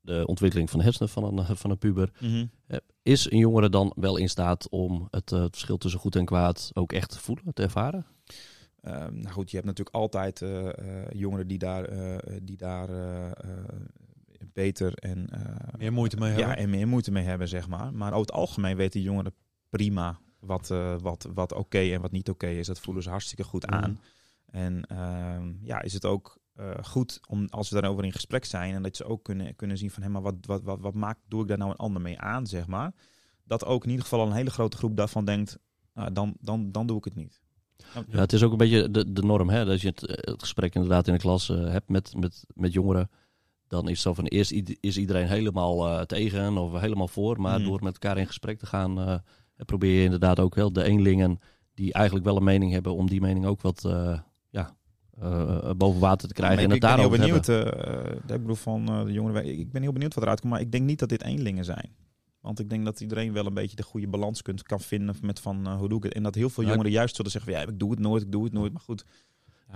de 0.00 0.26
ontwikkeling 0.26 0.70
van 0.70 0.78
de 0.78 0.84
hersenen 0.84 1.08
van 1.08 1.38
een, 1.38 1.56
van 1.56 1.70
een 1.70 1.78
puber. 1.78 2.10
Is 3.02 3.30
een 3.30 3.38
jongere 3.38 3.68
dan 3.68 3.92
wel 3.96 4.16
in 4.16 4.28
staat 4.28 4.68
om 4.68 5.08
het, 5.10 5.32
eh, 5.32 5.40
het 5.40 5.50
verschil 5.52 5.76
tussen 5.78 6.00
goed 6.00 6.16
en 6.16 6.24
kwaad 6.24 6.70
ook 6.74 6.92
echt 6.92 7.10
te 7.10 7.18
voelen, 7.20 7.54
te 7.54 7.62
ervaren? 7.62 8.06
Ehm, 8.80 9.20
nou 9.20 9.32
goed, 9.34 9.50
je 9.50 9.56
hebt 9.56 9.68
natuurlijk 9.68 9.96
altijd 9.96 10.42
eh, 10.42 10.68
eh, 10.68 11.06
jongeren 11.12 11.46
die 11.48 11.58
daar, 11.58 11.84
eh, 11.84 12.36
die 12.42 12.56
daar 12.56 12.88
eh, 12.88 13.26
eh, 13.26 13.32
beter 14.52 14.94
en, 14.94 15.28
eh, 15.30 15.74
Meer 15.78 15.92
moeite 15.92 16.16
mee 16.16 16.28
hebben. 16.30 16.48
ja, 16.48 16.56
en 16.56 16.70
meer 16.70 16.88
moeite 16.88 17.10
mee 17.10 17.24
hebben, 17.24 17.48
zeg 17.48 17.68
maar. 17.68 17.94
Maar 17.94 18.08
over 18.12 18.26
het 18.26 18.32
algemeen 18.32 18.76
weten 18.76 19.00
jongeren 19.00 19.34
prima 19.68 20.18
wat, 20.40 20.70
eh, 20.70 20.94
wat, 21.00 21.28
wat 21.34 21.52
oké 21.52 21.78
en 21.78 22.00
wat 22.00 22.12
niet 22.12 22.28
oké 22.30 22.46
is. 22.46 22.66
Dat 22.66 22.80
voelen 22.80 23.02
ze 23.02 23.10
hartstikke 23.10 23.44
goed 23.44 23.66
Mhm. 23.66 23.74
aan. 23.74 23.98
En 24.46 24.84
ehm, 24.86 25.52
ja, 25.62 25.82
is 25.82 25.92
het 25.92 26.04
ook 26.04 26.38
eh, 26.54 26.70
goed 26.82 27.20
om 27.28 27.46
als 27.50 27.70
we 27.70 27.80
daarover 27.80 28.04
in 28.04 28.12
gesprek 28.12 28.44
zijn 28.44 28.74
en 28.74 28.82
dat 28.82 28.96
ze 28.96 29.04
ook 29.04 29.22
kunnen, 29.24 29.56
kunnen 29.56 29.78
zien 29.78 29.90
van 29.90 30.02
hé, 30.02 30.08
maar 30.08 30.22
wat, 30.22 30.34
wat, 30.40 30.62
wat, 30.62 30.80
wat 30.80 30.94
maakt, 30.94 31.20
doe 31.28 31.42
ik 31.42 31.48
daar 31.48 31.58
nou 31.58 31.70
een 31.70 31.76
ander 31.76 32.02
mee 32.02 32.18
aan, 32.18 32.46
zeg 32.46 32.66
maar. 32.66 32.92
Dat 33.44 33.64
ook 33.64 33.82
in 33.84 33.88
ieder 33.90 34.04
geval 34.04 34.20
al 34.20 34.26
een 34.26 34.32
hele 34.32 34.50
grote 34.50 34.76
groep 34.76 34.96
daarvan 34.96 35.24
denkt, 35.24 35.58
nou, 35.94 36.12
dan, 36.12 36.36
dan, 36.40 36.72
dan 36.72 36.86
doe 36.86 36.96
ik 36.98 37.04
het 37.04 37.14
niet. 37.14 37.42
Ja, 38.08 38.18
het 38.18 38.32
is 38.32 38.42
ook 38.42 38.52
een 38.52 38.58
beetje 38.58 38.90
de, 38.90 39.12
de 39.12 39.22
norm. 39.22 39.48
Hè? 39.48 39.64
Dat 39.64 39.80
je 39.80 39.88
het, 39.88 40.00
het 40.00 40.40
gesprek 40.40 40.74
inderdaad 40.74 41.06
in 41.06 41.12
de 41.12 41.18
klas 41.18 41.48
hebt 41.48 41.88
met, 41.88 42.14
met, 42.16 42.44
met 42.54 42.72
jongeren. 42.72 43.10
Dan 43.68 43.88
is 43.88 44.00
zo 44.00 44.14
van 44.14 44.24
eerst 44.24 44.52
is 44.80 44.96
iedereen 44.98 45.26
helemaal 45.26 45.86
eh, 45.88 46.00
tegen 46.00 46.58
of 46.58 46.80
helemaal 46.80 47.08
voor. 47.08 47.40
Maar 47.40 47.58
Mhm. 47.58 47.68
door 47.68 47.82
met 47.82 47.92
elkaar 47.92 48.18
in 48.18 48.26
gesprek 48.26 48.58
te 48.58 48.66
gaan, 48.66 49.00
eh, 49.00 49.14
probeer 49.56 49.98
je 49.98 50.04
inderdaad 50.04 50.40
ook 50.40 50.54
wel 50.54 50.72
de 50.72 50.84
eenlingen 50.84 51.38
die 51.74 51.92
eigenlijk 51.92 52.24
wel 52.24 52.36
een 52.36 52.44
mening 52.44 52.72
hebben, 52.72 52.94
om 52.94 53.08
die 53.08 53.20
mening 53.20 53.46
ook 53.46 53.60
wat 53.60 53.84
eh, 53.84 54.18
ja, 54.50 54.76
boven 55.76 56.00
water 56.00 56.28
te 56.28 56.34
krijgen. 56.34 56.58
En 56.58 56.64
ik, 56.64 56.82
het 56.82 56.90
ik 56.90 56.96
ben 56.96 56.98
heel 56.98 57.08
benieuwd, 57.18 57.48
ik 58.30 58.40
bedoel 58.40 58.54
van 58.54 58.86
de 58.86 59.12
jongeren, 59.12 59.58
ik 59.58 59.72
ben 59.72 59.82
heel 59.82 59.92
benieuwd 59.92 60.14
wat 60.14 60.22
eruit 60.22 60.40
komt, 60.40 60.52
maar 60.52 60.60
ik 60.62 60.72
denk 60.72 60.84
niet 60.84 60.98
dat 60.98 61.08
dit 61.08 61.22
eenlingen 61.22 61.64
zijn. 61.64 61.94
Want 62.40 62.58
ik 62.60 62.70
denk 62.70 62.84
dat 62.84 63.00
iedereen 63.00 63.32
wel 63.32 63.46
een 63.46 63.54
beetje 63.54 63.76
de 63.76 63.82
goede 63.82 64.08
balans 64.08 64.42
kunt, 64.42 64.62
kan 64.62 64.80
vinden 64.80 65.16
met 65.22 65.40
van 65.40 65.68
hoe 65.68 65.88
doe 65.88 65.98
ik 65.98 66.04
het. 66.04 66.14
En 66.14 66.22
dat 66.22 66.34
heel 66.34 66.50
veel 66.50 66.62
Ja, 66.62 66.68
jongeren 66.70 66.92
juist 66.92 67.16
zullen 67.16 67.30
zeggen 67.30 67.52
van 67.52 67.60
ja, 67.60 67.68
ik 67.68 67.78
doe 67.78 67.90
het 67.90 67.98
nooit, 67.98 68.22
ik 68.22 68.32
doe 68.32 68.44
het 68.44 68.52
nooit. 68.52 68.72
Maar 68.72 68.82
goed, 68.82 69.04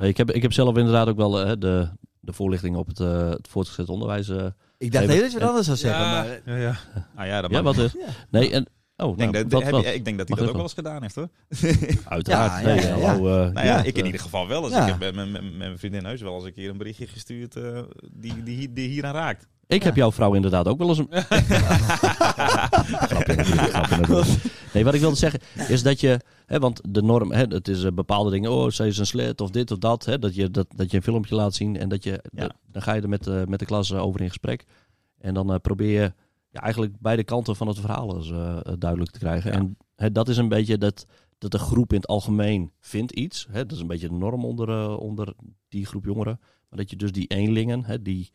Ik, 0.01 0.17
heb, 0.17 0.31
ik 0.31 0.43
heb 0.43 0.53
zelf 0.53 0.77
inderdaad 0.77 1.09
ook 1.09 1.17
wel 1.17 1.41
eh, 1.43 1.53
de, 1.59 1.89
de 2.21 2.33
voorlichting 2.33 2.77
op 2.77 2.87
het, 2.87 3.01
eh, 3.01 3.29
het 3.29 3.49
voortgezet 3.51 3.89
onderwijs. 3.89 4.29
eh, 4.29 4.47
ik 4.79 4.93
dacht 4.93 5.07
heel 5.07 5.23
eens 5.23 5.33
wat 5.33 5.43
en- 5.43 5.49
anders 5.49 5.67
zou 5.67 5.79
zeggen. 5.79 6.01
ja, 6.05 6.11
Maar, 6.13 6.27
ja, 6.45 6.57
ja. 6.57 6.77
nou 7.17 7.29
ja, 7.29 7.41
dat 7.41 7.51
ja, 7.51 7.63
wat 7.63 7.77
is? 7.79 7.93
Ja. 7.93 8.07
Nee, 8.31 8.51
en. 8.51 8.67
Oh, 8.97 9.11
ik, 9.11 9.19
denk 9.19 9.33
nou, 9.33 9.47
dat, 9.49 9.63
wat, 9.63 9.71
wat? 9.71 9.83
je- 9.85 9.95
ik 9.95 10.05
denk 10.05 10.19
dat 10.19 10.29
hij 10.29 10.37
Mag 10.37 10.39
dat 10.39 10.49
ook 10.49 10.55
wel 10.55 10.63
eens 10.63 10.73
gedaan 10.75 11.03
heeft 11.03 11.15
hoor. 11.15 11.29
Uiteraard. 12.17 12.63
Ja, 12.63 12.69
ja, 12.69 12.75
nee, 12.75 12.87
ja, 12.87 12.97
ja. 12.97 13.07
hallo, 13.07 13.29
eh, 13.29 13.53
Nou 13.53 13.53
ja, 13.53 13.63
ja, 13.77 13.83
ik 13.83 13.97
in 13.99 14.05
ieder 14.07 14.21
geval 14.21 14.49
wel 14.49 14.65
eens. 14.65 14.73
Ja. 14.73 14.83
Ik 14.83 14.89
heb 14.89 14.99
met, 14.99 15.15
met, 15.15 15.31
met, 15.31 15.43
met 15.43 15.57
mijn 15.57 15.79
vriendin 15.79 16.05
heus 16.05 16.21
wel 16.21 16.35
eens 16.35 16.45
een 16.45 16.53
keer 16.53 16.71
een 16.71 16.77
berichtje 16.79 17.07
gestuurd 17.07 17.57
eh, 17.57 17.79
die, 18.13 18.43
die, 18.43 18.73
die 18.73 18.89
hier 18.89 19.07
aan 19.07 19.15
raakt. 19.15 19.47
Ik 19.67 19.83
heb 19.83 19.97
jouw 19.97 20.13
vrouw 20.13 20.35
inderdaad 20.35 20.67
ook 20.69 20.79
wel 20.79 20.89
eens 20.89 20.99
een... 20.99 21.09
Grapje. 22.97 24.25
Nee, 24.75 24.85
wat 24.85 24.95
ik 24.95 25.01
wilde 25.01 25.17
zeggen 25.17 25.41
is 25.69 25.83
dat 25.83 26.01
je... 26.01 26.21
Hè, 26.47 26.59
want 26.59 26.81
de 26.89 27.03
norm, 27.03 27.33
hè, 27.33 27.43
het 27.43 27.69
is 27.69 27.85
eh, 27.85 27.93
bepaalde 27.93 28.31
dingen. 28.31 28.53
Oh, 28.53 28.71
zij 28.71 28.87
is 28.87 28.99
een 28.99 29.07
slet 29.07 29.41
of 29.41 29.51
dit 29.51 29.71
of 29.71 29.79
dat. 29.79 30.05
Hè, 30.05 30.19
dat, 30.19 30.35
je, 30.35 30.51
dat, 30.51 30.67
dat 30.77 30.91
je 30.91 30.97
een 30.97 31.03
filmpje 31.03 31.35
laat 31.35 31.55
zien. 31.55 31.77
En 31.77 31.89
dat 31.89 32.05
je, 32.05 32.25
Ja. 32.33 32.51
dan 32.73 32.83
ga 32.83 32.93
je 32.93 33.01
er 33.03 33.09
met, 33.09 33.27
eh, 33.27 33.45
met 33.45 33.59
de 33.59 33.65
klas 33.65 33.91
eh, 33.91 34.03
over 34.03 34.21
in 34.21 34.29
gesprek. 34.29 34.65
En 35.19 35.35
dan 35.35 35.61
probeer 35.61 36.01
je 36.03 36.13
ja, 36.51 36.61
eigenlijk 36.61 36.95
beide 37.01 37.25
kanten 37.25 37.57
van 37.57 37.69
het 37.69 37.79
verhaal 37.81 38.17
eens, 38.17 38.33
duidelijk 38.79 39.11
te 39.11 39.19
krijgen. 39.19 39.51
Ja. 39.53 39.57
En 39.59 39.77
hè, 39.97 40.13
dat 40.13 40.29
is 40.29 40.37
een 40.37 40.49
beetje 40.49 40.79
dat, 40.79 41.07
dat 41.39 41.51
de 41.51 41.59
groep 41.59 41.93
in 41.93 41.99
het 41.99 42.09
algemeen 42.09 42.73
vindt 42.81 43.13
iets. 43.13 43.47
Hè, 43.51 43.63
dat 43.67 43.73
is 43.73 43.81
een 43.81 43.87
beetje 43.87 44.09
de 44.09 44.15
norm 44.15 44.45
onder, 44.45 44.97
onder 44.97 45.35
die 45.69 45.87
groep 45.87 46.05
jongeren. 46.05 46.41
Maar 46.69 46.79
dat 46.79 46.91
je 46.91 46.97
dus 46.97 47.13
die 47.13 47.27
eenlingen, 47.27 47.85
hè, 47.85 48.03
die, 48.03 48.31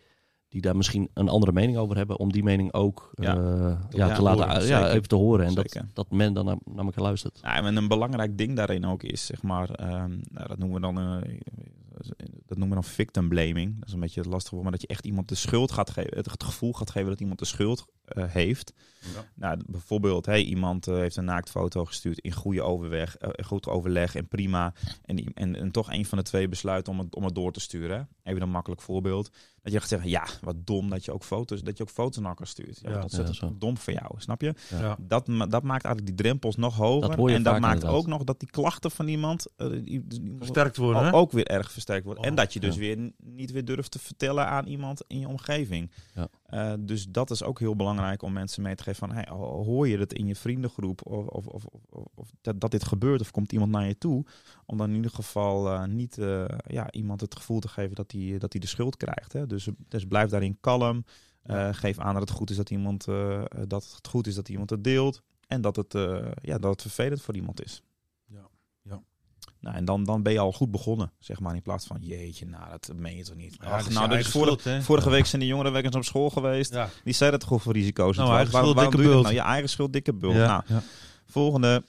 die 0.53 0.61
daar 0.61 0.75
misschien 0.75 1.09
een 1.13 1.29
andere 1.29 1.51
mening 1.51 1.77
over 1.77 1.95
hebben, 1.97 2.19
om 2.19 2.31
die 2.31 2.43
mening 2.43 2.73
ook 2.73 3.11
Ja. 3.15 3.35
eh, 3.35 3.41
Te 3.89 3.97
ja, 3.97 4.05
laten 4.07 4.15
te 4.15 4.21
laten, 4.21 4.67
ja, 4.67 4.89
even 4.89 5.07
te 5.07 5.15
horen. 5.15 5.45
En 5.45 5.53
dat, 5.53 5.81
dat 5.93 6.11
men 6.11 6.33
dan 6.33 6.45
naar, 6.45 6.57
naar 6.65 6.85
elkaar 6.85 7.03
luistert. 7.03 7.39
Ja, 7.41 7.55
en 7.63 7.75
een 7.75 7.87
belangrijk 7.87 8.37
ding 8.37 8.55
daarin 8.55 8.85
ook 8.85 9.03
is, 9.03 9.25
zeg 9.25 9.41
maar, 9.41 9.69
ehm, 9.69 10.09
nou, 10.31 10.47
dat 10.47 10.57
noemen 10.57 10.75
we 10.75 10.93
dan, 10.93 10.97
eh, 10.99 11.37
dat 12.45 12.57
noemen 12.57 12.77
we 12.77 12.83
dan 12.83 12.91
victim 12.91 13.29
blaming. 13.29 13.79
Dat 13.79 13.87
is 13.87 13.93
een 13.93 13.99
beetje 13.99 14.21
het 14.21 14.29
lastige 14.29 14.55
maar 14.55 14.71
dat 14.71 14.81
je 14.81 14.87
echt 14.87 15.05
iemand 15.05 15.29
de 15.29 15.35
schuld 15.35 15.71
gaat 15.71 15.89
geven, 15.89 16.17
het 16.17 16.43
gevoel 16.43 16.73
gaat 16.73 16.91
geven 16.91 17.09
dat 17.09 17.19
iemand 17.19 17.39
de 17.39 17.45
schuld 17.45 17.85
eh, 18.13 18.23
heeft. 18.27 18.73
Ja. 19.13 19.25
Nou, 19.35 19.59
bijvoorbeeld, 19.67 20.25
hey, 20.25 20.43
iemand 20.43 20.87
eh, 20.87 20.95
heeft 20.95 21.15
een 21.15 21.25
naaktfoto 21.25 21.85
gestuurd 21.85 22.19
in 22.19 22.31
goede 22.31 22.61
overweg, 22.61 23.17
eh, 23.17 23.45
goed 23.45 23.67
overleg 23.67 24.15
en 24.15 24.27
prima. 24.27 24.73
En, 25.05 25.15
die- 25.15 25.31
en, 25.33 25.55
en 25.55 25.71
toch 25.71 25.91
een 25.91 26.05
van 26.05 26.17
de 26.17 26.23
twee 26.23 26.47
besluit 26.47 26.87
om 26.87 26.99
het, 26.99 27.15
om 27.15 27.23
het 27.23 27.35
door 27.35 27.51
te 27.51 27.59
sturen. 27.59 28.07
Even 28.23 28.41
een 28.41 28.49
makkelijk 28.49 28.81
voorbeeld. 28.81 29.29
Dat 29.61 29.71
je 29.73 29.79
gaat 29.79 29.87
zeggen, 29.89 30.09
ja, 30.09 30.25
wat 30.41 30.55
dom 30.67 30.89
dat 30.89 31.05
je 31.05 31.11
ook 31.11 31.23
foto's, 31.23 31.61
dat 31.61 31.77
je 31.77 31.83
ook 31.83 31.89
foto's 31.89 32.17
naar 32.17 32.29
elkaar 32.29 32.47
stuurt. 32.47 32.79
Ja, 32.81 32.89
Ja. 32.89 33.01
ontzettend 33.01 33.37
Ja, 33.37 33.49
dom 33.57 33.77
voor 33.77 33.93
jou, 33.93 34.11
snap 34.17 34.41
je? 34.41 34.53
Ja. 34.69 34.79
Ja. 34.79 34.97
Dat, 34.99 35.25
dat 35.25 35.63
maakt 35.63 35.85
eigenlijk 35.85 36.05
die 36.05 36.15
drempels 36.25 36.55
nog 36.55 36.75
hoger. 36.75 37.07
Dat 37.09 37.17
hoor 37.17 37.29
je 37.29 37.35
en 37.35 37.43
dat 37.43 37.59
maakt 37.59 37.73
inderdaad. 37.73 37.97
ook 37.97 38.07
nog 38.07 38.23
dat 38.23 38.39
die 38.39 38.49
klachten 38.49 38.91
van 38.91 39.07
iemand 39.07 39.45
die- 39.57 40.07
die- 40.07 40.35
Versterkt 40.39 40.77
worden, 40.77 41.05
ook, 41.07 41.13
ook 41.13 41.31
weer 41.31 41.47
erg 41.47 41.71
versterkt 41.71 42.05
worden. 42.05 42.23
Oh, 42.23 42.29
en 42.29 42.35
dat 42.35 42.53
je 42.53 42.59
dus 42.59 42.73
ja. 42.75 42.79
weer 42.79 43.11
niet 43.17 43.51
weer 43.51 43.65
durft 43.65 43.91
te 43.91 43.99
vertellen 43.99 44.47
aan 44.47 44.65
iemand 44.65 45.01
in 45.07 45.19
je 45.19 45.27
omgeving. 45.27 45.91
Eh, 46.53 46.73
dus 46.79 47.05
dat 47.09 47.31
is 47.31 47.43
ook 47.43 47.59
heel 47.59 47.75
belangrijk 47.75 48.21
om 48.21 48.33
mensen 48.33 48.63
mee 48.63 48.75
te 48.75 48.83
geven 48.83 49.07
van 49.07 49.15
hey, 49.17 49.27
hoor 49.37 49.87
je 49.87 49.97
het 49.97 50.13
in 50.13 50.27
je 50.27 50.35
vriendengroep 50.35 51.05
of, 51.05 51.27
of, 51.27 51.47
of, 51.47 51.65
of, 51.89 52.05
of 52.15 52.31
dat, 52.41 52.61
dat 52.61 52.71
dit 52.71 52.83
gebeurt 52.83 53.21
of 53.21 53.31
komt 53.31 53.51
iemand 53.51 53.71
naar 53.71 53.87
je 53.87 53.97
toe. 53.97 54.25
Om 54.65 54.77
dan 54.77 54.89
in 54.89 54.95
ieder 54.95 55.11
geval 55.11 55.69
eh, 55.69 55.85
niet 55.85 56.17
eh, 56.17 56.45
ja, 56.67 56.91
iemand 56.91 57.21
het 57.21 57.35
gevoel 57.35 57.59
te 57.59 57.67
geven 57.67 57.95
dat 57.95 58.11
hij 58.11 58.37
dat 58.37 58.51
de 58.51 58.67
schuld 58.67 58.97
krijgt. 58.97 59.33
Hè. 59.33 59.47
Dus, 59.47 59.69
dus 59.87 60.05
blijf 60.05 60.29
daarin 60.29 60.57
kalm. 60.59 61.05
Geef 61.71 61.99
aan 61.99 62.13
dat 62.13 62.29
het 62.29 62.37
goed 62.37 62.49
is 62.49 62.55
dat 62.55 62.69
iemand 62.69 63.05
dat 63.67 63.93
het 63.95 64.07
goed 64.09 64.27
is 64.27 64.35
dat 64.35 64.49
iemand 64.49 64.69
het 64.69 64.83
deelt. 64.83 65.21
En 65.47 65.61
dat 65.61 65.75
het, 65.75 65.93
ja, 66.41 66.57
dat 66.57 66.71
het 66.71 66.81
vervelend 66.81 67.21
voor 67.21 67.35
iemand 67.35 67.63
is. 67.63 67.83
Nou, 69.63 69.75
en 69.75 69.85
dan, 69.85 70.03
dan 70.03 70.23
ben 70.23 70.33
je 70.33 70.39
al 70.39 70.51
goed 70.51 70.71
begonnen, 70.71 71.11
zeg 71.19 71.39
maar. 71.39 71.55
In 71.55 71.61
plaats 71.61 71.85
van, 71.85 71.97
jeetje, 72.01 72.45
nou, 72.45 72.63
dat 72.69 72.91
meen 72.95 73.15
je 73.17 73.23
toch 73.23 73.35
niet. 73.35 73.55
Ja, 73.61 73.69
Ach, 73.69 73.89
nou, 73.89 74.11
eigen 74.11 74.31
vorige, 74.31 74.59
schuld, 74.59 74.83
vorige 74.83 75.09
week 75.09 75.25
zijn 75.25 75.41
die 75.41 75.49
jongerenwerkers 75.49 75.95
op 75.95 76.03
school 76.03 76.29
geweest. 76.29 76.73
Ja. 76.73 76.89
Die 77.03 77.13
zeiden 77.13 77.39
toch 77.39 77.53
over 77.53 77.73
risico's. 77.73 78.15
Nou, 78.17 78.29
en 78.29 78.35
eigen 78.35 78.53
schuld, 78.53 78.75
waarom 78.75 78.93
dikke 78.95 79.07
bult. 79.09 79.23
Nou, 79.23 79.35
je 79.35 79.41
eigen 79.41 79.69
schuld, 79.69 79.93
dikke 79.93 80.13
bult. 80.13 80.33
Ja. 80.35 80.45
Nou, 80.47 80.61
Ja. 80.67 80.81
volgende. 81.25 81.83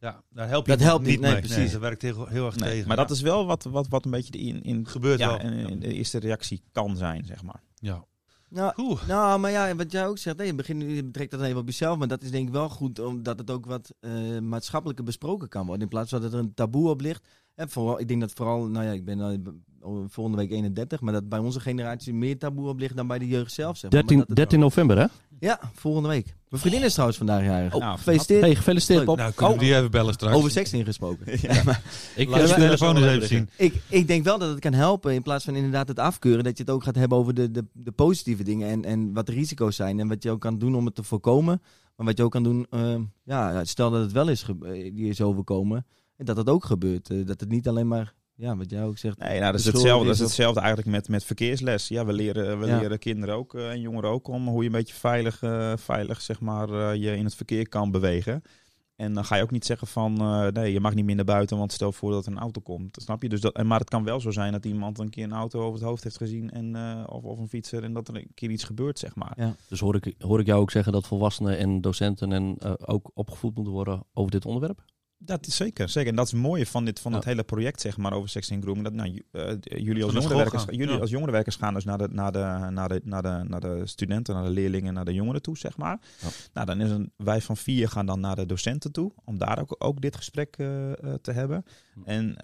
Ja, 0.00 0.22
daar 0.30 0.48
help 0.48 0.66
je 0.66 0.72
Dat 0.72 0.80
helpt 0.80 1.06
niet, 1.06 1.20
nee, 1.20 1.32
mee. 1.32 1.40
precies. 1.40 1.72
dat 1.72 1.80
werkt 1.80 2.02
heel, 2.02 2.26
heel 2.26 2.46
erg 2.46 2.56
Nee, 2.56 2.70
tegen. 2.70 2.88
maar 2.88 2.96
ja. 2.96 3.02
dat 3.02 3.10
is 3.16 3.20
wel 3.22 3.46
wat, 3.46 3.64
wat, 3.64 3.88
wat 3.88 4.04
een 4.04 4.10
beetje 4.10 4.30
de, 4.32 4.38
in, 4.38 4.62
in, 4.62 4.86
Gebeurt 4.88 5.18
ja, 5.18 5.26
wel. 5.28 5.38
en- 5.38 5.66
en 5.70 5.78
de 5.78 5.92
eerste 5.94 6.18
reactie 6.18 6.62
kan 6.72 6.96
zijn, 6.96 7.24
zeg 7.24 7.42
maar. 7.42 7.62
Ja. 7.74 8.04
Nou, 8.50 8.72
Oeh. 8.76 9.06
Nou, 9.08 9.40
maar 9.40 9.50
ja, 9.50 9.74
wat 9.74 9.92
jij 9.92 10.06
ook 10.06 10.18
zegt, 10.18 10.36
nee, 10.36 10.46
je, 10.46 10.54
begint, 10.54 10.82
je 10.82 11.04
betrekt 11.04 11.30
dat 11.30 11.42
even 11.42 11.58
op 11.58 11.66
jezelf, 11.66 11.98
maar 11.98 12.08
dat 12.08 12.22
is 12.22 12.30
denk 12.30 12.46
ik 12.46 12.52
wel 12.52 12.68
goed, 12.68 12.98
omdat 12.98 13.38
het 13.38 13.50
ook 13.50 13.66
wat 13.66 13.94
eh, 14.00 14.38
maatschappelijker 14.38 15.04
besproken 15.04 15.48
kan 15.48 15.66
worden, 15.66 15.82
in 15.82 15.88
plaats 15.88 16.10
van 16.10 16.20
dat 16.20 16.32
er 16.32 16.38
een 16.38 16.54
taboe 16.54 16.88
op 16.88 17.00
ligt. 17.00 17.28
En 17.54 17.68
vooral, 17.68 18.00
ik 18.00 18.08
denk 18.08 18.20
dat 18.20 18.32
vooral, 18.32 18.66
nou 18.66 18.84
ja, 18.84 18.92
ik 18.92 19.04
ben 19.04 19.20
eh, 19.20 19.52
volgende 20.08 20.38
week 20.38 20.50
31, 20.50 21.00
maar 21.00 21.12
dat 21.12 21.28
bij 21.28 21.38
onze 21.38 21.60
generatie 21.60 22.14
meer 22.14 22.38
taboe 22.38 22.68
op 22.68 22.78
ligt 22.78 22.96
dan 22.96 23.06
bij 23.06 23.18
de 23.18 23.28
jeugd 23.28 23.52
zelf. 23.52 23.76
Zeg 23.76 23.90
maar. 23.90 24.00
13, 24.00 24.16
Maar 24.16 24.26
dat 24.26 24.36
het 24.36 24.36
13 24.36 24.60
november, 24.60 24.98
hè? 24.98 25.06
Ja, 25.40 25.60
volgende 25.74 26.08
week. 26.08 26.34
Mijn 26.48 26.62
vriendin 26.62 26.82
is 26.82 26.92
trouwens 26.92 27.18
vandaag 27.18 27.44
jarig. 27.44 27.74
Oh, 27.74 27.92
gefeliciteerd. 27.92 28.40
Hey, 28.40 28.54
gefeliciteerd. 28.54 29.04
Bob. 29.04 29.16
Nou, 29.16 29.32
we 29.36 29.58
die 29.58 29.76
even 29.76 29.90
bellen 29.90 30.14
straks. 30.14 30.36
Over 30.36 30.50
sexting 30.50 30.84
gesproken. 30.84 31.26
Ik, 31.32 31.42
Laat 32.28 32.40
je 32.40 32.46
speel 32.46 32.46
telefoon 32.46 32.96
eens 32.96 33.06
even 33.06 33.28
zien. 33.28 33.48
Ik, 33.56 33.74
ik 33.88 34.06
denk 34.06 34.24
wel 34.24 34.38
dat 34.38 34.48
het 34.48 34.58
kan 34.58 34.72
helpen, 34.72 35.14
in 35.14 35.22
plaats 35.22 35.44
van 35.44 35.54
inderdaad 35.54 35.88
het 35.88 35.98
afkeuren, 35.98 36.44
dat 36.44 36.56
je 36.56 36.62
het 36.62 36.72
ook 36.72 36.84
gaat 36.84 36.94
hebben 36.94 37.18
over 37.18 37.34
de, 37.34 37.50
de, 37.50 37.64
de 37.72 37.92
positieve 37.92 38.42
dingen 38.42 38.68
en, 38.68 38.84
en 38.84 39.12
wat 39.12 39.26
de 39.26 39.32
risico's 39.32 39.76
zijn. 39.76 40.00
En 40.00 40.08
wat 40.08 40.22
je 40.22 40.30
ook 40.30 40.40
kan 40.40 40.58
doen 40.58 40.74
om 40.74 40.84
het 40.84 40.94
te 40.94 41.02
voorkomen. 41.02 41.62
Maar 42.00 42.08
wat 42.08 42.18
je 42.18 42.24
ook 42.24 42.32
kan 42.32 42.42
doen, 42.42 42.66
eh, 42.70 42.96
ja, 43.24 43.64
stel 43.64 43.90
dat 43.90 44.00
het 44.00 44.12
wel 44.12 44.28
is, 44.28 44.44
die 44.92 45.08
is 45.08 45.20
overkomen, 45.20 45.86
en 46.16 46.24
dat 46.24 46.36
dat 46.36 46.48
ook 46.48 46.64
gebeurt. 46.64 47.10
Eh, 47.10 47.26
dat 47.26 47.40
het 47.40 47.48
niet 47.48 47.68
alleen 47.68 47.88
maar, 47.88 48.14
ja, 48.40 48.56
wat 48.56 48.70
jij 48.70 48.84
ook 48.84 48.98
zegt. 48.98 49.18
Nee, 49.18 49.38
nou, 49.40 49.50
dat, 49.52 49.60
is 49.60 49.66
hetzelfde, 49.66 50.06
dat 50.06 50.14
is 50.14 50.20
hetzelfde 50.20 50.60
eigenlijk 50.60 50.90
met, 50.90 51.08
met 51.08 51.24
verkeersles. 51.24 51.88
Ja, 51.88 52.04
we 52.04 52.12
leren, 52.12 52.60
we 52.60 52.66
Ja. 52.66 52.78
leren 52.80 52.98
kinderen 52.98 53.34
ook 53.34 53.54
eh, 53.54 53.70
en 53.70 53.80
jongeren 53.80 54.10
ook 54.10 54.28
om 54.28 54.48
hoe 54.48 54.60
je 54.60 54.66
een 54.66 54.74
beetje 54.74 54.94
veilig, 54.94 55.42
eh, 55.42 55.72
veilig 55.76 56.20
zeg 56.20 56.40
maar, 56.40 56.68
eh, 56.70 56.94
je 57.02 57.16
in 57.16 57.24
het 57.24 57.34
verkeer 57.34 57.68
kan 57.68 57.90
bewegen. 57.90 58.42
En 58.96 59.14
dan 59.14 59.24
ga 59.24 59.36
je 59.36 59.42
ook 59.42 59.50
niet 59.50 59.64
zeggen 59.66 59.86
van 59.86 60.20
eh, 60.20 60.46
nee, 60.46 60.72
je 60.72 60.80
mag 60.80 60.94
niet 60.94 61.04
meer 61.04 61.14
naar 61.16 61.24
buiten, 61.24 61.58
want 61.58 61.72
stel 61.72 61.92
voor 61.92 62.10
dat 62.10 62.26
er 62.26 62.32
een 62.32 62.38
auto 62.38 62.60
komt. 62.60 62.96
Snap 63.02 63.22
je? 63.22 63.28
Dus 63.28 63.40
dat, 63.40 63.54
en, 63.54 63.66
maar 63.66 63.78
het 63.80 63.88
kan 63.88 64.04
wel 64.04 64.20
zo 64.20 64.30
zijn 64.30 64.52
dat 64.52 64.64
iemand 64.64 64.98
een 64.98 65.10
keer 65.10 65.24
een 65.24 65.32
auto 65.32 65.60
over 65.60 65.74
het 65.78 65.88
hoofd 65.88 66.04
heeft 66.04 66.16
gezien 66.16 66.50
en, 66.50 66.76
eh, 66.76 67.04
of, 67.06 67.22
of 67.22 67.38
een 67.38 67.48
fietser 67.48 67.84
en 67.84 67.92
dat 67.92 68.08
er 68.08 68.16
een 68.16 68.30
keer 68.34 68.50
iets 68.50 68.64
gebeurt, 68.64 68.98
zeg 68.98 69.14
maar. 69.14 69.32
Ja. 69.36 69.54
Dus 69.68 69.80
hoor 69.80 69.94
ik, 69.94 70.14
hoor 70.18 70.40
ik 70.40 70.46
jou 70.46 70.60
ook 70.60 70.70
zeggen 70.70 70.92
dat 70.92 71.06
volwassenen 71.06 71.58
en 71.58 71.80
docenten 71.80 72.32
en, 72.32 72.56
eh, 72.58 72.72
ook 72.78 73.10
opgevoed 73.14 73.54
moeten 73.54 73.72
worden 73.72 74.02
over 74.12 74.30
dit 74.30 74.44
onderwerp? 74.46 74.82
Dat 75.22 75.46
is 75.46 75.56
zeker, 75.56 75.88
zeker. 75.88 76.10
En 76.10 76.16
dat 76.16 76.26
is 76.26 76.32
het 76.32 76.40
mooie 76.40 76.66
van, 76.66 76.84
dit, 76.84 77.00
van 77.00 77.10
Ja. 77.10 77.16
het 77.16 77.26
hele 77.26 77.42
project, 77.42 77.80
zeg 77.80 77.96
maar, 77.96 78.12
over 78.12 78.28
seks 78.28 78.50
en 78.50 78.62
grooming. 78.62 78.84
Dat, 78.84 78.94
nou, 78.94 79.22
eh, 79.32 79.52
jullie, 79.62 80.04
als 80.04 80.12
jongerenwerkers, 80.12 80.62
gaan, 80.62 80.74
jullie 80.74 80.94
ja. 80.94 81.00
als 81.00 81.10
jongerenwerkers 81.10 81.56
gaan 81.56 81.74
dus 81.74 81.84
naar 81.84 81.98
de, 81.98 82.08
naar, 82.08 82.32
de, 82.32 82.66
naar, 82.70 82.88
de, 82.88 83.00
naar, 83.04 83.22
de, 83.22 83.40
naar 83.48 83.60
de 83.60 83.82
studenten, 83.84 84.34
naar 84.34 84.44
de 84.44 84.50
leerlingen, 84.50 84.94
naar 84.94 85.04
de 85.04 85.14
jongeren 85.14 85.42
toe, 85.42 85.58
zeg 85.58 85.76
maar. 85.76 86.00
Ja. 86.20 86.28
Nou, 86.52 86.66
dan 86.66 86.80
is 86.80 86.90
een, 86.90 87.12
wij 87.16 87.40
van 87.40 87.56
vier 87.56 87.88
gaan 87.88 88.06
dan 88.06 88.20
naar 88.20 88.36
de 88.36 88.46
docenten 88.46 88.92
toe, 88.92 89.12
om 89.24 89.38
daar 89.38 89.60
ook, 89.60 89.74
ook 89.78 90.00
dit 90.00 90.16
gesprek 90.16 90.56
eh, 90.56 90.92
eh, 90.92 91.14
te 91.22 91.32
hebben. 91.32 91.64
En 92.04 92.34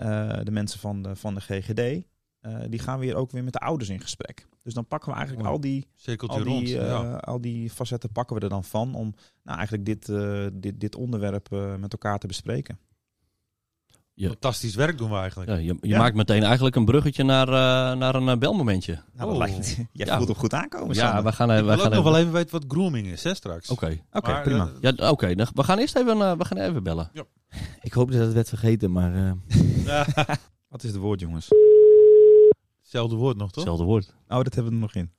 de 0.44 0.50
mensen 0.50 0.80
van 0.80 1.02
de, 1.02 1.16
van 1.16 1.34
de 1.34 1.40
GGD, 1.40 2.04
die 2.70 2.78
gaan 2.78 2.98
weer 2.98 3.14
ook 3.14 3.30
weer 3.30 3.44
met 3.44 3.52
de 3.52 3.58
ouders 3.58 3.90
in 3.90 4.00
gesprek. 4.00 4.46
Dus 4.66 4.74
dan 4.74 4.86
pakken 4.86 5.08
we 5.10 5.16
eigenlijk 5.16 5.46
Oh. 5.46 5.52
al 5.52 5.60
die, 5.60 5.86
al 6.26 6.40
rond. 6.42 6.66
die, 6.66 6.78
eh, 6.78 6.86
ja. 6.86 7.16
al 7.16 7.40
die 7.40 7.70
facetten 7.70 8.12
pakken 8.12 8.36
we 8.36 8.42
er 8.42 8.48
dan 8.48 8.64
van 8.64 8.94
om 8.94 9.14
nou, 9.42 9.56
eigenlijk 9.56 9.86
dit, 9.86 10.08
eh, 10.08 10.46
dit, 10.52 10.80
dit 10.80 10.96
onderwerp 10.96 11.52
eh, 11.52 11.74
met 11.76 11.92
elkaar 11.92 12.18
te 12.18 12.26
bespreken. 12.26 12.78
Ja. 14.14 14.28
Fantastisch 14.28 14.74
werk 14.74 14.98
doen 14.98 15.10
we 15.10 15.16
eigenlijk. 15.16 15.50
Ja, 15.50 15.56
je 15.56 15.76
je 15.80 15.88
Ja. 15.88 15.98
maakt 15.98 16.14
meteen 16.14 16.42
eigenlijk 16.42 16.76
een 16.76 16.84
bruggetje 16.84 17.24
naar, 17.24 17.48
eh, 17.48 17.98
naar 17.98 18.14
een 18.14 18.38
belmomentje. 18.38 18.92
Nou, 19.12 19.30
Oh. 19.32 19.38
dat 19.38 19.48
lijkt, 19.48 19.66
jij 19.92 20.06
Ja. 20.06 20.16
voelt 20.16 20.28
hem 20.28 20.36
goed 20.36 20.52
aankomen, 20.54 20.94
ja, 20.94 21.06
Sander. 21.06 21.24
we 21.24 21.32
gaan, 21.32 21.48
we 21.48 21.54
gaan 21.54 21.76
nog 21.76 21.86
even... 21.92 22.02
wel 22.04 22.16
even 22.16 22.32
weten 22.32 22.50
wat 22.50 22.64
grooming 22.68 23.06
is, 23.06 23.24
hè, 23.24 23.34
straks. 23.34 23.70
Oké, 23.70 23.98
Oké, 24.12 24.40
prima. 24.42 24.70
ja, 24.80 25.10
oké. 25.10 25.34
we 25.34 25.62
gaan 25.62 25.78
eerst 25.78 25.96
even, 25.96 26.38
we 26.38 26.44
gaan 26.44 26.58
even 26.58 26.82
bellen. 26.82 27.10
Ik 27.82 27.92
hoop 27.92 28.10
dat 28.12 28.20
het 28.20 28.32
werd 28.32 28.48
vergeten, 28.48 28.92
maar 28.92 29.14
eh. 29.14 29.32
Wat 30.68 30.82
is 30.84 30.90
het 30.90 31.00
woord, 31.00 31.20
jongens? 31.20 31.48
Hetzelfde 32.96 33.24
woord 33.24 33.36
nog, 33.36 33.50
toch? 33.50 33.64
Hetzelfde 33.64 33.84
woord. 33.84 34.14
Oh, 34.28 34.42
dat 34.42 34.54
hebben 34.54 34.72
we 34.72 34.78
er 34.78 34.82
nog 34.82 34.94
in. 34.94 35.10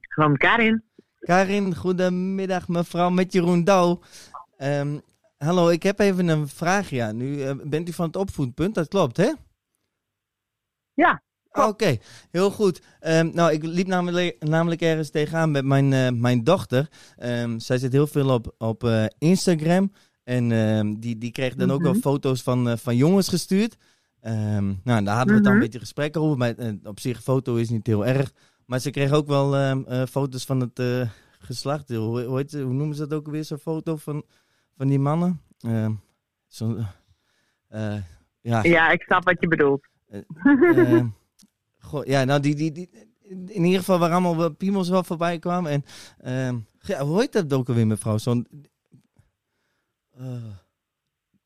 Gewoon 0.00 0.36
Karin. 0.36 0.82
Karin, 1.18 1.76
goedemiddag 1.76 2.68
mevrouw 2.68 3.10
met 3.10 3.32
Jeroen 3.32 3.64
Douw. 3.64 4.00
Ehm, 4.56 4.98
hallo, 5.38 5.68
ik 5.68 5.82
heb 5.82 5.98
even 5.98 6.28
een 6.28 6.48
vraagje 6.48 7.02
aan 7.02 7.20
u. 7.20 7.42
Eh, 7.42 7.54
bent 7.64 7.88
u 7.88 7.92
van 7.92 8.06
het 8.06 8.16
opvoedpunt? 8.16 8.74
Dat 8.74 8.88
klopt, 8.88 9.16
hè? 9.16 9.32
Ja, 10.94 11.22
Ah, 11.52 11.68
Oké, 11.68 11.96
heel 12.30 12.50
goed. 12.50 12.82
Ehm, 13.00 13.30
nou, 13.34 13.52
ik 13.52 13.62
liep 13.64 13.86
namelijk, 13.86 14.36
namelijk 14.44 14.80
ergens 14.80 15.10
tegenaan 15.10 15.50
met 15.50 15.64
mijn, 15.64 15.92
eh, 15.92 16.08
mijn 16.10 16.44
dochter. 16.44 16.88
Ehm, 17.16 17.58
zij 17.58 17.78
zit 17.78 17.92
heel 17.92 18.06
veel 18.06 18.28
op, 18.30 18.54
op 18.58 18.84
eh, 18.84 19.04
Instagram. 19.18 19.92
En 20.24 20.52
ehm, 20.52 20.94
die, 20.98 21.18
die 21.18 21.30
kreeg 21.32 21.54
dan 21.54 21.70
ook 21.70 21.82
wel 21.82 21.92
Mhm. 21.92 22.00
foto's 22.00 22.42
van, 22.42 22.68
eh, 22.68 22.76
van 22.76 22.96
jongens 22.96 23.28
gestuurd. 23.28 23.76
Nou, 24.20 25.04
daar 25.04 25.16
hadden 25.16 25.26
we 25.26 25.32
het 25.34 25.42
dan 25.42 25.44
een 25.44 25.50
Mhm. 25.52 25.58
beetje 25.58 25.78
gesprek 25.78 26.16
over. 26.16 26.38
Maar 26.38 26.54
op 26.84 27.00
zich, 27.00 27.22
foto 27.22 27.54
is 27.54 27.68
niet 27.70 27.86
heel 27.86 28.06
erg. 28.06 28.32
Maar 28.66 28.78
ze 28.78 28.90
kreeg 28.90 29.12
ook 29.12 29.26
wel 29.26 29.84
foto's 30.06 30.44
van 30.44 30.60
het 30.60 31.08
geslacht. 31.38 31.88
Hoe, 31.88 32.22
hoe, 32.22 32.36
heet, 32.36 32.52
hoe 32.52 32.72
noemen 32.72 32.96
ze 32.96 33.06
dat 33.06 33.18
ook 33.18 33.28
weer, 33.30 33.44
zo'n 33.44 33.58
foto 33.58 33.96
van, 33.96 34.24
van 34.76 34.88
die 34.88 34.98
mannen? 34.98 35.40
Zo, 36.46 36.76
ja, 38.40 38.62
ja, 38.62 38.90
ik 38.90 39.02
snap 39.02 39.24
wat 39.24 39.36
je 39.40 39.48
bedoelt. 39.48 39.86
Eh, 41.82 41.88
goh, 41.88 42.04
ja, 42.04 42.24
nou, 42.24 42.40
die, 42.40 42.54
die, 42.54 42.72
die, 42.72 42.90
in 43.28 43.64
ieder 43.64 43.78
geval 43.78 43.98
waar 43.98 44.10
allemaal 44.12 44.50
piemels 44.50 44.88
wel 44.88 45.04
voorbij 45.04 45.38
kwamen. 45.38 45.70
En, 45.70 45.84
ehm, 46.18 46.58
ja, 46.80 47.04
hoe 47.04 47.20
heet 47.20 47.32
dat 47.32 47.52
ook 47.52 47.68
alweer, 47.68 47.86
mevrouw? 47.86 48.18
Zo'n... 48.18 48.46
eh, 50.16 50.44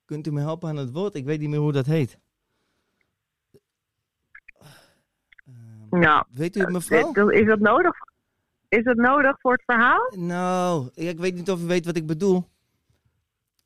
kunt 0.05 0.27
u 0.27 0.33
me 0.33 0.41
helpen 0.41 0.69
aan 0.69 0.77
het 0.77 0.91
woord? 0.93 1.15
Ik 1.17 1.25
weet 1.25 1.41
niet 1.41 1.49
meer 1.49 1.59
hoe 1.59 1.73
dat 1.73 1.87
heet. 1.87 2.19
Ehm, 5.47 5.99
Nou, 6.01 6.25
weet 6.31 6.57
u 6.57 6.61
het, 6.61 6.71
mevrouw? 6.71 7.29
is, 7.29 7.47
dat 7.47 7.59
nodig? 7.59 7.93
Is 8.69 8.85
dat 8.85 8.97
nodig 8.97 9.41
voor 9.41 9.53
het 9.53 9.63
verhaal? 9.67 10.13
Nou, 10.17 10.91
ik 10.95 11.19
weet 11.19 11.35
niet 11.35 11.51
of 11.51 11.61
u 11.61 11.65
weet 11.65 11.85
wat 11.87 11.97
ik 11.97 12.07
bedoel. 12.07 12.45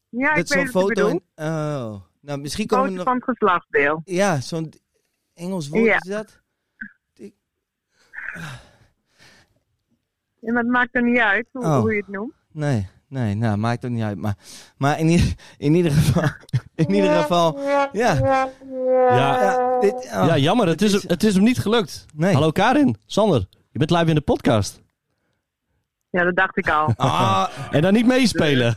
Ja, 0.08 0.28
dat 0.34 0.38
ik 0.38 0.48
weet 0.48 0.48
zo'n 0.48 0.62
wat 0.64 0.82
foto. 0.82 0.86
bedoelt. 1.04 1.12
in- 1.34 1.44
oh, 1.44 2.00
nou, 2.20 2.38
misschien 2.40 2.66
komen 2.66 2.84
we 2.84 2.90
Foto 2.98 3.04
nog. 3.04 3.12
van 3.12 3.14
het 3.28 3.38
geslachtsdeel. 3.38 4.02
Ja, 4.04 4.40
zo'n 4.40 4.72
Engels 5.34 5.68
woord 5.68 5.84
Ja. 5.84 5.94
is 5.96 6.08
dat. 6.08 6.39
En 10.42 10.54
dat 10.54 10.64
maakt 10.66 10.94
er 10.94 11.02
niet 11.02 11.18
uit 11.18 11.46
hoe, 11.52 11.64
Oh. 11.64 11.78
hoe 11.80 11.90
je 11.92 11.96
het 11.98 12.08
noemt. 12.08 12.32
Nee, 12.52 12.88
nee, 13.08 13.34
nou, 13.34 13.56
maakt 13.56 13.84
ook 13.84 13.90
niet 13.90 14.02
uit. 14.02 14.18
Maar, 14.18 14.34
maar 14.76 14.98
in, 14.98 15.08
ieder, 15.08 15.34
in 15.58 15.74
ieder 15.74 15.92
geval, 15.92 16.28
in 16.74 16.94
ieder 16.94 17.10
geval, 17.20 17.60
ja. 17.60 17.88
Ja, 17.92 18.48
Ja, 19.10 19.78
dit, 19.80 19.92
oh, 19.94 20.24
ja 20.26 20.36
jammer. 20.36 20.66
Het 20.68 20.82
is, 20.82 20.92
is- 20.92 21.08
het 21.08 21.22
is 21.22 21.34
hem 21.34 21.42
niet 21.44 21.58
gelukt. 21.58 22.06
nee. 22.14 22.32
Hallo 22.34 22.50
Karin, 22.50 22.96
Sander. 23.06 23.46
Je 23.70 23.78
bent 23.78 23.90
live 23.90 24.04
in 24.06 24.14
de 24.14 24.20
podcast. 24.20 24.80
Ja, 26.10 26.24
dat 26.24 26.36
dacht 26.36 26.56
ik 26.56 26.68
al. 26.70 26.92
Ah, 26.96 27.48
En 27.70 27.82
dan 27.82 27.92
niet 27.92 28.06
meespelen. 28.06 28.76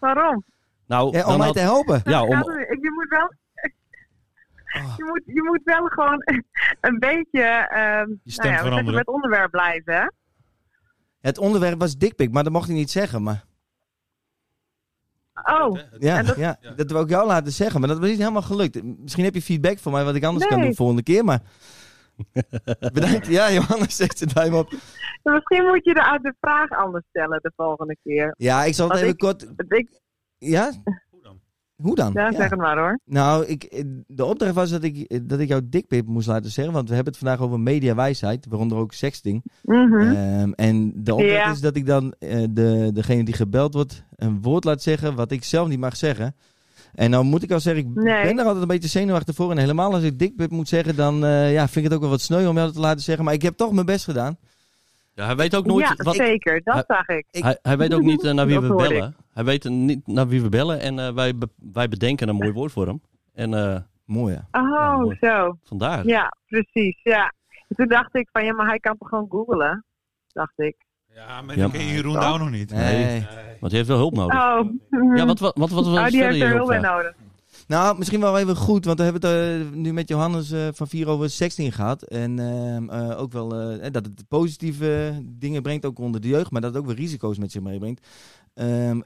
Waarom? 0.00 0.44
Nou, 0.86 1.16
ja, 1.16 1.26
om 1.26 1.36
mij 1.36 1.46
had- 1.46 1.56
te 1.56 1.60
helpen. 1.62 2.00
ja, 2.04 2.22
om, 2.22 2.30
Ja, 2.30 2.38
je 2.80 2.92
moet 2.94 3.08
wel... 3.08 3.32
Oh. 4.76 4.94
Je 4.96 5.04
moet, 5.04 5.22
je 5.24 5.42
moet 5.42 5.60
wel 5.64 5.86
gewoon 5.86 6.22
een 6.80 6.98
beetje 6.98 7.42
ehm 7.42 8.08
Je 8.22 8.30
stem 8.32 8.44
nou 8.44 8.56
ja, 8.56 8.62
veranderen. 8.62 8.84
met 8.84 9.06
het 9.06 9.14
onderwerp 9.14 9.50
blijven. 9.50 9.94
Hè? 9.94 10.06
Het 11.20 11.38
onderwerp 11.38 11.78
was 11.80 11.96
dikpik, 11.96 12.32
maar 12.32 12.42
dat 12.44 12.52
mocht 12.52 12.66
hij 12.66 12.76
niet 12.76 12.90
zeggen. 12.90 13.22
Maar, 13.22 13.44
Oh, 15.44 15.78
ja, 15.98 16.22
dat- 16.22 16.36
ja, 16.36 16.56
ja. 16.60 16.70
dat 16.70 16.90
wil 16.90 17.00
ik 17.02 17.08
jou 17.08 17.26
laten 17.26 17.52
zeggen, 17.52 17.80
maar 17.80 17.88
dat 17.88 17.98
was 17.98 18.08
niet 18.08 18.18
helemaal 18.18 18.42
gelukt. 18.42 18.82
Misschien 18.98 19.24
heb 19.24 19.34
je 19.34 19.42
feedback 19.42 19.78
voor 19.78 19.92
mij 19.92 20.04
wat 20.04 20.14
ik 20.14 20.24
anders 20.24 20.46
kan 20.46 20.60
doen 20.60 20.74
volgende 20.74 21.02
keer, 21.02 21.24
maar... 21.24 21.40
Bedankt. 22.92 23.26
Ja, 23.26 23.52
Johannes 23.52 23.96
zegt 23.96 24.20
het 24.20 24.34
duim 24.34 24.54
op. 24.54 24.70
misschien 25.22 25.64
moet 25.66 25.84
je 25.84 25.94
de, 25.94 26.18
de 26.22 26.34
vraag 26.40 26.70
anders 26.70 27.04
stellen 27.08 27.38
de 27.42 27.52
volgende 27.56 27.96
keer. 28.02 28.34
Ja, 28.38 28.64
ik 28.64 28.74
zal 28.74 28.88
het 28.88 28.96
even 28.96 29.08
ik- 29.08 29.18
kort... 29.18 29.46
Ik, 29.68 30.00
Ja? 30.38 30.72
Hoe 31.82 31.94
dan? 31.94 32.12
Dan? 32.12 32.22
ja, 32.24 32.32
zeg 32.32 32.50
het 32.50 32.58
maar 32.58 32.78
hoor. 32.78 32.98
Nou, 33.04 33.44
ik, 33.46 33.84
de 34.06 34.24
opdracht 34.24 34.54
was 34.54 34.70
dat 34.70 34.82
ik, 34.82 35.28
dat 35.28 35.38
ik 35.40 35.48
jou 35.48 35.62
dikpip 35.64 36.06
moest 36.06 36.26
laten 36.28 36.50
zeggen. 36.50 36.74
Want 36.74 36.88
we 36.88 36.94
hebben 36.94 37.12
het 37.12 37.22
vandaag 37.22 37.40
over 37.46 37.60
mediawijsheid, 37.60 38.46
waaronder 38.48 38.78
ook 38.78 38.92
sexting. 38.92 39.42
Mhm. 39.62 40.00
Ehm, 40.00 40.50
en 40.52 40.92
de 40.96 41.12
opdracht 41.14 41.32
Ja. 41.44 41.50
is 41.50 41.60
dat 41.60 41.76
ik 41.76 41.86
dan 41.86 42.14
eh, 42.18 42.44
de, 42.50 42.90
degene 42.94 43.24
die 43.24 43.34
gebeld 43.34 43.74
wordt 43.74 44.04
een 44.16 44.42
woord 44.42 44.64
laat 44.64 44.82
zeggen 44.82 45.14
wat 45.14 45.30
ik 45.32 45.44
zelf 45.44 45.68
niet 45.68 45.78
mag 45.78 45.96
zeggen. 45.96 46.34
En 46.94 47.10
nou 47.10 47.24
moet 47.24 47.42
ik 47.42 47.50
al 47.52 47.60
zeggen, 47.60 47.84
ik 47.84 47.94
Nee. 47.94 48.22
ben 48.22 48.38
er 48.38 48.44
altijd 48.44 48.62
een 48.62 48.68
beetje 48.68 48.88
zenuwachtig 48.88 49.34
voor. 49.34 49.50
En 49.50 49.58
helemaal 49.58 49.92
als 49.94 50.02
ik 50.02 50.18
dikpip 50.18 50.50
moet 50.50 50.68
zeggen, 50.68 50.96
dan 50.96 51.24
eh, 51.24 51.52
ja, 51.52 51.64
vind 51.64 51.76
ik 51.76 51.84
het 51.84 51.94
ook 51.94 52.00
wel 52.00 52.10
wat 52.10 52.20
sneu 52.20 52.46
om 52.48 52.56
jou 52.56 52.72
te 52.72 52.80
laten 52.80 53.02
zeggen. 53.02 53.24
Maar 53.24 53.34
ik 53.34 53.42
heb 53.42 53.56
toch 53.56 53.72
mijn 53.72 53.86
best 53.86 54.04
gedaan. 54.04 54.36
Ja, 55.18 55.24
hij 55.24 55.36
weet 55.36 55.56
ook 55.56 55.66
nooit 55.66 55.88
ja, 55.88 55.94
wat, 55.96 56.14
zeker. 56.14 56.60
Dat 56.64 56.74
Hij- 56.74 56.84
zag 56.86 57.08
ik. 57.08 57.26
Hij, 57.30 57.58
hij 57.62 57.76
weet 57.76 57.94
ook 57.94 58.02
niet 58.02 58.24
eh, 58.24 58.32
naar 58.32 58.46
wie 58.46 58.60
Dat 58.60 58.68
we 58.70 58.74
bellen. 58.74 59.16
Hij 59.32 59.44
weet 59.44 59.64
niet 59.64 60.06
naar 60.06 60.28
wie 60.28 60.42
we 60.42 60.48
bellen 60.48 60.80
en 60.80 60.98
eh, 60.98 61.12
wij, 61.12 61.36
be- 61.36 61.48
wij 61.72 61.88
bedenken 61.88 62.28
een 62.28 62.34
mooi 62.36 62.52
woord 62.52 62.72
voor 62.72 62.86
hem. 62.86 63.00
En 63.34 63.54
eh, 63.54 63.76
Mooi 64.04 64.34
ja. 64.34 64.60
Oh, 64.60 64.98
mooi. 64.98 65.16
zo. 65.20 65.58
vandaar. 65.64 66.06
Ja, 66.06 66.32
precies. 66.46 67.00
Ja. 67.02 67.32
En 67.68 67.76
toen 67.76 67.88
dacht 67.88 68.14
ik 68.14 68.28
van, 68.32 68.44
ja, 68.44 68.52
maar 68.54 68.66
hij 68.66 68.78
kan 68.78 68.96
toch 68.98 69.08
gewoon 69.08 69.26
googlen? 69.30 69.84
Dacht 70.32 70.52
ik. 70.58 70.76
Ja, 71.14 71.42
maar 71.42 71.54
Ja. 71.56 71.60
dan 71.62 71.70
ken 71.70 71.80
je 71.80 71.92
Jeroen 71.94 72.12
Douw 72.20 72.36
nog 72.36 72.50
niet. 72.50 72.70
Nee. 72.72 73.26
Want 73.60 73.72
hij 73.72 73.80
heeft 73.80 73.86
wel 73.88 73.96
hulp 73.98 74.14
nodig. 74.14 74.34
Oh, 74.34 74.70
Ja, 75.16 75.26
wat, 75.26 75.38
wat, 75.38 75.56
wat, 75.56 75.70
wat, 75.70 75.86
wat 75.86 75.98
oh 75.98 76.06
die 76.06 76.22
heeft 76.22 76.40
er 76.40 76.48
hulp 76.54 76.68
bij 76.68 76.78
nodig. 76.80 77.14
Nou, 77.68 77.98
misschien 77.98 78.20
wel 78.20 78.38
even 78.38 78.56
goed, 78.56 78.84
want 78.84 78.98
we 78.98 79.04
hebben 79.04 79.30
het 79.30 79.66
eh, 79.70 79.78
nu 79.78 79.92
met 79.92 80.08
Johannes 80.08 80.50
eh, 80.50 80.68
van 80.72 80.88
Vier 80.88 81.08
over 81.08 81.30
sexting 81.30 81.74
gehad. 81.74 82.02
En 82.02 82.38
ehm, 82.38 82.90
eh, 82.90 83.20
ook 83.20 83.32
wel 83.32 83.48
dat 83.90 84.04
het 84.04 84.28
positieve 84.28 85.22
dingen 85.24 85.62
brengt, 85.62 85.84
ook 85.84 85.98
onder 85.98 86.20
de 86.20 86.28
jeugd, 86.28 86.50
maar 86.50 86.60
dat 86.60 86.74
het 86.74 86.80
ook 86.80 86.86
weer 86.86 86.96
risico's 86.96 87.38
met 87.38 87.52
zich 87.52 87.62
meebrengt. 87.62 88.06
Ehm, 88.54 89.00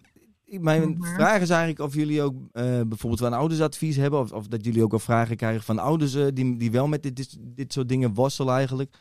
mijn 0.45 0.97
vraag 1.01 1.41
is 1.41 1.51
eigenlijk 1.51 1.81
of 1.81 1.95
jullie 1.95 2.23
ook 2.23 2.35
bijvoorbeeld 2.53 3.21
van 3.21 3.33
ouders 3.33 3.61
advies 3.61 3.97
hebben, 3.97 4.21
of, 4.21 4.33
of 4.33 4.47
dat 4.47 4.65
jullie 4.65 4.83
ook 4.83 4.91
wel 4.91 5.01
vragen 5.01 5.37
krijgen 5.37 5.63
van 5.63 5.79
ouders 5.79 6.13
die, 6.13 6.57
die 6.57 6.71
wel 6.71 6.89
met 6.89 7.03
dit, 7.03 7.17
dit, 7.17 7.37
dit 7.41 7.73
soort 7.73 7.89
dingen 7.89 8.15
worstelen 8.15 8.55
eigenlijk. 8.55 8.95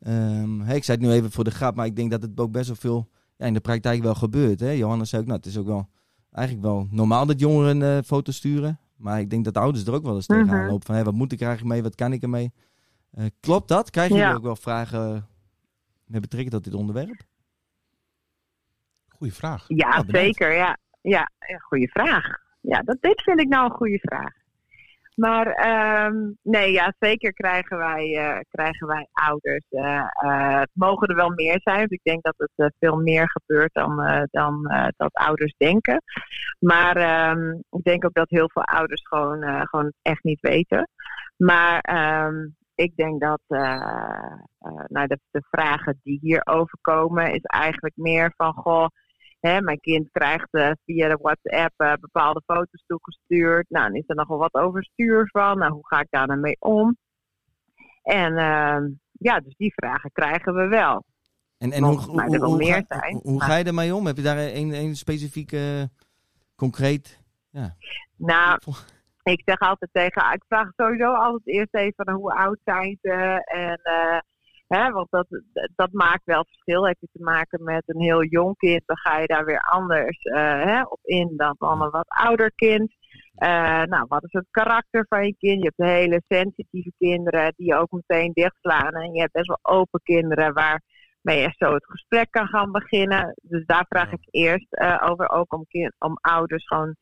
Ehm, 0.00 0.60
ik 0.60 0.84
zei 0.84 0.98
het 0.98 1.06
nu 1.06 1.12
even 1.12 1.30
voor 1.30 1.44
de 1.44 1.50
grap, 1.50 1.74
maar 1.74 1.86
ik 1.86 1.96
denk 1.96 2.10
dat 2.10 2.22
het 2.22 2.40
ook 2.40 2.52
best 2.52 2.66
wel 2.66 2.76
veel 2.76 3.08
ja, 3.36 3.46
in 3.46 3.54
de 3.54 3.60
praktijk 3.60 4.02
wel 4.02 4.14
gebeurt. 4.14 4.60
Hè? 4.60 4.70
Johannes 4.70 5.08
zei 5.08 5.22
ook, 5.22 5.28
nou, 5.28 5.38
het 5.38 5.48
is 5.48 5.58
ook 5.58 5.66
wel 5.66 5.88
eigenlijk 6.30 6.66
wel 6.66 6.86
normaal 6.90 7.26
dat 7.26 7.40
jongeren 7.40 7.82
eh, 7.82 7.98
foto's 8.04 8.36
sturen. 8.36 8.78
Maar 8.96 9.20
ik 9.20 9.30
denk 9.30 9.44
dat 9.44 9.54
de 9.54 9.60
ouders 9.60 9.86
er 9.86 9.94
ook 9.94 10.02
wel 10.02 10.14
eens 10.14 10.26
tegenaan 10.26 10.66
lopen. 10.66 10.86
Van, 10.86 10.94
hé, 10.94 11.04
wat 11.04 11.14
moet 11.14 11.32
ik 11.32 11.40
er 11.40 11.46
eigenlijk 11.46 11.74
mee? 11.74 11.82
Wat 11.84 11.94
kan 11.94 12.12
ik 12.12 12.22
ermee? 12.22 12.52
Eh, 13.10 13.24
klopt 13.40 13.68
dat? 13.68 13.90
Krijgen 13.90 14.16
Ja. 14.16 14.22
jullie 14.22 14.36
ook 14.36 14.42
wel 14.44 14.56
vragen 14.56 15.26
met 16.04 16.20
betrekking 16.20 16.52
tot 16.54 16.64
dit 16.64 16.74
onderwerp? 16.74 17.22
Goeie 19.08 19.32
vraag. 19.34 19.64
Ja, 19.68 19.88
Ah, 19.88 19.96
bedankt. 20.06 20.18
zeker. 20.26 20.52
Ja, 20.54 20.76
ja 21.00 21.30
ja, 21.48 21.58
goede 21.58 21.88
vraag. 21.88 22.24
Ja, 22.60 22.82
dat, 22.82 22.96
dit 23.00 23.22
vind 23.22 23.40
ik 23.40 23.48
nou 23.48 23.64
een 23.64 23.76
goede 23.76 23.98
vraag. 23.98 24.32
Maar 25.16 25.46
ehm, 25.46 26.32
nee, 26.42 26.72
ja, 26.72 26.94
zeker 26.98 27.32
krijgen 27.32 27.76
wij, 27.78 28.16
eh, 28.16 28.40
krijgen 28.50 28.86
wij 28.86 29.08
ouders. 29.12 29.66
eh, 29.68 30.08
eh, 30.12 30.58
het 30.60 30.70
mogen 30.72 31.08
er 31.08 31.16
wel 31.16 31.30
meer 31.30 31.60
zijn. 31.62 31.86
Ik 31.88 32.00
denk 32.02 32.22
dat 32.22 32.34
het 32.56 32.74
veel 32.78 32.96
meer 32.96 33.30
gebeurt 33.30 33.74
dan, 33.74 34.26
dan 34.30 34.62
dat 34.96 35.12
ouders 35.14 35.54
denken. 35.56 36.02
Maar 36.58 36.96
ehm, 36.96 37.50
ik 37.50 37.82
denk 37.82 38.04
ook 38.04 38.14
dat 38.14 38.30
heel 38.30 38.50
veel 38.52 38.62
ouders 38.62 39.06
gewoon, 39.08 39.66
gewoon 39.66 39.92
echt 40.02 40.24
niet 40.24 40.40
weten. 40.40 40.88
Maar 41.36 41.80
ehm, 41.80 42.46
ik 42.74 42.96
denk 42.96 43.20
dat 43.20 43.40
nou, 44.88 45.06
de, 45.06 45.18
de 45.30 45.42
vragen 45.50 46.00
die 46.02 46.18
hierover 46.22 46.78
komen, 46.80 47.32
is 47.32 47.42
eigenlijk 47.42 47.96
meer 47.96 48.32
van 48.36 48.52
goh. 48.52 48.86
Hè, 49.46 49.60
mijn 49.60 49.80
kind 49.80 50.08
krijgt 50.10 50.48
eh, 50.50 50.70
via 50.84 51.08
de 51.08 51.18
WhatsApp 51.20 51.72
eh, 51.76 51.92
bepaalde 52.00 52.42
foto's 52.46 52.84
toegestuurd. 52.86 53.66
Nou, 53.68 53.86
dan 53.86 53.94
is 53.96 54.04
er 54.06 54.14
nogal 54.14 54.38
wat 54.38 54.54
overstuur 54.54 55.28
van. 55.32 55.58
Nou, 55.58 55.72
hoe 55.72 55.86
ga 55.86 56.00
ik 56.00 56.06
daar 56.10 56.26
dan 56.26 56.40
mee 56.40 56.56
om? 56.58 56.96
En 58.02 58.36
ehm, 58.36 58.84
ja, 59.12 59.40
dus 59.40 59.54
die 59.56 59.72
vragen 59.74 60.10
krijgen 60.12 60.54
we 60.54 60.66
wel. 60.66 61.04
En, 61.58 61.72
en 61.72 61.82
hoe, 61.82 61.98
hoe, 61.98 62.22
er 62.22 62.56
meer 62.56 62.84
ga, 62.88 62.98
zijn. 63.00 63.20
hoe, 63.22 63.42
ga 63.42 63.56
je 63.56 63.64
ermee 63.64 63.94
om? 63.94 64.06
Heb 64.06 64.16
je 64.16 64.22
daar 64.22 64.38
een, 64.38 64.72
een 64.74 64.96
specifiek, 64.96 65.52
eh, 65.52 65.82
concreet... 66.56 67.24
Nou, 68.16 68.58
ik 69.22 69.42
zeg 69.44 69.58
altijd 69.58 69.90
tegen, 69.92 70.32
ik 70.32 70.44
vraag 70.48 70.68
sowieso 70.76 71.12
altijd 71.12 71.46
eerst 71.46 71.74
even 71.74 72.12
hoe 72.12 72.34
oud 72.34 72.58
zijn 72.64 72.98
ze. 73.02 73.42
En, 73.44 73.80
eh, 73.82 74.18
hè, 74.66 74.90
want 74.90 75.10
dat, 75.10 75.26
dat 75.74 75.92
maakt 75.92 76.24
wel 76.24 76.44
verschil. 76.44 76.86
Heb 76.86 76.96
je 77.00 77.08
te 77.12 77.22
maken 77.22 77.64
met 77.64 77.82
een 77.86 78.00
heel 78.00 78.24
jong 78.24 78.56
kind, 78.56 78.82
dan 78.86 78.96
ga 78.96 79.18
je 79.18 79.26
daar 79.26 79.44
weer 79.44 79.60
anders 79.60 80.22
eh, 80.22 80.62
hè, 80.64 80.82
op 80.82 80.98
in 81.02 81.32
dan 81.36 81.54
van 81.58 81.82
een 81.82 81.90
wat 81.90 82.08
ouder 82.08 82.52
kind. 82.54 82.94
Eh, 83.34 83.82
nou, 83.82 84.04
wat 84.08 84.24
is 84.24 84.32
het 84.32 84.46
karakter 84.50 85.06
van 85.08 85.26
je 85.26 85.36
kind? 85.36 85.62
Je 85.62 85.72
hebt 85.74 85.90
hele 85.90 86.22
sensitieve 86.28 86.92
kinderen 86.98 87.52
die 87.56 87.74
ook 87.74 87.90
meteen 87.90 88.32
dichtslaan. 88.32 88.92
En 88.92 89.12
je 89.12 89.20
hebt 89.20 89.32
best 89.32 89.46
wel 89.46 89.58
open 89.62 90.00
kinderen 90.02 90.52
waarmee 90.52 91.42
je 91.42 91.54
zo 91.56 91.74
het 91.74 91.86
gesprek 91.86 92.30
kan 92.30 92.46
gaan 92.46 92.72
beginnen. 92.72 93.34
Dus 93.42 93.64
daar 93.66 93.84
vraag 93.88 94.12
ik 94.12 94.28
eerst 94.30 94.72
eh, 94.72 95.02
over, 95.10 95.30
ook 95.30 95.52
om, 95.52 95.66
kind, 95.68 95.94
om 95.98 96.18
ouders 96.20 96.66
gewoon 96.66 96.96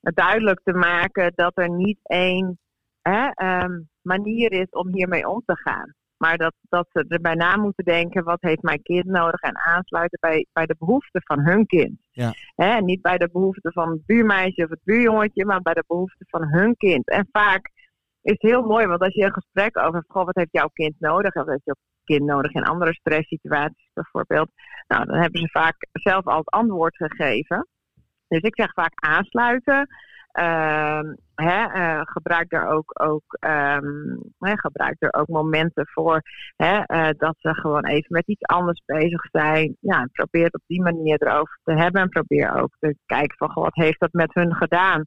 duidelijk 0.00 0.60
te 0.64 0.72
maken 0.72 1.32
dat 1.34 1.52
er 1.54 1.70
niet 1.70 1.98
één 2.02 2.58
hè, 3.02 3.28
ehm, 3.28 3.80
manier 4.02 4.52
is 4.52 4.70
om 4.70 4.94
hiermee 4.94 5.28
om 5.28 5.42
te 5.46 5.56
gaan. 5.56 5.94
Maar 6.18 6.36
dat, 6.36 6.54
dat 6.68 6.88
ze 6.92 7.04
er 7.08 7.20
bij 7.20 7.34
na 7.34 7.56
moeten 7.56 7.84
denken, 7.84 8.24
wat 8.24 8.40
heeft 8.40 8.62
mijn 8.62 8.82
kind 8.82 9.04
nodig? 9.04 9.40
En 9.40 9.58
aansluiten 9.58 10.18
bij, 10.20 10.46
bij 10.52 10.66
de 10.66 10.76
behoeften 10.78 11.22
van 11.24 11.40
hun 11.40 11.66
kind. 11.66 11.98
Ja. 12.10 12.32
Hè, 12.54 12.80
niet 12.80 13.02
bij 13.02 13.18
de 13.18 13.28
behoeften 13.32 13.72
van 13.72 13.90
het 13.90 14.06
buurmeisje 14.06 14.62
of 14.62 14.70
het 14.70 14.84
buurjongetje, 14.84 15.44
maar 15.44 15.60
bij 15.60 15.74
de 15.74 15.84
behoeften 15.86 16.26
van 16.28 16.48
hun 16.48 16.76
kind. 16.76 17.08
En 17.08 17.28
vaak 17.32 17.70
is 18.22 18.32
het 18.32 18.42
heel 18.42 18.62
mooi, 18.62 18.86
want 18.86 19.00
als 19.00 19.14
je 19.14 19.24
een 19.24 19.32
gesprek 19.32 19.78
over 19.78 20.04
goh, 20.06 20.24
wat 20.24 20.36
heeft 20.36 20.52
jouw 20.52 20.70
kind 20.72 20.94
nodig? 20.98 21.34
Of 21.34 21.44
wat 21.44 21.48
heeft 21.48 21.64
jouw 21.64 21.74
kind 22.04 22.24
nodig 22.24 22.52
in 22.52 22.62
andere 22.62 22.94
stresssituaties 22.94 23.90
bijvoorbeeld? 23.94 24.50
Nou, 24.88 25.04
dan 25.04 25.16
hebben 25.16 25.40
ze 25.40 25.48
vaak 25.48 25.86
zelf 25.92 26.26
al 26.26 26.38
het 26.38 26.50
antwoord 26.50 26.96
gegeven. 26.96 27.66
Dus 28.28 28.40
ik 28.40 28.54
zeg 28.60 28.72
vaak 28.72 28.92
aansluiten. 28.94 29.88
Ehm, 30.38 31.14
eh, 31.34 32.00
gebruik 32.04 32.52
er 32.52 32.66
ook, 32.66 33.02
ook, 33.02 33.36
ehm, 33.40 34.16
gebruik 34.38 34.96
er 34.98 35.12
ook 35.12 35.28
momenten 35.28 35.86
voor 35.86 36.22
eh, 36.56 37.08
dat 37.16 37.34
ze 37.38 37.54
gewoon 37.54 37.84
even 37.84 38.06
met 38.08 38.26
iets 38.26 38.42
anders 38.42 38.82
bezig 38.86 39.22
zijn. 39.30 39.76
Ja, 39.80 40.00
en 40.00 40.10
probeer 40.12 40.44
het 40.44 40.54
op 40.54 40.62
die 40.66 40.82
manier 40.82 41.22
erover 41.22 41.58
te 41.64 41.72
hebben. 41.72 42.02
En 42.02 42.08
probeer 42.08 42.60
ook 42.60 42.76
te 42.78 42.96
kijken 43.06 43.36
van 43.36 43.50
wat 43.54 43.74
heeft 43.74 44.00
dat 44.00 44.12
met 44.12 44.34
hun 44.34 44.54
gedaan. 44.54 45.04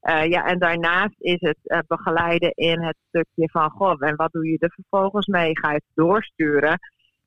Eh, 0.00 0.26
ja, 0.26 0.44
en 0.44 0.58
daarnaast 0.58 1.16
is 1.18 1.40
het 1.40 1.84
begeleiden 1.86 2.50
in 2.50 2.82
het 2.82 2.96
stukje 3.08 3.50
van 3.50 3.70
goh, 3.70 3.96
en 3.98 4.16
wat 4.16 4.32
doe 4.32 4.48
je 4.48 4.58
er 4.58 4.72
vervolgens 4.74 5.26
mee? 5.26 5.58
Ga 5.58 5.68
je 5.68 5.74
het 5.74 5.94
doorsturen 5.94 6.78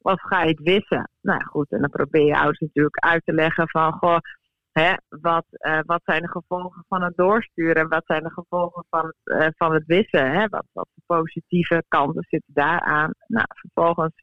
of 0.01 0.21
ga 0.21 0.41
je 0.41 0.49
het 0.49 0.61
wissen? 0.61 1.09
Nou 1.21 1.43
goed, 1.43 1.71
en 1.71 1.79
dan 1.79 1.89
probeer 1.89 2.25
je 2.25 2.37
ouders 2.37 2.59
natuurlijk 2.59 2.99
uit 2.99 3.21
te 3.25 3.33
leggen 3.33 3.69
van 3.69 3.93
goh, 3.93 4.17
Hè, 4.79 4.93
wat, 5.21 5.45
eh, 5.49 5.79
wat 5.85 6.01
zijn 6.03 6.21
de 6.21 6.27
gevolgen 6.27 6.85
van 6.87 7.03
het 7.03 7.15
doorsturen? 7.15 7.87
Wat 7.87 8.05
zijn 8.05 8.23
de 8.23 8.31
gevolgen 8.31 8.85
van 8.89 9.05
het, 9.05 9.39
eh, 9.39 9.47
van 9.57 9.73
het 9.73 9.85
wissen? 9.85 10.31
Hè? 10.31 10.47
Wat, 10.47 10.65
wat 10.73 10.87
voor 10.93 11.17
positieve 11.17 11.83
kanten 11.87 12.25
zitten 12.29 12.53
daaraan? 12.53 13.13
Nou, 13.27 13.45
vervolgens 13.47 14.13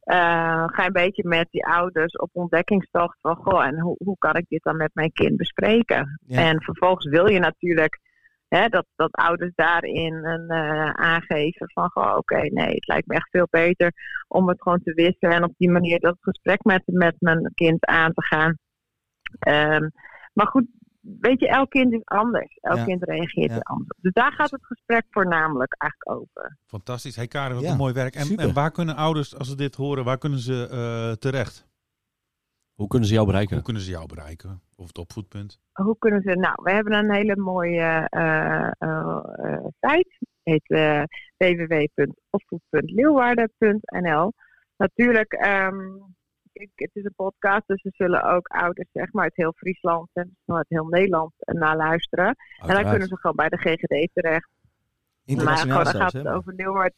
eh, 0.00 0.64
ga 0.66 0.82
je 0.82 0.86
een 0.86 0.92
beetje 0.92 1.28
met 1.28 1.46
die 1.50 1.66
ouders 1.66 2.16
op 2.16 2.30
ontdekkingstocht 2.32 3.18
van... 3.20 3.36
Goh, 3.36 3.64
en 3.64 3.80
hoe, 3.80 3.96
hoe 4.04 4.18
kan 4.18 4.36
ik 4.36 4.44
dit 4.48 4.62
dan 4.62 4.76
met 4.76 4.90
mijn 4.94 5.12
kind 5.12 5.36
bespreken? 5.36 6.20
Ja. 6.26 6.38
En 6.38 6.62
vervolgens 6.62 7.06
wil 7.06 7.28
je 7.28 7.38
natuurlijk 7.38 8.00
hè, 8.48 8.68
dat, 8.68 8.86
dat 8.96 9.12
ouders 9.12 9.52
daarin 9.54 10.14
een, 10.14 10.52
aangeven 10.96 11.70
van... 11.70 11.90
Goh, 11.90 12.16
oké, 12.16 12.40
nee, 12.40 12.74
het 12.74 12.86
lijkt 12.86 13.06
me 13.06 13.14
echt 13.14 13.30
veel 13.30 13.48
beter 13.50 13.92
om 14.28 14.48
het 14.48 14.62
gewoon 14.62 14.82
te 14.82 14.94
wissen... 14.94 15.30
en 15.30 15.44
op 15.44 15.54
die 15.56 15.70
manier 15.70 16.00
dat 16.00 16.16
gesprek 16.20 16.64
met, 16.64 16.82
met 16.86 17.14
mijn 17.18 17.50
kind 17.54 17.86
aan 17.86 18.12
te 18.12 18.22
gaan... 18.22 18.58
Ehm, 19.38 19.88
maar 20.32 20.46
goed, 20.46 20.66
weet 21.00 21.40
je, 21.40 21.48
elk 21.48 21.70
kind 21.70 21.92
is 21.92 22.00
anders. 22.04 22.56
Elk 22.60 22.76
Ja. 22.76 22.84
kind 22.84 23.02
reageert 23.04 23.50
Ja. 23.50 23.58
anders. 23.62 23.98
Dus 24.00 24.12
daar 24.12 24.32
gaat 24.32 24.50
het 24.50 24.66
gesprek 24.66 25.04
voornamelijk 25.10 25.74
eigenlijk 25.78 26.20
over. 26.20 26.58
Fantastisch. 26.66 27.16
Hey 27.16 27.26
Karin, 27.26 27.54
wat 27.54 27.64
Ja, 27.64 27.70
een 27.70 27.76
mooi 27.76 27.92
werk. 27.92 28.14
En, 28.14 28.24
super. 28.24 28.44
en 28.44 28.52
waar 28.54 28.70
kunnen 28.70 28.96
ouders, 28.96 29.36
als 29.38 29.48
ze 29.48 29.56
dit 29.56 29.74
horen, 29.74 30.04
waar 30.04 30.18
kunnen 30.18 30.38
ze 30.38 30.68
eh, 30.70 31.12
terecht? 31.16 31.66
Hoe 32.74 32.88
kunnen 32.88 33.08
ze 33.08 33.14
jou 33.14 33.26
bereiken? 33.26 33.54
Hoe 33.54 33.64
kunnen 33.64 33.82
ze 33.82 33.90
jou 33.90 34.06
bereiken? 34.06 34.62
Of 34.76 34.86
het 34.86 34.98
opvoedpunt? 34.98 35.60
Hoe 35.72 35.98
kunnen 35.98 36.22
ze... 36.22 36.30
Nou, 36.36 36.54
we 36.62 36.70
hebben 36.72 36.92
een 36.92 37.12
hele 37.12 37.36
mooie 37.36 38.06
eh, 38.08 38.70
eh, 38.78 38.78
eh, 38.78 39.64
site. 39.80 40.18
heet 40.42 40.68
eh 40.70 41.02
www.opvoed.leeuwarden.nl 41.36 44.32
Natuurlijk, 44.76 45.32
ehm, 45.32 45.76
ik, 46.54 46.70
het 46.74 46.90
is 46.92 47.04
een 47.04 47.14
podcast, 47.16 47.62
dus 47.66 47.84
er 47.84 47.92
zullen 47.94 48.22
ook 48.24 48.46
ouders 48.46 48.88
zeg 48.92 49.12
maar, 49.12 49.22
uit 49.24 49.36
heel 49.36 49.52
Friesland 49.56 50.08
en 50.12 50.36
uit 50.46 50.66
heel 50.68 50.86
Nederland 50.86 51.32
eh, 51.38 51.54
naar 51.54 51.76
luisteren. 51.76 52.36
En 52.56 52.74
dan 52.74 52.84
kunnen 52.90 53.08
ze 53.08 53.16
gewoon 53.16 53.36
bij 53.36 53.48
de 53.48 53.56
GGD 53.56 54.08
terecht. 54.12 54.48
Maar 54.50 55.34
Internationaal 55.36 55.78
gewoon, 55.78 55.92
dan 55.92 55.92
zelfs, 55.92 56.14
gaat 56.14 56.24
het 56.24 56.32
over 56.34 56.54
Leeuwarden. 56.54 56.96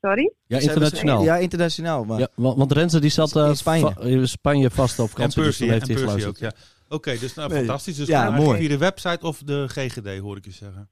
Sorry? 0.00 0.32
Ja, 0.46 0.60
Ze 0.60 0.68
internationaal. 0.68 1.22
Ja, 1.22 1.36
internationaal. 1.36 2.04
Maar 2.04 2.18
Ja, 2.18 2.28
want, 2.34 2.56
want 2.58 2.72
Renze 2.72 3.00
die 3.00 3.10
zat 3.10 3.36
eh, 3.36 3.48
In 3.48 3.56
Spanje. 3.56 3.92
va- 3.92 4.00
in 4.00 4.28
Spanje 4.28 4.70
vast 4.70 4.98
op 4.98 5.04
En 5.06 5.10
vakantie. 5.12 5.42
dus 5.42 5.60
en 5.60 5.68
heeft 5.68 5.86
hij 5.86 5.94
Percy 5.96 6.10
ook, 6.10 6.20
geluisterd. 6.20 6.58
ja. 6.58 6.96
Oké, 6.96 7.18
dus 7.18 7.34
nou, 7.34 7.48
Nee. 7.48 7.58
fantastisch. 7.58 7.96
Dus 7.96 8.06
Ja, 8.08 8.30
mooi. 8.30 8.58
via 8.58 8.68
de 8.68 8.78
website 8.78 9.26
of 9.26 9.38
de 9.42 9.68
GGD, 9.68 10.18
hoor 10.18 10.36
ik 10.36 10.44
je 10.44 10.50
zeggen. 10.50 10.90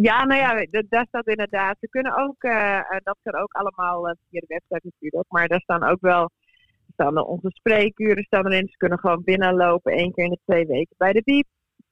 Ja, 0.00 0.24
nou 0.24 0.40
ja, 0.40 0.82
daar 0.88 1.06
staat 1.06 1.26
inderdaad. 1.26 1.76
Ze 1.80 1.88
kunnen 1.88 2.16
ook, 2.16 2.42
eh, 2.42 2.80
dat 3.02 3.18
kan 3.22 3.40
ook 3.40 3.52
allemaal 3.52 4.08
eh, 4.08 4.14
via 4.30 4.40
de 4.40 4.46
website 4.46 4.90
natuurlijk. 4.92 5.30
Maar 5.30 5.48
daar 5.48 5.60
staan 5.60 5.84
ook 5.84 6.00
wel, 6.00 6.30
staan 6.92 7.16
er 7.16 7.22
onze 7.22 7.50
spreekuren 7.50 8.24
staan 8.24 8.46
erin. 8.46 8.68
Ze 8.68 8.76
kunnen 8.76 8.98
gewoon 8.98 9.24
binnenlopen 9.24 9.92
één 9.92 10.12
keer 10.12 10.24
in 10.24 10.30
de 10.30 10.40
twee 10.44 10.66
weken 10.66 10.94
bij 10.98 11.12
de 11.12 11.22
biep. 11.22 11.46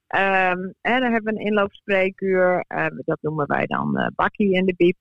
Ehm, 0.07 0.71
en 0.81 1.01
dan 1.01 1.13
hebben 1.13 1.35
we 1.35 1.41
een 1.41 1.47
inloopspreekuur. 1.47 2.65
Eh, 2.67 2.87
dat 3.05 3.19
noemen 3.21 3.47
wij 3.47 3.67
dan 3.67 3.97
eh, 3.99 4.07
Bakkie 4.15 4.53
in 4.53 4.67
de 4.67 4.75
Biep. 4.77 4.97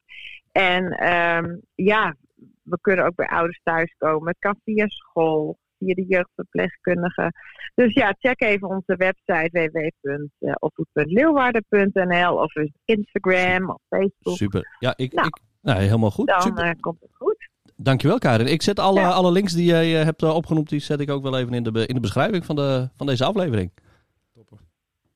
En 0.52 0.92
ehm, 0.92 1.58
ja, 1.76 2.16
we 2.64 2.78
kunnen 2.82 3.06
ook 3.06 3.16
bij 3.16 3.28
ouders 3.28 3.60
thuiskomen. 3.64 4.28
Het 4.28 4.40
kan 4.40 4.60
via 4.64 4.88
school, 4.88 5.58
via 5.78 5.94
de 5.94 6.06
jeugdverpleegkundige. 6.08 7.32
Dus 7.76 7.94
ja, 7.94 8.16
check 8.20 8.42
even 8.42 8.70
onze 8.70 8.96
website 8.96 9.50
www.opvoed.leeuwarden.nl 9.52 12.36
of 12.36 12.54
Instagram 12.86 13.70
of 13.70 13.80
Facebook. 13.90 14.36
Super. 14.38 14.76
Ja, 14.80 14.94
ik, 14.98 15.14
Nou. 15.14 15.28
ik, 15.28 15.38
nou, 15.62 15.80
helemaal 15.80 16.12
goed. 16.12 16.28
Dan 16.28 16.42
Super. 16.42 16.64
eh, 16.64 16.72
komt 16.80 17.02
het 17.02 17.10
goed. 17.14 17.50
Dankjewel, 17.78 18.18
Karin. 18.18 18.48
Ik 18.48 18.62
zet 18.62 18.80
alle, 18.80 19.00
Ja. 19.00 19.10
alle 19.10 19.32
links 19.32 19.54
die 19.54 19.66
jij 19.66 20.00
eh, 20.00 20.04
hebt 20.06 20.24
eh, 20.24 20.36
opgenoemd, 20.36 20.70
die 20.70 20.80
zet 20.80 21.00
ik 21.00 21.10
ook 21.10 21.24
wel 21.24 21.38
even 21.38 21.54
in 21.54 21.64
de, 21.64 21.86
in 21.88 21.96
de 21.96 22.02
beschrijving 22.02 22.46
van, 22.46 22.56
de, 22.56 22.90
van 22.96 23.06
deze 23.08 23.26
aflevering. 23.26 23.72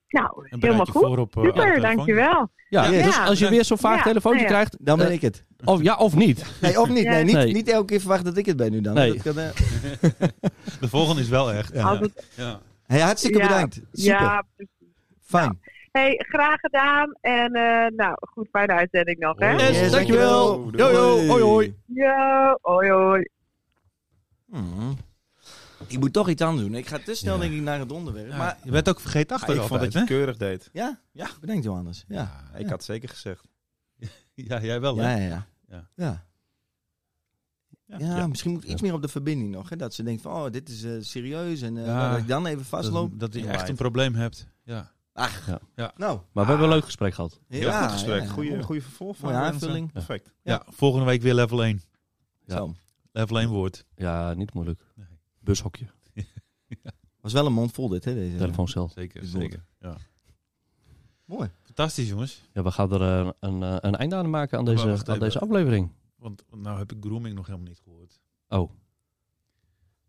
Nou, 0.09 0.47
helemaal 0.49 0.85
goed. 0.85 1.01
voor 1.05 1.17
op, 1.17 1.37
eh, 1.37 1.43
Super, 1.43 1.81
dankjewel. 1.81 2.49
Ja, 2.69 2.85
Ja. 2.85 3.03
dus 3.03 3.17
als 3.19 3.39
je 3.39 3.49
weer 3.49 3.65
zo'n 3.65 3.77
vaak 3.77 3.97
Ja, 3.97 4.03
telefoontje 4.03 4.41
nou 4.45 4.53
ja. 4.53 4.59
krijgt, 4.63 4.85
Dan 4.85 4.97
ben 4.97 5.11
ik 5.11 5.21
het. 5.21 5.45
of 5.65 5.81
ja 5.81 5.95
of 5.95 6.15
niet. 6.15 6.45
Nee, 6.61 6.79
of 6.81 6.89
niet. 6.89 7.03
Ja. 7.03 7.09
Nee, 7.11 7.23
niet, 7.23 7.33
Nee. 7.35 7.53
niet 7.53 7.67
elke 7.69 7.85
keer 7.85 7.99
verwachten 7.99 8.25
dat 8.25 8.37
ik 8.37 8.45
het 8.45 8.57
ben 8.57 8.71
nu 8.71 8.81
dan. 8.81 8.93
Nee. 8.93 9.13
Dat 9.13 9.21
kan, 9.21 9.37
eh, 9.39 9.49
De 10.81 10.87
volgende 10.89 11.21
is 11.21 11.29
wel 11.29 11.51
echt. 11.51 11.73
Ja. 11.73 11.99
Hey, 12.85 12.99
hartstikke 12.99 13.37
Ja. 13.37 13.47
bedankt. 13.47 13.73
Super. 13.75 14.21
ja, 14.21 14.43
precies. 14.55 14.73
Fijn. 15.23 15.59
Hey, 15.91 16.23
graag 16.29 16.59
gedaan. 16.59 17.15
En 17.21 17.53
eh, 17.53 17.87
nou, 17.95 18.15
goed, 18.19 18.47
fijne 18.51 18.73
uitzending 18.73 19.19
nog, 19.19 19.35
hè? 19.39 19.51
Yes, 19.51 19.79
Yes, 19.79 19.91
dankjewel. 19.91 20.69
Yo, 20.75 20.91
yo, 20.91 21.25
hoi, 21.27 21.43
hoi. 21.43 21.75
Ja, 21.85 22.57
hoi, 22.61 22.89
hoi. 22.91 23.27
Hmm. 24.51 24.97
Ik 25.89 25.99
moet 25.99 26.13
toch 26.13 26.29
iets 26.29 26.41
aan 26.41 26.57
doen. 26.57 26.73
Ik 26.75 26.87
ga 26.87 26.99
te 26.99 27.15
snel 27.15 27.33
Ja. 27.35 27.39
denk 27.41 27.53
ik 27.53 27.61
naar 27.61 27.79
het 27.79 27.91
onderwerp. 27.91 28.29
Maar 28.29 28.37
Maar 28.37 28.57
je 28.63 28.71
bent 28.71 28.89
ook 28.89 28.99
vergeten 28.99 29.35
Ah, 29.35 29.41
achter 29.41 29.55
ik 29.61 29.67
vond 29.67 29.81
dat 29.81 29.93
je 29.93 30.03
keurig 30.03 30.37
deed. 30.37 30.69
ja, 30.73 30.99
Ja. 31.11 31.27
bedankt 31.41 31.63
Johannes. 31.63 32.05
Ja, 32.07 32.43
Ik 32.57 32.67
had 32.69 32.83
zeker 32.83 33.09
gezegd. 33.09 33.47
Ja, 34.33 34.61
jij 34.61 34.81
wel, 34.81 34.95
ja, 34.95 35.01
hè? 35.01 35.27
ja. 35.27 35.27
ja. 35.27 35.47
Ja. 35.67 35.89
ja. 35.95 36.27
Ja. 37.85 37.97
Ja, 37.99 38.17
Ja. 38.17 38.27
misschien 38.27 38.51
moet 38.51 38.63
ik 38.63 38.69
iets 38.69 38.81
meer 38.81 38.93
op 38.93 39.01
de 39.01 39.07
verbinding 39.07 39.51
nog. 39.51 39.69
Hè? 39.69 39.75
Dat 39.75 39.93
ze 39.93 40.03
denkt 40.03 40.21
van, 40.21 40.31
oh, 40.33 40.51
dit 40.51 40.69
is 40.69 40.83
eh, 40.83 40.91
serieus. 40.99 41.61
En 41.61 41.77
eh, 41.77 41.85
Ja. 41.85 42.09
dat 42.09 42.19
ik 42.19 42.27
dan 42.27 42.45
even 42.45 42.65
vastloop. 42.65 43.19
Dat, 43.19 43.31
dat 43.33 43.41
je 43.41 43.47
echt 43.47 43.69
een 43.69 43.75
probleem 43.75 44.15
hebt. 44.15 44.47
Ja. 44.63 44.91
Nou, 45.95 46.19
Maar 46.31 46.43
we 46.43 46.49
hebben 46.49 46.61
een 46.61 46.69
leuk 46.73 46.83
gesprek 46.85 47.13
gehad. 47.13 47.39
Heel 47.47 47.61
ja, 47.61 47.81
goed 47.81 47.91
gesprek. 47.91 48.17
ja, 48.19 48.23
ja. 48.23 48.29
Goeie, 48.31 48.63
goeie 48.63 48.81
vervolg 48.81 49.17
van 49.17 49.33
aanvulling. 49.33 49.91
Perfect. 49.91 50.33
Ja. 50.43 50.63
volgende 50.69 51.05
week 51.05 51.21
weer 51.21 51.33
level 51.33 51.63
1. 51.63 51.81
Ja. 52.45 52.55
Zo. 52.55 52.73
Level 53.11 53.39
1 53.39 53.49
woord. 53.49 53.85
Ja, 53.95 54.33
niet 54.33 54.53
moeilijk. 54.53 54.81
Bushokje, 55.49 55.85
Was 57.21 57.33
wel 57.33 57.45
een 57.45 57.53
mond 57.53 57.71
vol 57.71 57.87
dit, 57.87 58.05
hè? 58.05 58.13
Deze. 58.13 58.37
telefooncel. 58.37 58.89
Zeker, 58.89 59.21
Dit 59.21 59.29
zeker. 59.29 59.65
Ja. 59.79 59.97
Mooi. 61.25 61.49
Fantastisch, 61.63 62.07
jongens. 62.07 62.47
Ja, 62.53 62.63
we 62.63 62.71
gaan 62.71 62.91
er 62.91 63.01
eh, 63.01 63.31
een, 63.39 63.63
eh, 63.63 63.75
een 63.79 63.95
einde 63.95 64.15
aan 64.15 64.29
maken 64.29 64.57
aan 64.57 64.65
deze, 64.65 64.83
aan 64.83 64.93
even. 64.93 65.19
deze 65.19 65.39
aflevering. 65.39 65.91
Want 66.15 66.43
nou 66.51 66.77
heb 66.77 66.91
ik 66.91 66.97
grooming 67.01 67.35
nog 67.35 67.45
helemaal 67.45 67.67
niet 67.67 67.79
gehoord. 67.83 68.19
Oh. 68.47 68.71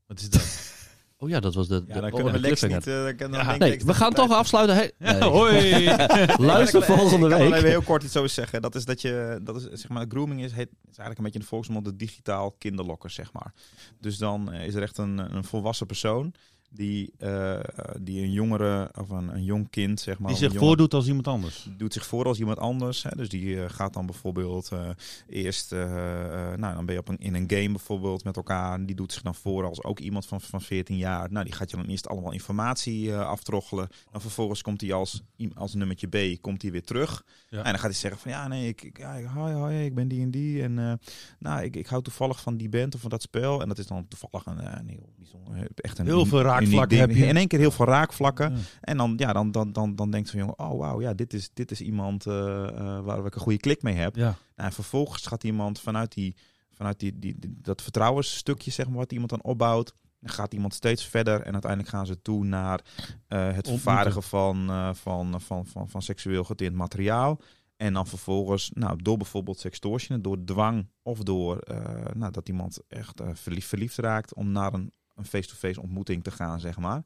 Wat 0.06 0.20
is 0.20 0.30
dat? 0.30 0.42
Oh 1.22 1.28
ja, 1.28 1.40
dat 1.40 1.54
was 1.54 1.68
de, 1.68 1.74
Ja, 1.74 1.80
de, 1.80 2.00
dan 2.00 2.04
oh, 2.04 2.14
kunnen 2.14 2.32
we 2.32 2.40
de 2.40 2.48
Lex 2.48 2.62
niet... 2.62 2.86
eh, 2.86 3.04
dan 3.04 3.16
kan- 3.16 3.30
dan 3.30 3.40
Ja. 3.40 3.46
denk 3.46 3.58
Nee, 3.60 3.70
Lex 3.70 3.84
we 3.84 3.94
gaan 3.94 4.12
toch 4.14 4.30
afsluiten. 4.32 4.76
Hey, 4.76 4.92
nee. 4.98 5.20
hoi! 5.22 5.84
Luister 6.50 6.80
Ik 6.80 6.86
volgende 6.86 7.26
Ik 7.26 7.30
kan 7.30 7.38
wel 7.38 7.38
week. 7.48 7.56
even 7.56 7.68
heel 7.68 7.82
kort 7.82 8.02
iets 8.02 8.16
over 8.16 8.28
zeggen. 8.30 8.62
Dat 8.62 8.74
is 8.74 8.84
dat 8.84 9.00
je, 9.00 9.40
dat 9.42 9.56
is, 9.56 9.62
zeg 9.80 9.88
maar, 9.88 10.04
grooming 10.08 10.42
is, 10.42 10.52
heet, 10.52 10.68
is 10.70 10.96
eigenlijk 10.98 11.18
een 11.18 11.24
beetje 11.24 11.38
in 11.38 11.44
de 11.44 11.50
volksmond 11.50 11.84
de 11.84 11.96
digitaal 11.96 12.50
kinderlokker, 12.58 13.10
zeg 13.10 13.32
maar. 13.32 13.52
Dus 14.00 14.18
dan 14.18 14.52
eh, 14.52 14.66
is 14.66 14.74
er 14.74 14.82
echt 14.82 14.98
een, 14.98 15.18
een 15.36 15.44
volwassen 15.44 15.86
persoon 15.86 16.32
die, 16.72 17.12
eh, 17.18 17.60
die 18.00 18.22
een 18.22 18.32
jongere 18.32 18.90
of 18.98 19.08
een, 19.08 19.34
een 19.34 19.44
jong 19.44 19.70
kind, 19.70 20.00
zeg 20.00 20.18
maar. 20.18 20.28
Die 20.28 20.38
zich 20.38 20.54
voordoet 20.54 20.94
als 20.94 21.06
iemand 21.06 21.28
anders. 21.28 21.68
doet 21.76 21.92
zich 21.92 22.06
voor 22.06 22.24
als 22.24 22.38
iemand 22.38 22.58
anders. 22.58 23.02
Hè? 23.02 23.10
Dus 23.16 23.28
die 23.28 23.62
eh, 23.62 23.70
gaat 23.70 23.92
dan 23.92 24.06
bijvoorbeeld 24.06 24.70
eh, 24.72 24.88
eerst, 25.28 25.70
nou 25.70 26.74
dan 26.74 26.86
ben 26.86 26.94
je 26.94 27.00
op 27.00 27.08
een, 27.08 27.18
in 27.18 27.34
een 27.34 27.50
game 27.50 27.70
bijvoorbeeld 27.70 28.24
met 28.24 28.36
elkaar. 28.36 28.86
Die 28.86 28.96
doet 28.96 29.12
zich 29.12 29.22
dan 29.22 29.34
voor 29.34 29.64
als 29.64 29.82
ook 29.84 29.98
iemand 29.98 30.26
van, 30.26 30.40
van 30.40 30.60
14 30.60 30.96
jaar. 30.96 31.32
Nou, 31.32 31.44
die 31.44 31.54
gaat 31.54 31.70
je 31.70 31.76
dan 31.76 31.86
eerst 31.86 32.08
allemaal 32.08 32.32
informatie 32.32 33.14
aftroggelen. 33.14 33.88
Dan 34.10 34.20
vervolgens 34.20 34.62
komt 34.62 34.80
hij 34.80 34.92
als, 34.92 35.22
als 35.54 35.74
nummertje 35.74 36.06
B, 36.06 36.40
komt 36.40 36.62
hij 36.62 36.70
weer 36.70 36.84
terug. 36.84 37.24
Ja. 37.48 37.58
En 37.58 37.64
dan 37.64 37.74
gaat 37.74 37.82
hij 37.82 37.92
zeggen 37.92 38.20
van 38.20 38.30
ja, 38.30 38.48
nee, 38.48 38.68
ik, 38.68 38.82
ik, 38.82 38.98
ja, 38.98 39.22
hoi, 39.22 39.54
hoi, 39.54 39.84
ik 39.84 39.94
ben 39.94 40.08
die 40.08 40.22
en 40.22 40.30
die. 40.30 40.62
En 40.62 41.00
nou, 41.38 41.62
ik, 41.62 41.76
ik 41.76 41.86
hou 41.86 42.02
toevallig 42.02 42.40
van 42.40 42.56
die 42.56 42.68
band 42.68 42.94
of 42.94 43.00
van 43.00 43.10
dat 43.10 43.22
spel. 43.22 43.60
En 43.62 43.68
dat 43.68 43.78
is 43.78 43.86
dan 43.86 44.08
toevallig 44.08 44.46
een, 44.46 44.88
heel 44.88 45.12
bijzonder, 45.16 45.68
echt 45.74 45.98
een 45.98 46.06
Heel 46.06 46.26
raakvlakken 46.60 46.98
ding. 46.98 47.08
heb 47.10 47.18
je. 47.18 47.26
In 47.26 47.36
één 47.36 47.48
keer 47.48 47.58
heel 47.58 47.70
veel 47.70 47.86
raakvlakken. 47.86 48.52
Ja. 48.52 48.58
En 48.80 48.96
dan, 48.96 49.14
ja, 49.16 49.32
dan, 49.32 49.50
dan, 49.50 49.72
dan, 49.72 49.96
dan 49.96 50.10
denkt 50.10 50.28
zo'n 50.28 50.38
jongen, 50.40 50.58
oh 50.58 50.78
wauw, 50.78 51.00
ja, 51.00 51.14
dit 51.14 51.32
is, 51.34 51.50
dit 51.54 51.70
is 51.70 51.80
iemand 51.80 52.26
eh, 52.26 52.68
eh, 52.68 53.00
waar 53.04 53.26
ik 53.26 53.34
een 53.34 53.40
goede 53.40 53.58
klik 53.58 53.82
mee 53.82 53.94
heb. 53.94 54.16
Ja. 54.16 54.22
Nou, 54.24 54.34
en 54.68 54.72
vervolgens 54.72 55.26
gaat 55.26 55.44
iemand 55.44 55.80
vanuit, 55.80 56.12
die, 56.12 56.36
vanuit 56.72 56.98
die, 57.00 57.18
die, 57.18 57.34
die- 57.38 57.58
dat 57.62 57.82
vertrouwensstukje, 57.82 58.70
zeg 58.70 58.86
maar, 58.88 58.96
wat 58.96 59.12
iemand 59.12 59.30
dan 59.30 59.42
opbouwt, 59.42 59.94
dan 60.20 60.32
gaat 60.32 60.54
iemand 60.54 60.74
steeds 60.74 61.04
verder 61.06 61.40
en 61.42 61.52
uiteindelijk 61.52 61.90
gaan 61.90 62.06
ze 62.06 62.22
toe 62.22 62.44
naar 62.44 62.80
eh, 63.28 63.52
het 63.52 63.68
vervaardigen 63.68 64.22
van, 64.22 64.70
van, 64.96 65.40
van, 65.40 65.66
van, 65.66 65.88
van 65.88 66.02
seksueel 66.02 66.44
getint 66.44 66.74
materiaal. 66.74 67.40
En 67.76 67.92
dan 67.92 68.06
vervolgens, 68.06 68.70
nou, 68.74 69.02
door 69.02 69.16
bijvoorbeeld 69.16 69.58
sextortion, 69.58 70.22
door 70.22 70.44
dwang 70.44 70.86
of 71.02 71.18
door 71.18 71.58
eh, 71.58 72.04
nou, 72.14 72.32
dat 72.32 72.48
iemand 72.48 72.78
echt 72.88 73.20
verliefd, 73.32 73.68
verliefd 73.68 73.96
raakt 73.96 74.34
om 74.34 74.52
naar 74.52 74.72
een 74.74 74.92
een 75.20 75.26
face-to-face 75.26 75.80
ontmoeting 75.80 76.22
te 76.24 76.30
gaan, 76.30 76.60
zeg 76.60 76.78
maar. 76.78 77.02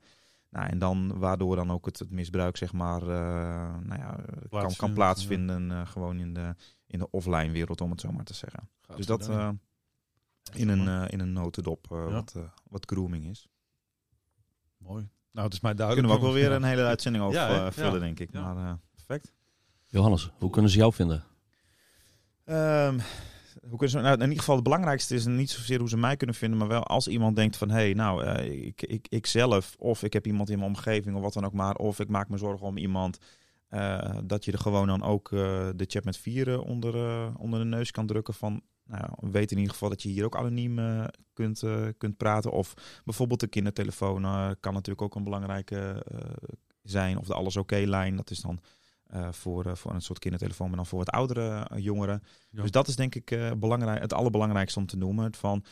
Nou, 0.51 0.67
en 0.69 0.79
dan 0.79 1.19
waardoor 1.19 1.57
dan 1.57 1.71
ook 1.73 1.87
het, 1.87 1.99
het 1.99 2.11
misbruik, 2.11 2.57
zeg 2.57 2.73
maar, 2.73 3.03
eh, 3.03 3.77
nou 3.83 4.01
ja, 4.01 4.17
kan, 4.51 4.75
kan 4.77 4.93
plaatsvinden 4.93 5.71
eh, 5.71 5.87
gewoon 5.87 6.19
in 6.19 6.35
de, 6.35 6.55
in 6.87 6.99
de 6.99 7.11
offline 7.11 7.51
wereld, 7.51 7.81
om 7.81 7.91
het 7.91 8.01
zo 8.01 8.13
maar 8.13 8.25
te 8.25 8.35
zeggen. 8.35 8.69
Dus 8.97 9.07
dat 9.07 9.29
eh, 9.29 9.49
in, 10.53 10.69
een, 10.69 10.89
eh, 10.89 11.05
in 11.13 11.21
een 11.21 11.33
notendop 11.33 11.87
eh, 11.91 11.99
Ja. 11.99 12.11
wat, 12.13 12.33
eh, 12.37 12.43
wat 12.69 12.85
grooming 12.87 13.25
is. 13.27 13.49
Mooi. 14.77 15.09
Nou, 15.31 15.45
het 15.47 15.55
is 15.55 15.61
mij 15.61 15.75
Daar 15.75 15.87
duidelijk. 15.87 16.09
kunnen 16.09 16.11
we 16.11 16.17
ook 16.17 16.23
wel 16.43 16.49
weer 16.51 16.57
een 16.57 16.69
hele 16.69 16.85
uitzending 16.89 17.25
over 17.27 17.41
Ja, 17.41 17.67
eh, 17.67 17.73
vullen, 17.73 17.93
Ja. 17.93 17.99
denk 17.99 18.21
ik. 18.21 18.33
Ja. 18.33 18.53
Maar 18.55 18.67
eh, 18.71 18.75
perfect. 18.95 19.33
Johannes, 19.89 20.31
hoe 20.39 20.51
kunnen 20.51 20.71
ze 20.71 20.79
jou 20.79 20.93
vinden? 20.93 21.25
Ehm, 22.45 22.99
hoe 23.69 23.79
kunnen 23.79 23.91
ze, 23.91 24.01
nou, 24.01 24.15
in 24.15 24.23
ieder 24.23 24.39
geval 24.39 24.55
het 24.55 24.65
belangrijkste 24.65 25.15
is 25.15 25.27
niet 25.27 25.51
zozeer 25.51 25.79
hoe 25.79 25.89
ze 25.89 25.97
mij 25.97 26.17
kunnen 26.17 26.37
vinden, 26.37 26.59
maar 26.59 26.69
wel 26.69 26.83
als 26.83 27.09
iemand 27.09 27.37
denkt 27.37 27.57
van 27.57 27.71
hé, 27.71 27.75
hey, 27.75 27.93
nou, 27.93 28.25
eh, 28.25 28.67
ik, 28.67 28.83
ik, 28.83 29.07
ik 29.09 29.27
zelf 29.27 29.75
of 29.79 30.03
ik 30.03 30.13
heb 30.13 30.27
iemand 30.27 30.51
in 30.51 30.59
mijn 30.59 30.71
omgeving 30.71 31.17
of 31.17 31.23
wat 31.23 31.33
dan 31.33 31.45
ook 31.45 31.53
maar, 31.53 31.75
of 31.75 32.01
ik 32.01 32.09
maak 32.09 32.29
me 32.29 32.37
zorgen 32.37 32.67
om 32.67 32.77
iemand, 32.77 33.19
eh, 33.69 34.19
dat 34.25 34.45
je 34.45 34.53
er 34.53 34.59
gewoon 34.59 34.87
dan 34.87 35.03
ook 35.03 35.33
eh, 35.33 35.69
de 35.77 35.85
chat 35.87 36.05
met 36.05 36.17
vieren 36.17 36.63
onder, 36.63 36.95
onder 37.39 37.59
de 37.59 37.65
neus 37.65 37.91
kan 37.91 38.07
drukken 38.07 38.35
van, 38.35 38.63
nou, 38.85 39.05
weet 39.21 39.51
in 39.51 39.57
ieder 39.57 39.73
geval 39.73 39.89
dat 39.89 40.03
je 40.03 40.09
hier 40.09 40.25
ook 40.25 40.37
anoniem 40.37 41.07
kunt, 41.33 41.63
kunt 41.99 42.17
praten. 42.17 42.51
Of 42.51 42.75
bijvoorbeeld 43.05 43.41
de 43.41 43.47
kindertelefoon 43.47 44.23
kan 44.61 44.73
natuurlijk 44.73 45.03
ook 45.03 45.15
een 45.15 45.25
belangrijke 45.25 46.07
zijn, 46.83 47.19
of 47.19 47.27
de 47.27 47.35
alles 47.35 47.57
oké-lijn, 47.57 48.17
dat 48.17 48.31
is 48.31 48.41
dan 48.41 48.61
eh, 49.15 49.33
voor, 49.33 49.67
eh, 49.67 49.75
voor 49.75 49.95
een 49.95 50.03
soort 50.03 50.19
kindertelefoon, 50.19 50.67
maar 50.67 50.77
dan 50.77 50.87
voor 50.87 50.99
wat 50.99 51.11
oudere 51.11 51.67
eh, 51.69 51.79
jongeren. 51.79 52.23
Ja. 52.51 52.63
Dus 52.63 52.71
dat 52.71 52.89
is 52.89 52.97
denk 52.97 53.15
ik 53.15 53.31
eh, 53.31 53.51
belangrijk, 53.53 54.01
het 54.01 54.13
allerbelangrijkste 54.13 54.79
om 54.79 54.87
te 54.87 54.97
noemen. 54.97 55.35
Van, 55.35 55.65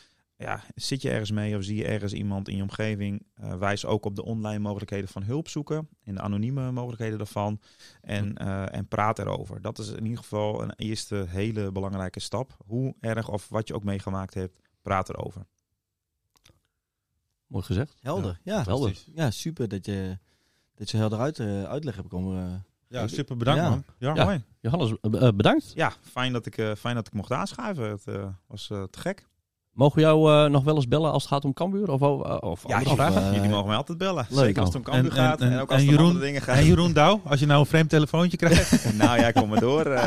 ja, 0.42 0.62
zit 0.74 1.02
je 1.02 1.10
ergens 1.10 1.30
mee 1.30 1.56
of 1.56 1.62
zie 1.62 1.76
je 1.76 1.84
ergens 1.84 2.12
iemand 2.12 2.48
in 2.48 2.56
je 2.56 2.62
omgeving, 2.62 3.26
eh, 3.34 3.54
wijs 3.54 3.86
ook 3.86 4.04
op 4.04 4.16
de 4.16 4.24
online 4.24 4.58
mogelijkheden 4.58 5.08
van 5.08 5.22
hulp 5.22 5.48
zoeken 5.48 5.88
en 6.04 6.14
de 6.14 6.20
anonieme 6.20 6.70
mogelijkheden 6.72 7.18
daarvan. 7.18 7.60
En, 8.00 8.36
eh, 8.36 8.74
en 8.74 8.88
praat 8.88 9.18
erover. 9.18 9.60
Dat 9.60 9.78
is 9.78 9.88
in 9.88 10.02
ieder 10.02 10.18
geval 10.18 10.62
een 10.62 10.72
eerste 10.76 11.24
hele 11.28 11.72
belangrijke 11.72 12.20
stap. 12.20 12.56
Hoe 12.66 12.94
erg 13.00 13.28
of 13.28 13.48
wat 13.48 13.68
je 13.68 13.74
ook 13.74 13.84
meegemaakt 13.84 14.34
hebt, 14.34 14.60
praat 14.82 15.08
erover. 15.08 15.46
Mooi 17.46 17.64
gezegd. 17.64 17.96
Helder. 18.00 18.40
Ja, 18.42 18.62
Helder. 18.62 19.02
ja 19.14 19.30
super 19.30 19.68
dat 19.68 19.86
je, 19.86 20.18
dat 20.74 20.90
je 20.90 20.96
helder 20.96 21.18
uit, 21.18 21.40
uitleg 21.40 21.96
hebt 21.96 22.08
komen. 22.08 22.66
Ja, 22.92 23.06
super 23.08 23.36
bedankt 23.36 23.60
Ja. 23.62 23.68
man. 23.68 23.84
Ja. 23.98 24.14
Ja. 24.14 24.24
Mooi. 24.24 24.42
Johannes, 24.60 24.92
eh, 25.00 25.26
eh, 25.26 25.34
bedankt. 25.34 25.72
Ja, 25.74 25.92
fijn 26.12 26.32
dat 26.32 26.46
ik, 26.46 26.58
eh, 26.58 26.70
fijn 26.78 26.94
dat 26.94 27.06
ik 27.06 27.12
mocht 27.12 27.30
aanschuiven. 27.32 27.88
Het 27.90 28.02
eh, 28.06 28.14
was 28.46 28.66
te 28.66 28.98
gek. 29.00 29.30
Mogen 29.72 29.94
we 29.96 30.00
jou 30.02 30.32
eh, 30.32 30.50
nog 30.50 30.64
wel 30.64 30.74
eens 30.74 30.88
bellen 30.88 31.12
als 31.12 31.22
het 31.22 31.32
gaat 31.32 31.44
om 31.44 31.52
Cambuur? 31.52 31.90
Of, 31.90 32.00
of 32.40 32.64
Ja, 32.68 32.76
andere 32.76 32.94
vragen? 32.94 33.22
eh, 33.28 33.34
jullie 33.34 33.48
mogen 33.50 33.66
mij 33.66 33.76
altijd 33.76 33.98
bellen. 33.98 34.26
leuk, 34.30 34.38
Zeker 34.44 34.60
als 34.60 34.68
het 34.68 34.76
om. 34.78 34.82
Cambuur 34.82 35.10
En- 35.10 35.16
gaat 35.16 35.40
en- 35.40 35.52
en, 35.52 35.60
ook 35.60 35.70
als 35.72 35.80
en 35.80 35.86
het 35.88 35.98
om 35.98 36.04
andere 36.04 36.24
dingen 36.24 36.42
gaat. 36.42 36.56
En 36.56 36.64
Jeroen 36.66 36.92
Douw, 36.92 37.20
als 37.24 37.40
je 37.40 37.46
nou 37.46 37.60
een 37.60 37.66
vreemd 37.66 37.88
telefoontje 37.90 38.36
krijgt. 38.36 38.94
nou 38.98 39.20
ja, 39.20 39.30
kom 39.30 39.48
maar 39.48 39.60
door. 39.60 39.84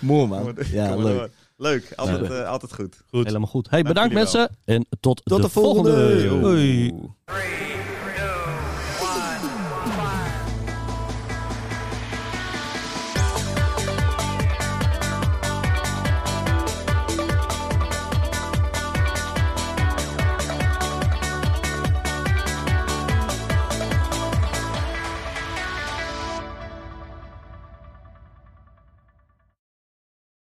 Mooi 0.00 0.26
man. 0.26 0.56
Ja, 0.70 0.92
Kom 0.92 1.02
leuk. 1.02 1.16
door. 1.18 1.28
Leuk, 1.56 1.92
altijd, 1.96 2.44
altijd 2.46 2.74
goed. 2.74 3.02
Goed. 3.10 3.26
Helemaal 3.26 3.48
goed. 3.48 3.70
Hey, 3.70 3.82
Dank 3.82 3.94
bedankt 3.94 4.14
mensen. 4.14 4.56
En 4.64 4.86
tot, 5.00 5.20
Tot 5.24 5.42
de 5.42 5.48
volgende. 5.48 5.90